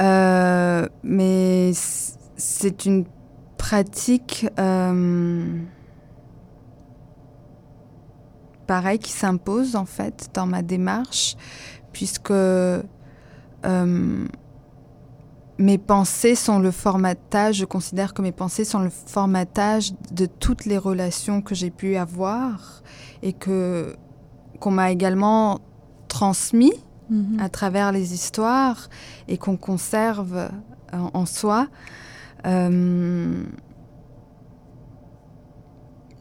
euh, 0.00 0.86
mais 1.02 1.72
c'est 2.36 2.84
une 2.84 3.06
pratique 3.56 4.46
euh, 4.58 5.46
pareil 8.66 8.98
qui 8.98 9.12
s'impose 9.12 9.76
en 9.76 9.86
fait 9.86 10.28
dans 10.34 10.46
ma 10.46 10.60
démarche, 10.60 11.36
puisque 11.92 12.30
euh, 12.30 12.82
mes 15.58 15.78
pensées 15.78 16.34
sont 16.34 16.58
le 16.58 16.70
formatage, 16.70 17.56
je 17.56 17.64
considère 17.64 18.12
que 18.12 18.20
mes 18.20 18.32
pensées 18.32 18.66
sont 18.66 18.80
le 18.80 18.90
formatage 18.90 19.92
de 20.12 20.26
toutes 20.26 20.66
les 20.66 20.78
relations 20.78 21.40
que 21.40 21.54
j'ai 21.54 21.70
pu 21.70 21.96
avoir 21.96 22.82
et 23.22 23.32
que 23.32 23.96
qu'on 24.60 24.70
m'a 24.70 24.90
également 24.90 25.60
transmis 26.08 26.72
à 27.38 27.48
travers 27.48 27.90
les 27.90 28.12
histoires 28.12 28.90
et 29.28 29.38
qu'on 29.38 29.56
conserve 29.56 30.50
en, 30.92 31.10
en 31.14 31.24
soi. 31.24 31.68
Euh, 32.44 33.42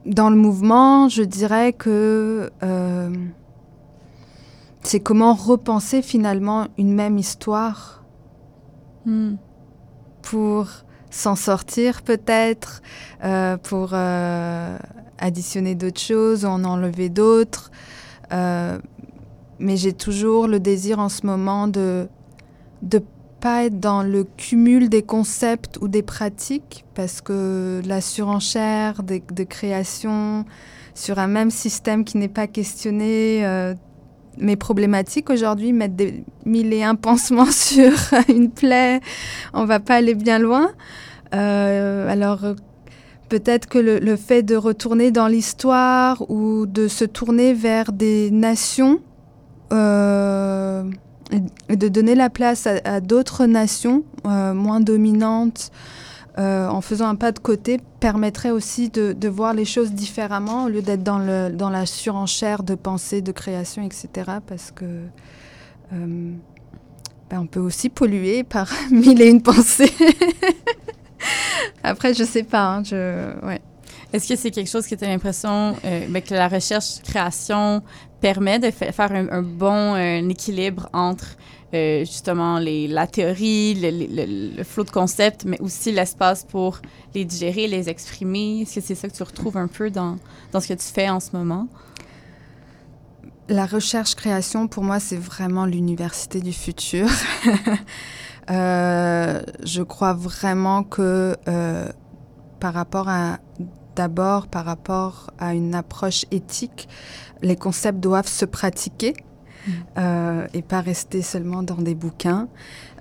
dans 0.05 0.29
le 0.29 0.37
mouvement, 0.37 1.09
je 1.09 1.23
dirais 1.23 1.73
que 1.73 2.49
euh, 2.63 3.09
c'est 4.81 5.01
comment 5.01 5.33
repenser 5.33 6.01
finalement 6.01 6.67
une 6.77 6.93
même 6.93 7.17
histoire 7.17 7.97
Hmm. 9.07 9.35
pour 10.21 10.67
s'en 11.09 11.37
sortir 11.37 12.01
peut-être, 12.01 12.81
euh, 13.23 13.55
pour 13.55 13.91
euh, 13.93 14.77
additionner 15.17 15.75
d'autres 15.75 16.01
choses 16.01 16.43
ou 16.43 16.49
en 16.49 16.65
enlever 16.65 17.07
d'autres. 17.07 17.71
Euh, 18.33 18.77
mais 19.59 19.77
j'ai 19.77 19.93
toujours 19.93 20.47
le 20.47 20.59
désir 20.59 20.99
en 20.99 21.09
ce 21.09 21.25
moment 21.25 21.67
de 21.67 22.07
de 22.83 23.01
pas 23.39 23.65
être 23.65 23.79
dans 23.79 24.03
le 24.03 24.23
cumul 24.23 24.89
des 24.89 25.01
concepts 25.03 25.77
ou 25.81 25.87
des 25.87 26.01
pratiques 26.03 26.85
parce 26.95 27.21
que 27.21 27.81
la 27.85 28.01
surenchère 28.01 29.03
des- 29.03 29.23
de 29.33 29.43
création 29.43 30.45
sur 30.93 31.19
un 31.19 31.27
même 31.27 31.51
système 31.51 32.03
qui 32.03 32.17
n'est 32.17 32.27
pas 32.27 32.47
questionné 32.47 33.45
euh, 33.45 33.73
mes 34.39 34.55
problématiques 34.55 35.29
aujourd'hui 35.29 35.71
mettre 35.73 35.95
des 35.95 36.23
mille 36.45 36.71
et 36.73 36.83
un 36.83 36.95
pansements 37.07 37.51
sur 37.51 37.91
une 38.29 38.49
plaie. 38.51 38.99
On 39.53 39.65
va 39.65 39.79
pas 39.79 39.95
aller 39.95 40.15
bien 40.15 40.39
loin. 40.39 40.69
Euh, 41.33 42.07
alors 42.09 42.39
peut-être 43.27 43.67
que 43.67 43.77
le, 43.77 44.15
fait 44.15 44.43
de 44.43 44.55
retourner 44.55 45.11
dans 45.11 45.27
l'histoire 45.27 46.29
ou 46.29 46.65
de 46.65 46.87
se 46.87 47.05
tourner 47.05 47.53
vers 47.53 47.91
des 47.91 48.31
nations 48.31 48.99
euh, 49.73 50.83
de 51.69 51.87
donner 51.89 52.15
la 52.15 52.29
place 52.29 52.67
à, 52.67 53.01
d'autres 53.01 53.45
nations 53.45 54.03
euh, 54.25 54.53
moins 54.53 54.79
dominantes 54.79 55.71
euh, 56.37 56.69
en 56.69 56.79
faisant 56.79 57.09
un 57.09 57.15
pas 57.15 57.33
de 57.33 57.39
côté 57.39 57.79
permettrait 57.99 58.51
aussi 58.51 58.89
de, 58.89 59.27
voir 59.27 59.53
les 59.53 59.65
choses 59.65 59.91
différemment 59.91 60.65
au 60.65 60.69
lieu 60.69 60.81
d'être 60.81 61.03
dans, 61.03 61.17
la 61.17 61.85
surenchère 61.85 62.63
de 62.63 62.75
pensée, 62.75 63.21
de 63.21 63.33
création, 63.33 63.83
etc. 63.83 64.07
Parce 64.45 64.71
que 64.71 64.85
ben, 65.91 66.39
on 67.31 67.47
peut 67.47 67.59
aussi 67.59 67.89
polluer 67.89 68.43
par 68.43 68.71
mille 68.91 69.21
et 69.21 69.29
une 69.29 69.41
pensées. 69.41 69.91
Après, 71.83 72.13
je 72.13 72.23
sais 72.23 72.43
pas. 72.43 72.75
hein, 72.77 72.83
je, 72.83 73.33
ouais. 73.45 73.61
Est-ce 74.13 74.27
que 74.29 74.35
c'est 74.37 74.51
quelque 74.51 74.69
chose 74.69 74.87
que 74.87 74.95
tu 74.95 75.03
as 75.03 75.07
l'impression 75.07 75.75
euh, 75.83 76.05
ben, 76.09 76.21
que 76.21 76.33
la 76.33 76.47
recherche-création 76.47 77.81
permet 78.21 78.57
de 78.59 78.71
fa- 78.71 78.91
faire 78.91 79.11
un, 79.11 79.27
un 79.29 79.41
bon 79.41 79.93
un 79.95 80.27
équilibre 80.29 80.89
entre 80.93 81.35
euh, 81.73 81.99
justement 81.99 82.57
les, 82.59 82.87
la 82.87 83.05
théorie, 83.05 83.73
le, 83.75 83.89
le, 83.91 84.05
le- 84.25 84.55
le 84.57 84.63
flot 84.63 84.85
de 84.85 84.91
concepts, 84.91 85.43
mais 85.45 85.59
aussi 85.59 85.91
l'espace 85.91 86.45
pour 86.45 86.79
les 87.13 87.25
digérer, 87.25 87.67
les 87.67 87.89
exprimer? 87.89 88.61
Est-ce 88.61 88.75
que 88.75 88.81
c'est 88.81 88.95
ça 88.95 89.09
que 89.09 89.13
tu 89.15 89.23
retrouves 89.23 89.57
un 89.57 89.67
peu 89.67 89.89
dans, 89.91 90.15
dans 90.53 90.61
ce 90.61 90.69
que 90.69 90.73
tu 90.73 90.85
fais 90.87 91.09
en 91.09 91.19
ce 91.19 91.31
moment? 91.33 91.67
La 93.49 93.65
recherche-création, 93.65 94.67
pour 94.67 94.83
moi, 94.83 94.99
c'est 94.99 95.17
vraiment 95.17 95.65
l'université 95.65 96.39
du 96.41 96.51
futur. 96.53 97.07
Euh, 98.49 99.41
je 99.63 99.83
crois 99.83 100.13
vraiment 100.13 100.83
que 100.83 101.35
euh, 101.47 101.89
par 102.59 102.73
rapport 102.73 103.09
à, 103.09 103.39
d'abord 103.95 104.47
par 104.47 104.65
rapport 104.65 105.31
à 105.37 105.53
une 105.53 105.75
approche 105.75 106.25
éthique, 106.31 106.87
les 107.41 107.55
concepts 107.55 107.99
doivent 107.99 108.27
se 108.27 108.45
pratiquer 108.45 109.13
euh, 109.97 110.47
et 110.53 110.61
pas 110.61 110.81
rester 110.81 111.21
seulement 111.21 111.63
dans 111.63 111.75
des 111.75 111.95
bouquins. 111.95 112.47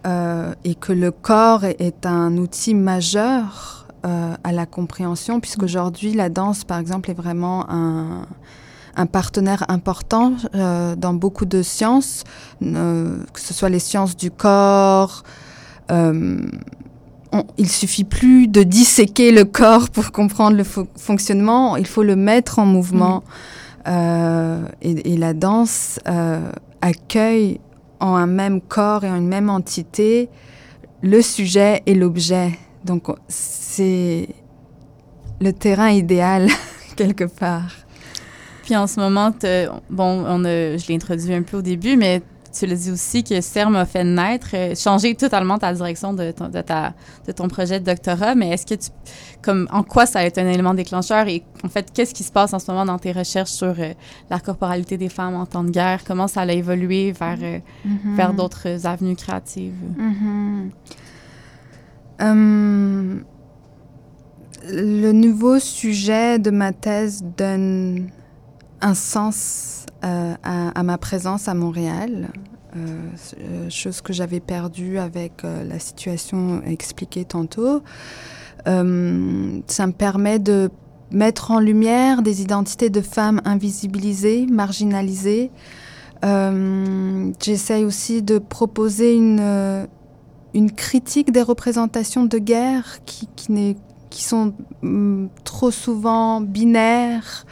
Euh, 0.06 0.54
et 0.64 0.74
que 0.74 0.92
le 0.92 1.10
corps 1.10 1.64
est, 1.64 1.80
est 1.80 2.06
un 2.06 2.36
outil 2.36 2.74
majeur 2.74 3.86
euh, 4.04 4.34
à 4.44 4.52
la 4.52 4.66
compréhension, 4.66 5.40
puisqu'aujourd'hui, 5.40 6.12
la 6.12 6.28
danse, 6.28 6.64
par 6.64 6.78
exemple, 6.78 7.10
est 7.10 7.14
vraiment 7.14 7.68
un 7.68 8.26
un 8.96 9.06
partenaire 9.06 9.64
important 9.68 10.34
euh, 10.54 10.96
dans 10.96 11.14
beaucoup 11.14 11.44
de 11.44 11.62
sciences, 11.62 12.24
euh, 12.62 13.18
que 13.32 13.40
ce 13.40 13.54
soit 13.54 13.68
les 13.68 13.78
sciences 13.78 14.16
du 14.16 14.30
corps. 14.30 15.22
Euh, 15.90 16.40
on, 17.32 17.44
il 17.58 17.68
suffit 17.68 18.04
plus 18.04 18.48
de 18.48 18.62
disséquer 18.62 19.30
le 19.32 19.44
corps 19.44 19.90
pour 19.90 20.12
comprendre 20.12 20.56
le 20.56 20.64
fo 20.64 20.86
fonctionnement, 20.96 21.76
il 21.76 21.86
faut 21.86 22.02
le 22.02 22.16
mettre 22.16 22.58
en 22.58 22.66
mouvement. 22.66 23.22
Euh, 23.86 24.66
et, 24.82 25.12
et, 25.12 25.16
la 25.16 25.32
danse 25.32 26.00
euh, 26.08 26.50
accueille 26.80 27.60
en 28.00 28.16
un 28.16 28.26
même 28.26 28.60
corps 28.60 29.04
et 29.04 29.10
en 29.10 29.14
une 29.14 29.28
même 29.28 29.48
entité 29.48 30.28
le 31.02 31.22
sujet 31.22 31.82
et 31.86 31.94
l'objet. 31.94 32.58
Donc 32.84 33.04
c'est 33.28 34.28
le 35.40 35.52
terrain 35.52 35.90
idéal 35.90 36.48
quelque 36.96 37.24
part. 37.24 37.85
Puis 38.66 38.74
en 38.74 38.88
ce 38.88 38.98
moment, 38.98 39.30
bon, 39.90 40.24
on 40.26 40.44
a, 40.44 40.76
je 40.76 40.88
l'ai 40.88 40.96
introduit 40.96 41.32
un 41.32 41.42
peu 41.42 41.58
au 41.58 41.62
début, 41.62 41.96
mais 41.96 42.20
tu 42.52 42.66
l'as 42.66 42.74
dit 42.74 42.90
aussi 42.90 43.22
que 43.22 43.40
CERM 43.40 43.76
a 43.76 43.84
fait 43.84 44.02
naître, 44.02 44.48
euh, 44.54 44.74
changer 44.74 45.14
totalement 45.14 45.56
ta 45.56 45.72
direction 45.72 46.12
de 46.12 46.32
ton, 46.32 46.48
de 46.48 46.60
ta, 46.62 46.94
de 47.28 47.30
ton 47.30 47.46
projet 47.46 47.78
de 47.78 47.84
doctorat. 47.84 48.34
Mais 48.34 48.48
est-ce 48.50 48.66
que 48.66 48.74
tu, 48.74 48.90
comme, 49.40 49.68
en 49.70 49.84
quoi 49.84 50.04
ça 50.04 50.18
a 50.18 50.24
été 50.24 50.40
un 50.40 50.48
élément 50.48 50.74
déclencheur 50.74 51.28
et 51.28 51.44
en 51.62 51.68
fait, 51.68 51.92
qu'est-ce 51.94 52.12
qui 52.12 52.24
se 52.24 52.32
passe 52.32 52.54
en 52.54 52.58
ce 52.58 52.68
moment 52.68 52.84
dans 52.84 52.98
tes 52.98 53.12
recherches 53.12 53.52
sur 53.52 53.68
euh, 53.78 53.92
la 54.30 54.40
corporalité 54.40 54.96
des 54.96 55.10
femmes 55.10 55.36
en 55.36 55.46
temps 55.46 55.62
de 55.62 55.70
guerre? 55.70 56.02
Comment 56.04 56.26
ça 56.26 56.40
a 56.40 56.52
évolué 56.52 57.12
vers, 57.12 57.38
euh, 57.40 57.58
mm 57.84 57.94
-hmm. 57.94 58.16
vers 58.16 58.32
d'autres 58.32 58.84
avenues 58.84 59.16
créatives? 59.16 59.80
Mm 59.96 60.12
-hmm. 60.12 60.70
Hum, 62.18 63.24
le 64.68 65.12
nouveau 65.12 65.60
sujet 65.60 66.40
de 66.40 66.50
ma 66.50 66.72
thèse 66.72 67.22
donne 67.36 68.10
un 68.80 68.94
sens 68.94 69.86
euh, 70.04 70.34
à, 70.42 70.82
ma 70.82 70.98
présence 70.98 71.48
à 71.48 71.54
Montréal, 71.54 72.28
euh, 72.76 72.78
euh, 73.40 73.70
chose 73.70 74.02
que 74.02 74.12
j'avais 74.12 74.40
perdue 74.40 74.98
avec 74.98 75.42
la 75.42 75.78
situation 75.78 76.62
expliquée 76.64 77.24
tantôt. 77.24 77.82
Ça 78.66 78.72
me 78.82 79.92
permet 79.92 80.38
de 80.38 80.70
mettre 81.12 81.52
en 81.52 81.60
lumière 81.60 82.22
des 82.22 82.42
identités 82.42 82.90
de 82.90 83.00
femmes 83.00 83.40
invisibilisées, 83.44 84.46
marginalisées. 84.46 85.50
J'essaye 86.22 87.84
aussi 87.84 88.22
de 88.22 88.38
proposer 88.38 89.14
une, 89.14 89.86
critique 90.76 91.32
des 91.32 91.42
représentations 91.42 92.24
de 92.24 92.38
guerre 92.38 92.98
qui 93.04 94.22
sont 94.22 94.52
hum, 94.82 95.28
trop 95.44 95.70
souvent 95.70 96.40
binaires, 96.40 97.46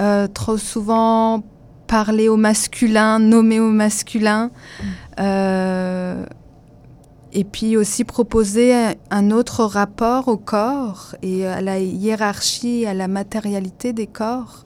euh, 0.00 0.26
trop 0.28 0.58
souvent 0.58 1.42
parlées 1.86 2.28
au 2.28 2.36
masculin, 2.36 3.18
nommées 3.18 3.60
au 3.60 3.70
masculin. 3.70 4.50
Euh, 5.18 6.24
et 7.32 7.44
puis 7.44 7.76
aussi 7.76 8.04
proposer 8.04 8.74
un- 8.74 8.94
un 9.10 9.30
autre 9.30 9.64
rapport 9.64 10.28
au 10.28 10.36
corps 10.38 11.14
et 11.22 11.46
à 11.46 11.60
la 11.60 11.78
hiérarchie, 11.78 12.86
à 12.86 12.94
la 12.94 13.08
matérialité 13.08 13.92
des 13.92 14.06
corps 14.06 14.64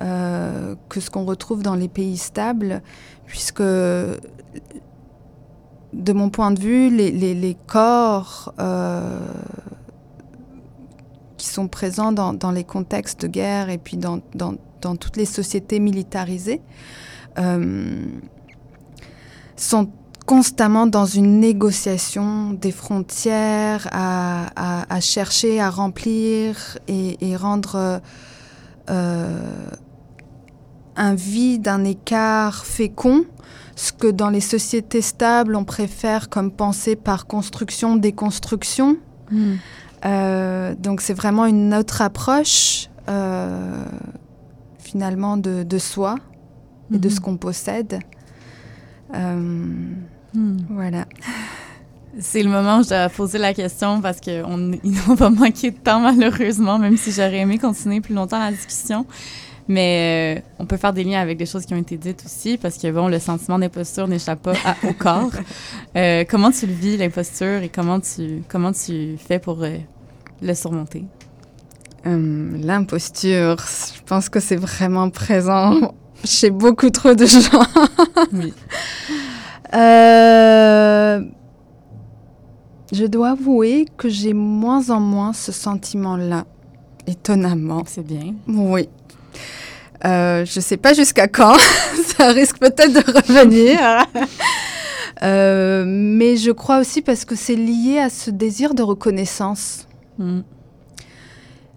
euh, 0.00 0.74
que 0.88 1.00
ce 1.00 1.10
qu'on 1.10 1.24
retrouve 1.24 1.62
dans 1.62 1.74
les 1.74 1.88
pays 1.88 2.16
stables, 2.16 2.82
puisque 3.26 3.62
de 3.62 4.18
mon 6.12 6.30
point 6.30 6.50
de 6.50 6.58
vue, 6.60 6.88
les, 6.90 7.10
les- 7.10 7.34
les 7.34 7.56
corps 7.66 8.52
euh, 8.58 9.18
sont 11.46 11.68
présents 11.68 12.12
dans, 12.12 12.50
les 12.50 12.64
contextes 12.64 13.22
de 13.22 13.28
guerre 13.28 13.70
et 13.70 13.78
puis 13.78 13.96
dans, 13.96 14.20
toutes 14.80 15.16
les 15.16 15.24
sociétés 15.24 15.80
militarisées 15.80 16.60
euh, 17.38 18.04
sont 19.56 19.90
constamment 20.26 20.86
dans 20.86 21.04
une 21.04 21.40
négociation 21.40 22.52
des 22.52 22.70
frontières, 22.70 23.88
à, 23.92 25.00
chercher 25.00 25.60
à 25.60 25.68
remplir 25.68 26.78
et, 26.86 27.18
et 27.28 27.36
rendre 27.36 28.00
euh, 28.90 29.66
un 30.96 31.14
vide, 31.14 31.68
un 31.68 31.84
écart 31.84 32.66
fécond, 32.66 33.24
ce 33.76 33.92
que 33.92 34.08
dans 34.08 34.28
les 34.28 34.40
sociétés 34.40 35.00
stables, 35.00 35.56
on 35.56 35.64
préfère 35.64 36.28
comme 36.28 36.50
penser 36.50 36.96
par 36.96 37.26
construction, 37.26 37.96
déconstruction. 37.96 38.98
Hmm. 39.30 39.54
Euh, 40.04 40.74
donc 40.74 41.00
c'est 41.00 41.14
vraiment 41.14 41.46
une 41.46 41.74
autre 41.74 42.02
approche 42.02 42.88
euh, 43.08 43.84
finalement 44.78 45.36
de, 45.36 45.62
de 45.62 45.78
soi 45.78 46.16
et 46.92 46.98
de 46.98 47.08
Mhm. 47.08 47.14
ce 47.14 47.20
qu'on 47.20 47.36
possède. 47.36 48.00
Euh, 49.14 49.74
Hmm. 50.34 50.56
voilà. 50.70 51.04
C'est 52.18 52.42
le 52.42 52.48
moment 52.48 52.78
où 52.78 52.82
je 52.82 52.88
dois 52.88 53.08
poser 53.10 53.36
la 53.38 53.52
question 53.52 54.00
parce 54.00 54.18
qu'on 54.20 54.72
on 55.08 55.14
va 55.14 55.28
manquer 55.30 55.70
de 55.72 55.76
temps 55.76 56.00
malheureusement, 56.00 56.78
même 56.78 56.96
si 56.96 57.12
j'aurais 57.12 57.38
aimé 57.40 57.58
continuer 57.58 58.00
plus 58.00 58.14
longtemps 58.14 58.38
la 58.38 58.50
discussion. 58.50 59.04
Mais 59.68 60.36
euh, 60.38 60.40
on 60.58 60.66
peut 60.66 60.76
faire 60.76 60.92
des 60.92 61.04
liens 61.04 61.20
avec 61.20 61.38
des 61.38 61.46
choses 61.46 61.64
qui 61.64 61.72
ont 61.72 61.78
été 61.78 61.96
dites 61.96 62.22
aussi 62.26 62.58
parce 62.58 62.76
que 62.78 62.90
bon, 62.90 63.06
le 63.08 63.18
sentiment 63.20 63.58
d'imposture 63.58 64.08
n'échappe 64.08 64.42
pas 64.42 64.54
à- 64.64 64.76
au 64.88 64.92
corps. 64.92 65.30
Euh, 65.96 66.24
comment 66.28 66.50
tu 66.50 66.66
le 66.66 66.72
vis 66.72 66.96
l'imposture 66.96 67.62
et 67.62 67.68
comment 67.68 68.00
tu 68.00 68.42
comment 68.48 68.72
tu 68.72 69.16
fais 69.18 69.38
pour 69.38 69.62
euh, 69.62 69.76
le 70.40 70.54
surmonter? 70.54 71.04
Euh, 72.06 72.56
L'imposture, 72.62 73.56
je 73.94 74.00
pense 74.06 74.28
que 74.30 74.40
c'est 74.40 74.56
vraiment 74.56 75.10
présent 75.10 75.94
chez 76.24 76.50
beaucoup 76.50 76.88
trop 76.90 77.14
de 77.14 77.26
gens. 77.26 77.62
Oui. 78.32 78.54
Je 82.92 83.06
dois 83.06 83.30
avouer 83.30 83.86
que 83.96 84.08
j'ai 84.08 84.32
moins 84.34 84.90
en 84.90 85.00
moins 85.00 85.32
ce 85.32 85.50
sentiment-là, 85.52 86.44
étonnamment. 87.06 87.82
C'est 87.86 88.06
bien. 88.06 88.34
Oui. 88.48 88.88
Euh, 90.04 90.44
je 90.44 90.58
sais 90.58 90.76
pas 90.76 90.94
jusqu'à 90.94 91.28
quand, 91.28 91.56
ça 92.16 92.28
risque 92.32 92.58
peut-être 92.58 92.92
de 92.92 93.12
revenir. 93.12 93.78
Euh, 95.22 95.84
mais 95.86 96.36
je 96.36 96.50
crois 96.50 96.80
aussi 96.80 97.02
parce 97.02 97.24
que 97.24 97.36
c'est 97.36 97.54
lié 97.54 98.00
à 98.00 98.10
ce 98.10 98.30
désir 98.30 98.74
de 98.74 98.82
reconnaissance. 98.82 99.86
Hmm. 100.18 100.40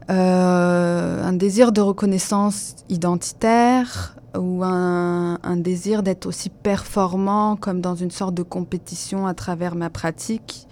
Euh, 0.09 1.23
un 1.23 1.33
désir 1.33 1.71
de 1.71 1.81
reconnaissance 1.81 2.75
identitaire 2.89 4.15
ou 4.35 4.63
un, 4.63 5.39
un 5.43 5.57
désir 5.57 6.01
d'être 6.01 6.25
aussi 6.25 6.49
performant 6.49 7.55
comme 7.55 7.81
dans 7.81 7.95
une 7.95 8.11
sorte 8.11 8.33
de 8.33 8.43
compétition 8.43 9.27
à 9.27 9.33
travers 9.33 9.75
ma 9.75 9.89
pratique. 9.89 10.67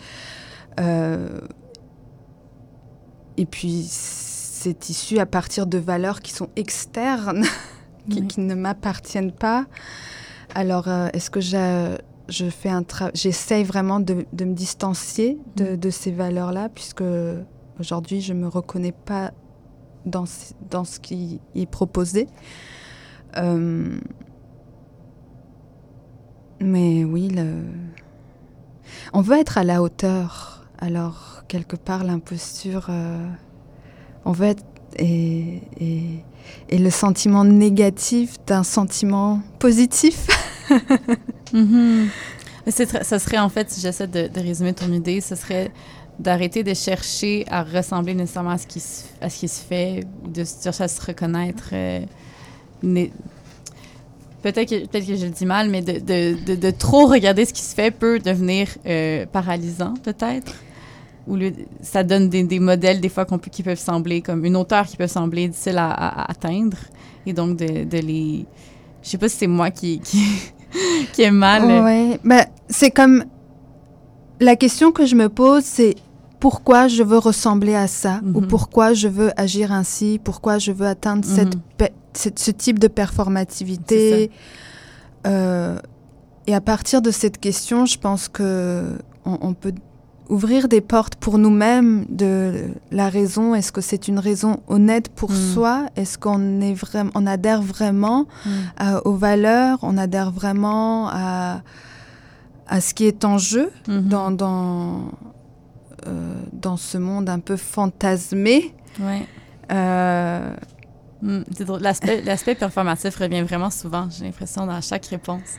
Et 3.37 3.45
puis 3.45 3.87
c'est 4.63 4.89
issu 4.89 5.19
à 5.19 5.25
partir 5.25 5.67
de 5.67 5.77
valeurs 5.77 6.21
qui 6.21 6.31
sont 6.31 6.49
externes, 6.55 7.43
qui, 8.09 8.21
Oui. 8.21 8.27
qui 8.27 8.39
ne 8.41 8.55
m'appartiennent 8.55 9.31
pas. 9.33 9.65
Alors 10.55 10.87
euh, 10.87 11.07
est-ce 11.13 11.29
que 11.29 11.41
je, 11.41 11.97
je 12.29 12.49
fais 12.49 12.69
un 12.69 12.81
tra- 12.81 13.11
j'essaye 13.13 13.63
vraiment 13.63 13.99
de, 13.99 14.25
de 14.31 14.45
me 14.45 14.53
distancier 14.53 15.37
de, 15.55 15.75
de 15.75 15.89
ces 15.89 16.11
valeurs-là 16.11 16.69
puisque 16.69 17.03
Aujourd'hui, 17.79 18.21
je 18.21 18.33
ne 18.33 18.39
me 18.41 18.47
reconnais 18.47 18.91
pas 18.91 19.31
dans, 20.05 20.27
ce- 20.27 20.53
dans 20.69 20.83
ce 20.83 20.99
qui 20.99 21.41
est 21.55 21.65
proposé. 21.65 22.27
Euh, 23.37 23.97
mais 26.59 27.03
oui, 27.03 27.29
le... 27.29 27.63
on 29.11 29.21
veut 29.21 29.39
être 29.39 29.57
à 29.57 29.63
la 29.63 29.81
hauteur. 29.81 30.65
Alors, 30.77 31.43
quelque 31.47 31.75
part, 31.75 32.03
l'imposture, 32.03 32.87
euh, 32.89 33.27
veut 34.31 34.47
être... 34.47 34.63
Et, 34.99 35.59
et, 35.81 36.03
et 36.69 36.77
le 36.77 36.89
sentiment 36.91 37.43
négatif 37.43 38.35
d'un 38.45 38.63
sentiment 38.63 39.41
positif. 39.59 40.27
Très- 42.65 43.03
ça 43.03 43.19
serait 43.19 43.39
en 43.39 43.49
fait, 43.49 43.69
si 43.69 43.81
j'essaie 43.81 44.07
de, 44.07 44.27
de 44.27 44.39
résumer 44.39 44.73
ton 44.73 44.91
idée, 44.93 45.19
ce 45.19 45.35
serait 45.35 45.71
d'arrêter 46.19 46.63
de 46.63 46.73
chercher 46.73 47.43
à 47.49 47.63
ressembler 47.63 48.13
nécessairement 48.13 48.51
à 48.51 48.57
ce 48.57 48.67
qui 48.67 48.79
se, 48.79 49.61
fait, 49.61 50.05
de 50.27 50.43
chercher 50.45 50.83
à 50.83 50.87
se 50.87 51.01
reconnaître. 51.05 51.69
euh, 51.73 52.05
Peut-être 54.41 54.69
que, 54.69 55.15
je 55.15 55.25
le 55.25 55.31
dis 55.31 55.45
mal, 55.45 55.69
mais 55.69 55.81
de, 55.81 56.55
de 56.55 56.71
trop 56.71 57.07
regarder 57.07 57.45
ce 57.45 57.53
qui 57.53 57.61
se 57.61 57.73
fait 57.73 57.91
peut 57.91 58.19
devenir 58.19 58.67
euh, 58.85 59.25
paralysant, 59.25 59.93
peut-être. 60.03 60.53
Le- 61.27 61.53
ça 61.81 62.03
donne 62.03 62.27
des, 62.29 62.43
des 62.43 62.59
modèles, 62.59 62.99
des 62.99 63.09
fois, 63.09 63.23
qu'on 63.25 63.37
peut- 63.37 63.49
qui 63.51 63.63
peuvent 63.63 63.79
sembler 63.79 64.21
comme 64.21 64.43
une 64.45 64.55
hauteur 64.57 64.85
qui 64.85 64.97
peut 64.97 65.07
sembler 65.07 65.47
difficile 65.47 65.77
à, 65.77 65.89
à- 65.89 66.21
à 66.23 66.31
atteindre. 66.31 66.77
Et 67.25 67.33
donc, 67.33 67.57
de, 67.57 67.85
de 67.85 67.97
les. 67.99 68.45
Je 69.01 69.09
sais 69.09 69.17
pas 69.17 69.29
si 69.29 69.37
c'est 69.37 69.47
moi 69.47 69.71
qui, 69.71 69.99
qui, 69.99 70.21
qui 71.13 71.21
est 71.21 71.31
mal. 71.31 71.63
Ouais, 71.83 72.19
bah, 72.23 72.45
c'est 72.69 72.91
comme 72.91 73.23
la 74.41 74.55
question 74.57 74.91
que 74.91 75.05
je 75.05 75.15
me 75.15 75.29
pose, 75.29 75.63
c'est 75.63 75.95
pourquoi 76.41 76.89
je 76.89 77.03
veux 77.03 77.17
ressembler 77.19 77.75
à 77.75 77.87
ça? 77.87 78.19
Ou 78.33 78.41
Mhm. 78.41 78.47
pourquoi 78.47 78.93
je 78.93 79.07
veux 79.07 79.31
agir 79.39 79.71
ainsi, 79.71 80.19
pourquoi 80.21 80.57
je 80.57 80.73
veux 80.73 80.87
atteindre 80.87 81.23
cette 81.23 81.55
Mhm. 81.55 81.61
pe- 81.77 81.89
cette- 82.13 82.39
ce 82.39 82.51
type 82.51 82.79
de 82.79 82.89
performativité? 82.89 84.29
Euh, 85.25 85.77
et 86.47 86.53
à 86.53 86.59
partir 86.59 87.01
de 87.01 87.11
cette 87.11 87.39
question, 87.39 87.85
je 87.85 87.97
pense 87.97 88.27
que 88.27 88.97
on, 89.23 89.37
on 89.41 89.53
peut 89.53 89.73
ouvrir 90.33 90.67
des 90.67 90.81
portes 90.81 91.15
pour 91.15 91.37
nous-mêmes 91.37 92.05
de 92.09 92.65
la 92.91 93.07
raison. 93.09 93.53
Est-ce 93.55 93.71
que 93.71 93.81
c'est 93.81 94.07
une 94.07 94.19
raison 94.19 94.61
honnête 94.67 95.09
pour 95.09 95.29
Mhm. 95.31 95.53
soi? 95.53 95.85
Est-ce 95.95 96.17
qu'on 96.17 96.59
est 96.61 96.73
vraiment, 96.73 97.11
on 97.15 97.25
adhère 97.27 97.61
vraiment 97.61 98.25
Mm. 98.45 98.49
aux 99.05 99.13
valeurs, 99.15 99.77
on 99.83 99.95
adhère 99.97 100.31
vraiment 100.31 101.07
à, 101.09 101.61
à 102.67 102.81
ce 102.81 102.93
qui 102.95 103.05
est 103.05 103.23
en 103.25 103.37
jeu 103.37 103.69
Mhm. 103.87 104.07
dans, 104.13 104.31
dans, 104.31 105.01
euh, 106.07 106.33
dans 106.51 106.77
ce 106.77 106.97
monde 106.97 107.29
un 107.29 107.39
peu 107.39 107.55
fantasmé? 107.57 108.73
Ouais. 108.99 109.25
Euh, 109.71 110.53
Mm, 111.25 111.43
l'aspect 112.25 112.53
performatif 112.55 113.15
revient 113.15 113.43
vraiment 113.43 113.69
souvent, 113.69 114.09
j'ai 114.11 114.25
l'impression, 114.25 114.65
dans 114.65 114.81
chaque 114.81 115.05
réponse. 115.05 115.51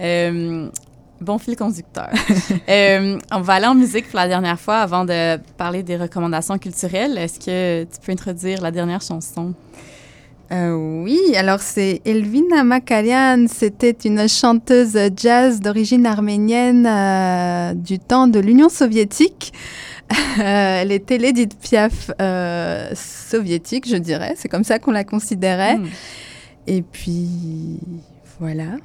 Euh, 0.00 0.68
bon 1.20 1.38
fil 1.38 1.56
conducteur. 1.56 2.10
Euh, 2.68 3.18
on 3.32 3.40
va 3.40 3.54
aller 3.54 3.66
en 3.66 3.74
musique 3.74 4.08
pour 4.10 4.18
la 4.18 4.28
dernière 4.28 4.60
fois 4.60 4.78
avant 4.78 5.04
de 5.04 5.38
parler 5.56 5.82
des 5.82 5.96
recommandations 5.96 6.58
culturelles. 6.58 7.16
Est-ce 7.16 7.38
que 7.38 7.84
tu 7.84 8.00
peux 8.04 8.12
introduire 8.12 8.60
la 8.60 8.70
dernière 8.70 9.00
chanson? 9.00 9.54
Euh, 10.52 10.74
oui, 10.74 11.18
alors 11.34 11.60
c'est 11.60 12.02
Elvina 12.04 12.64
Makarian, 12.64 13.46
c'était 13.48 13.96
une 14.04 14.28
chanteuse 14.28 14.98
jazz 15.16 15.60
d'origine 15.60 16.04
arménienne 16.06 16.86
euh, 16.86 17.74
du 17.74 17.98
temps 17.98 18.26
de 18.26 18.38
l'Union 18.38 18.68
soviétique. 18.68 19.52
Elle 20.38 20.92
était 20.92 21.18
l'Edith 21.18 21.58
Piaf 21.58 22.10
soviétique, 22.94 23.88
je 23.88 23.96
dirais, 23.96 24.34
c'est 24.36 24.48
comme 24.48 24.64
ça 24.64 24.78
qu'on 24.78 24.92
la 24.92 25.04
considérait. 25.04 25.78
Hmm. 25.78 25.86
Et 26.66 26.82
puis 26.82 27.80
Voilà. 28.40 28.78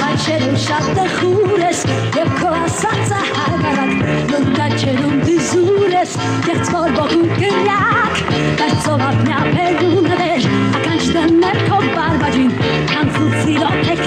Kaçerim 0.00 0.56
şartta 0.56 1.06
hures 1.06 1.84
Yep 2.16 2.28
kolasatsa 2.42 3.16
havarak 3.34 3.92
Nun 4.30 4.54
kaçerim 4.54 5.26
düzures 5.26 6.16
Jak 6.46 6.66
cwor 6.66 6.90
bogu 6.96 7.28
grak 7.38 8.16
Kaçsowa 8.58 9.12
dnia 9.24 9.44
pegunewer 9.54 10.42
A 10.76 10.82
kaçten 10.82 11.32
merko 11.34 11.76
barbarin 11.96 12.52
Kansu 12.94 13.44
sirotek 13.44 13.97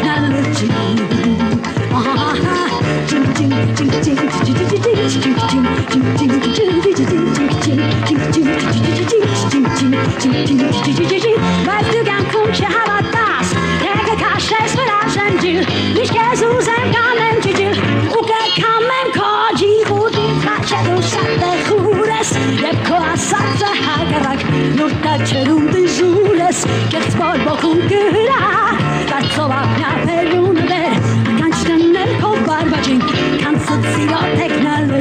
Weißt 11.65 11.93
du 11.93 12.01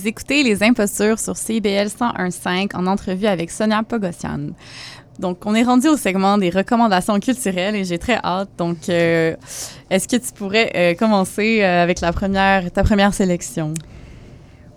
Vous 0.00 0.08
écoutez 0.08 0.42
Les 0.42 0.62
Impostures 0.62 1.18
sur 1.18 1.36
CBL 1.36 1.88
101.5 1.88 2.74
en 2.74 2.86
entrevue 2.86 3.26
avec 3.26 3.50
Sonia 3.50 3.82
Pogossian. 3.82 4.52
Donc, 5.18 5.44
on 5.44 5.54
est 5.54 5.62
rendu 5.62 5.88
au 5.88 5.98
segment 5.98 6.38
des 6.38 6.48
recommandations 6.48 7.20
culturelles 7.20 7.76
et 7.76 7.84
j'ai 7.84 7.98
très 7.98 8.18
hâte. 8.24 8.48
Donc, 8.56 8.88
euh, 8.88 9.36
est-ce 9.90 10.08
que 10.08 10.16
tu 10.16 10.32
pourrais 10.32 10.72
euh, 10.74 10.94
commencer 10.94 11.60
euh, 11.60 11.82
avec 11.82 12.00
la 12.00 12.14
première, 12.14 12.72
ta 12.72 12.82
première 12.82 13.12
sélection? 13.12 13.74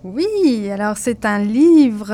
Oui, 0.03 0.69
alors 0.69 0.97
c'est 0.97 1.23
un 1.23 1.39
livre 1.39 2.09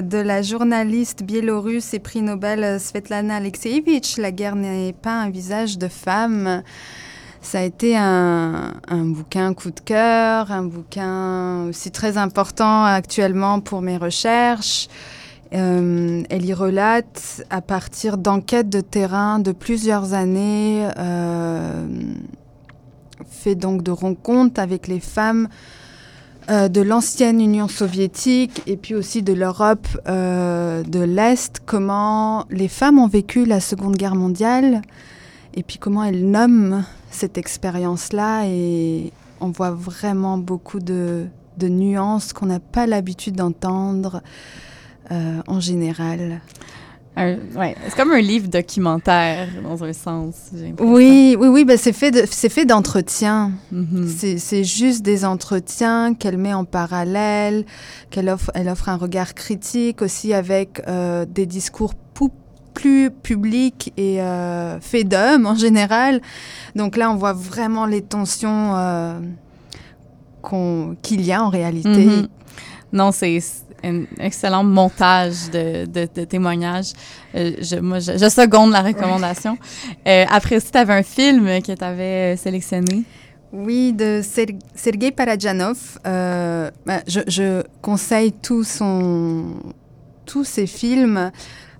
de 0.00 0.18
la 0.18 0.40
journaliste 0.40 1.22
biélorusse 1.22 1.92
et 1.92 1.98
prix 1.98 2.22
Nobel 2.22 2.80
Svetlana 2.80 3.36
Alexeyevich, 3.36 4.16
La 4.16 4.32
guerre 4.32 4.56
n'est 4.56 4.94
pas 4.94 5.20
un 5.20 5.28
visage 5.28 5.76
de 5.76 5.88
femme. 5.88 6.62
Ça 7.44 7.58
a 7.58 7.62
été 7.62 7.94
un, 7.94 8.72
bouquin 8.90 9.52
coup 9.52 9.70
de 9.70 9.78
cœur, 9.78 10.50
un 10.50 10.62
bouquin 10.62 11.66
aussi 11.68 11.90
très 11.90 12.16
important 12.16 12.84
actuellement 12.84 13.60
pour 13.60 13.82
mes 13.82 13.98
recherches. 13.98 14.88
Euh, 15.52 16.22
elle 16.30 16.44
y 16.46 16.54
relate 16.54 17.44
à 17.50 17.60
partir 17.60 18.16
d'enquêtes 18.16 18.70
de 18.70 18.80
terrain 18.80 19.38
de 19.40 19.52
plusieurs 19.52 20.14
années, 20.14 20.88
euh, 20.98 21.86
fait 23.28 23.54
donc 23.54 23.82
de 23.82 23.90
rencontres 23.90 24.58
avec 24.58 24.88
les 24.88 24.98
femmes 24.98 25.48
euh, 26.50 26.68
de 26.68 26.80
l'ancienne 26.80 27.42
Union 27.42 27.68
soviétique 27.68 28.62
et 28.66 28.78
puis 28.78 28.94
aussi 28.94 29.22
de 29.22 29.34
l'Europe 29.34 29.86
euh, 30.08 30.82
de 30.82 31.00
l'Est, 31.00 31.60
comment 31.66 32.46
les 32.50 32.68
femmes 32.68 32.98
ont 32.98 33.06
vécu 33.06 33.44
la 33.44 33.60
Seconde 33.60 33.96
Guerre 33.96 34.14
mondiale 34.14 34.80
et 35.54 35.62
puis 35.62 35.76
comment 35.76 36.04
elles 36.04 36.26
nomment 36.26 36.84
cette 37.14 37.38
expérience-là 37.38 38.44
et 38.46 39.12
on 39.40 39.48
voit 39.48 39.70
vraiment 39.72 40.38
beaucoup 40.38 40.80
de, 40.80 41.26
de 41.58 41.68
nuances 41.68 42.32
qu'on 42.32 42.46
n'a 42.46 42.60
pas 42.60 42.86
l'habitude 42.86 43.36
d'entendre 43.36 44.22
euh, 45.10 45.40
en 45.46 45.60
général. 45.60 46.40
Ouais, 47.16 47.76
c'est 47.86 47.94
comme 47.96 48.10
un 48.10 48.20
livre 48.20 48.48
documentaire 48.48 49.46
dans 49.62 49.84
un 49.84 49.92
sens. 49.92 50.50
Oui, 50.80 51.36
oui, 51.38 51.46
oui, 51.46 51.64
ben 51.64 51.78
c'est 51.78 51.92
fait 51.92 52.10
de- 52.10 52.24
c'est 52.28 52.48
fait 52.48 52.64
d'entretiens. 52.64 53.52
Mhm. 53.70 54.08
C'est- 54.08 54.38
C'est 54.38 54.64
juste 54.64 55.02
des 55.02 55.24
entretiens 55.24 56.14
qu'elle 56.14 56.38
met 56.38 56.54
en 56.54 56.64
parallèle, 56.64 57.66
qu'elle 58.10 58.28
offre, 58.28 58.50
elle 58.54 58.68
offre 58.68 58.88
un 58.88 58.96
regard 58.96 59.34
critique 59.34 60.02
aussi 60.02 60.34
avec 60.34 60.82
euh, 60.88 61.24
des 61.24 61.46
discours 61.46 61.94
pou- 61.94 62.32
plus 62.74 63.10
publics 63.10 63.92
et 63.96 64.20
euh, 64.20 64.80
faits 64.80 65.08
d'hommes 65.08 65.46
en 65.46 65.54
général. 65.54 66.20
Donc 66.74 66.96
là, 66.96 67.10
on 67.10 67.16
voit 67.16 67.32
vraiment 67.32 67.86
les 67.86 68.02
tensions 68.02 68.72
euh, 68.76 69.18
qu'il 71.02 71.22
y 71.22 71.32
a 71.32 71.42
en 71.42 71.48
réalité. 71.48 71.88
Mhm. 72.06 72.28
Non, 72.92 73.12
c'est 73.12 73.40
un 73.82 74.04
excellent 74.18 74.64
montage 74.64 75.50
de, 75.52 75.84
de, 75.86 76.08
de 76.14 76.24
témoignages. 76.24 76.92
Euh, 77.34 77.52
je, 77.60 77.76
moi, 77.76 77.98
je, 77.98 78.12
je 78.12 78.28
seconde 78.28 78.70
la 78.72 78.82
recommandation. 78.82 79.56
Euh, 80.06 80.24
après 80.30 80.56
aussi, 80.56 80.70
tu 80.70 80.76
avais 80.78 80.92
un 80.92 81.02
film 81.02 81.46
que 81.62 81.72
tu 81.72 81.84
avais 81.84 82.36
sélectionné? 82.36 83.04
Oui, 83.52 83.92
de 83.94 84.20
Ser- 84.22 84.58
Sergei 84.74 85.10
Parajanov. 85.12 85.78
Euh, 86.06 86.70
bah, 86.84 87.00
je, 87.06 87.20
je 87.26 87.62
conseille 87.80 88.32
tout 88.32 88.64
son, 88.64 89.44
tous 90.26 90.44
ses 90.44 90.66
films. 90.66 91.30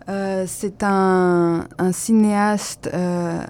Euh, 0.09 0.45
c'est 0.47 0.83
un, 0.83 1.67
cinéaste 1.93 2.91
euh, 2.93 3.43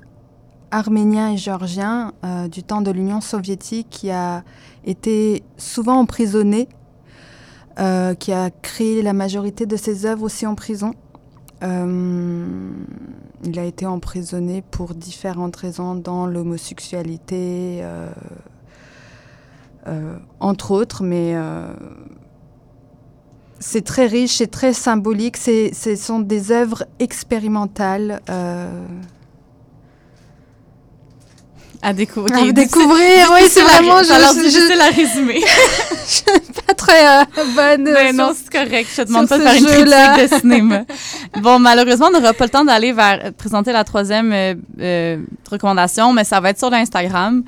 arménien 0.71 1.33
et 1.33 1.37
géorgien 1.37 2.13
euh, 2.25 2.47
du 2.49 2.63
temps 2.63 2.81
de 2.81 2.91
l'Union 2.91 3.21
soviétique 3.21 3.89
qui 3.91 4.11
a 4.11 4.45
été 4.85 5.43
souvent 5.57 5.99
emprisonné, 5.99 6.69
qui 8.21 8.33
a 8.33 8.51
créé 8.51 9.03
la 9.03 9.13
majorité 9.13 9.67
de 9.67 9.77
ses 9.77 10.07
œuvres 10.07 10.23
aussi 10.23 10.47
en 10.47 10.55
prison. 10.55 10.95
Il 11.63 13.59
a 13.59 13.65
été 13.65 13.85
emprisonné 13.85 14.63
pour 14.63 14.95
différentes 14.95 15.57
raisons 15.57 15.97
dans 15.97 16.27
l'homosexualité, 16.27 17.83
entre 20.39 20.71
autres, 20.71 21.03
mais 21.03 21.35
c'est 23.59 23.85
très 23.85 24.07
riche, 24.07 24.37
c'est 24.37 24.51
très 24.51 24.73
symbolique, 24.73 25.37
ce 25.37 25.97
sont 25.97 26.21
des 26.21 26.51
œuvres 26.53 26.85
expérimentales. 26.99 28.21
euh, 28.29 28.87
À 31.87 31.93
découvrir. 31.93 32.37
à 32.39 32.53
découvrir, 32.53 33.31
oui, 33.35 33.41
c'est 33.49 33.61
vraiment... 33.61 34.03
Je, 34.03 34.13
Alors, 34.13 34.33
je- 34.33 34.49
je- 34.49 34.81
à 34.81 34.87
résumer. 34.91 35.41
suis 36.07 36.25
pas 36.67 36.75
très 36.75 37.21
euh, 37.21 37.25
bonne. 37.55 37.87
euh, 37.89 37.93
Mais 37.95 38.07
sur- 38.13 38.17
non, 38.27 38.33
c'est 38.35 38.51
correct. 38.51 38.89
Je 38.97 39.03
te 39.03 39.07
demande 39.09 39.29
pas 39.29 39.39
de 39.39 39.43
faire 39.45 39.55
une 39.55 39.67
critique 39.67 40.33
de 40.33 40.39
cinéma. 40.41 40.85
Bon, 41.43 41.59
malheureusement, 41.59 42.07
on 42.09 42.19
n'aura 42.19 42.33
pas 42.33 42.45
le 42.45 42.51
temps 42.51 42.65
d'aller 42.65 42.93
vers 42.93 43.33
présenter 43.37 43.71
la 43.73 43.85
troisième 43.85 44.33
euh, 44.33 44.55
euh, 44.81 45.19
recommandation, 45.51 46.13
mais 46.15 46.25
ça 46.25 46.41
va 46.41 46.51
être 46.51 46.59
sur 46.59 46.71
l'Instagram. 46.71 47.43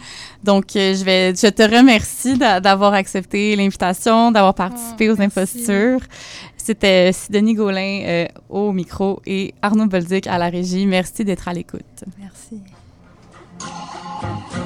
Donc, 0.44 0.76
euh, 0.76 0.94
je 0.94 1.02
vais, 1.04 1.34
je 1.34 1.46
te 1.48 1.62
remercie 1.62 2.36
d'a- 2.36 2.60
d'avoir 2.60 2.92
accepté 2.94 3.56
l'invitation, 3.56 4.30
d'avoir 4.32 4.54
participé 4.54 5.08
Oh, 5.08 5.14
aux 5.14 5.16
merci. 5.16 5.38
impostures. 5.38 6.00
C'était 6.56 7.10
Sidonie 7.12 7.54
Gaulin 7.54 8.02
euh, 8.04 8.26
au 8.50 8.72
micro 8.72 9.20
et 9.26 9.54
Arnaud 9.62 9.86
Bolduc 9.86 10.26
à 10.26 10.36
la 10.36 10.48
régie. 10.48 10.84
Merci 10.86 11.24
d'être 11.24 11.48
à 11.48 11.52
l'écoute. 11.54 12.04
Merci. 12.20 12.60
Thank 14.20 14.56
you. 14.56 14.65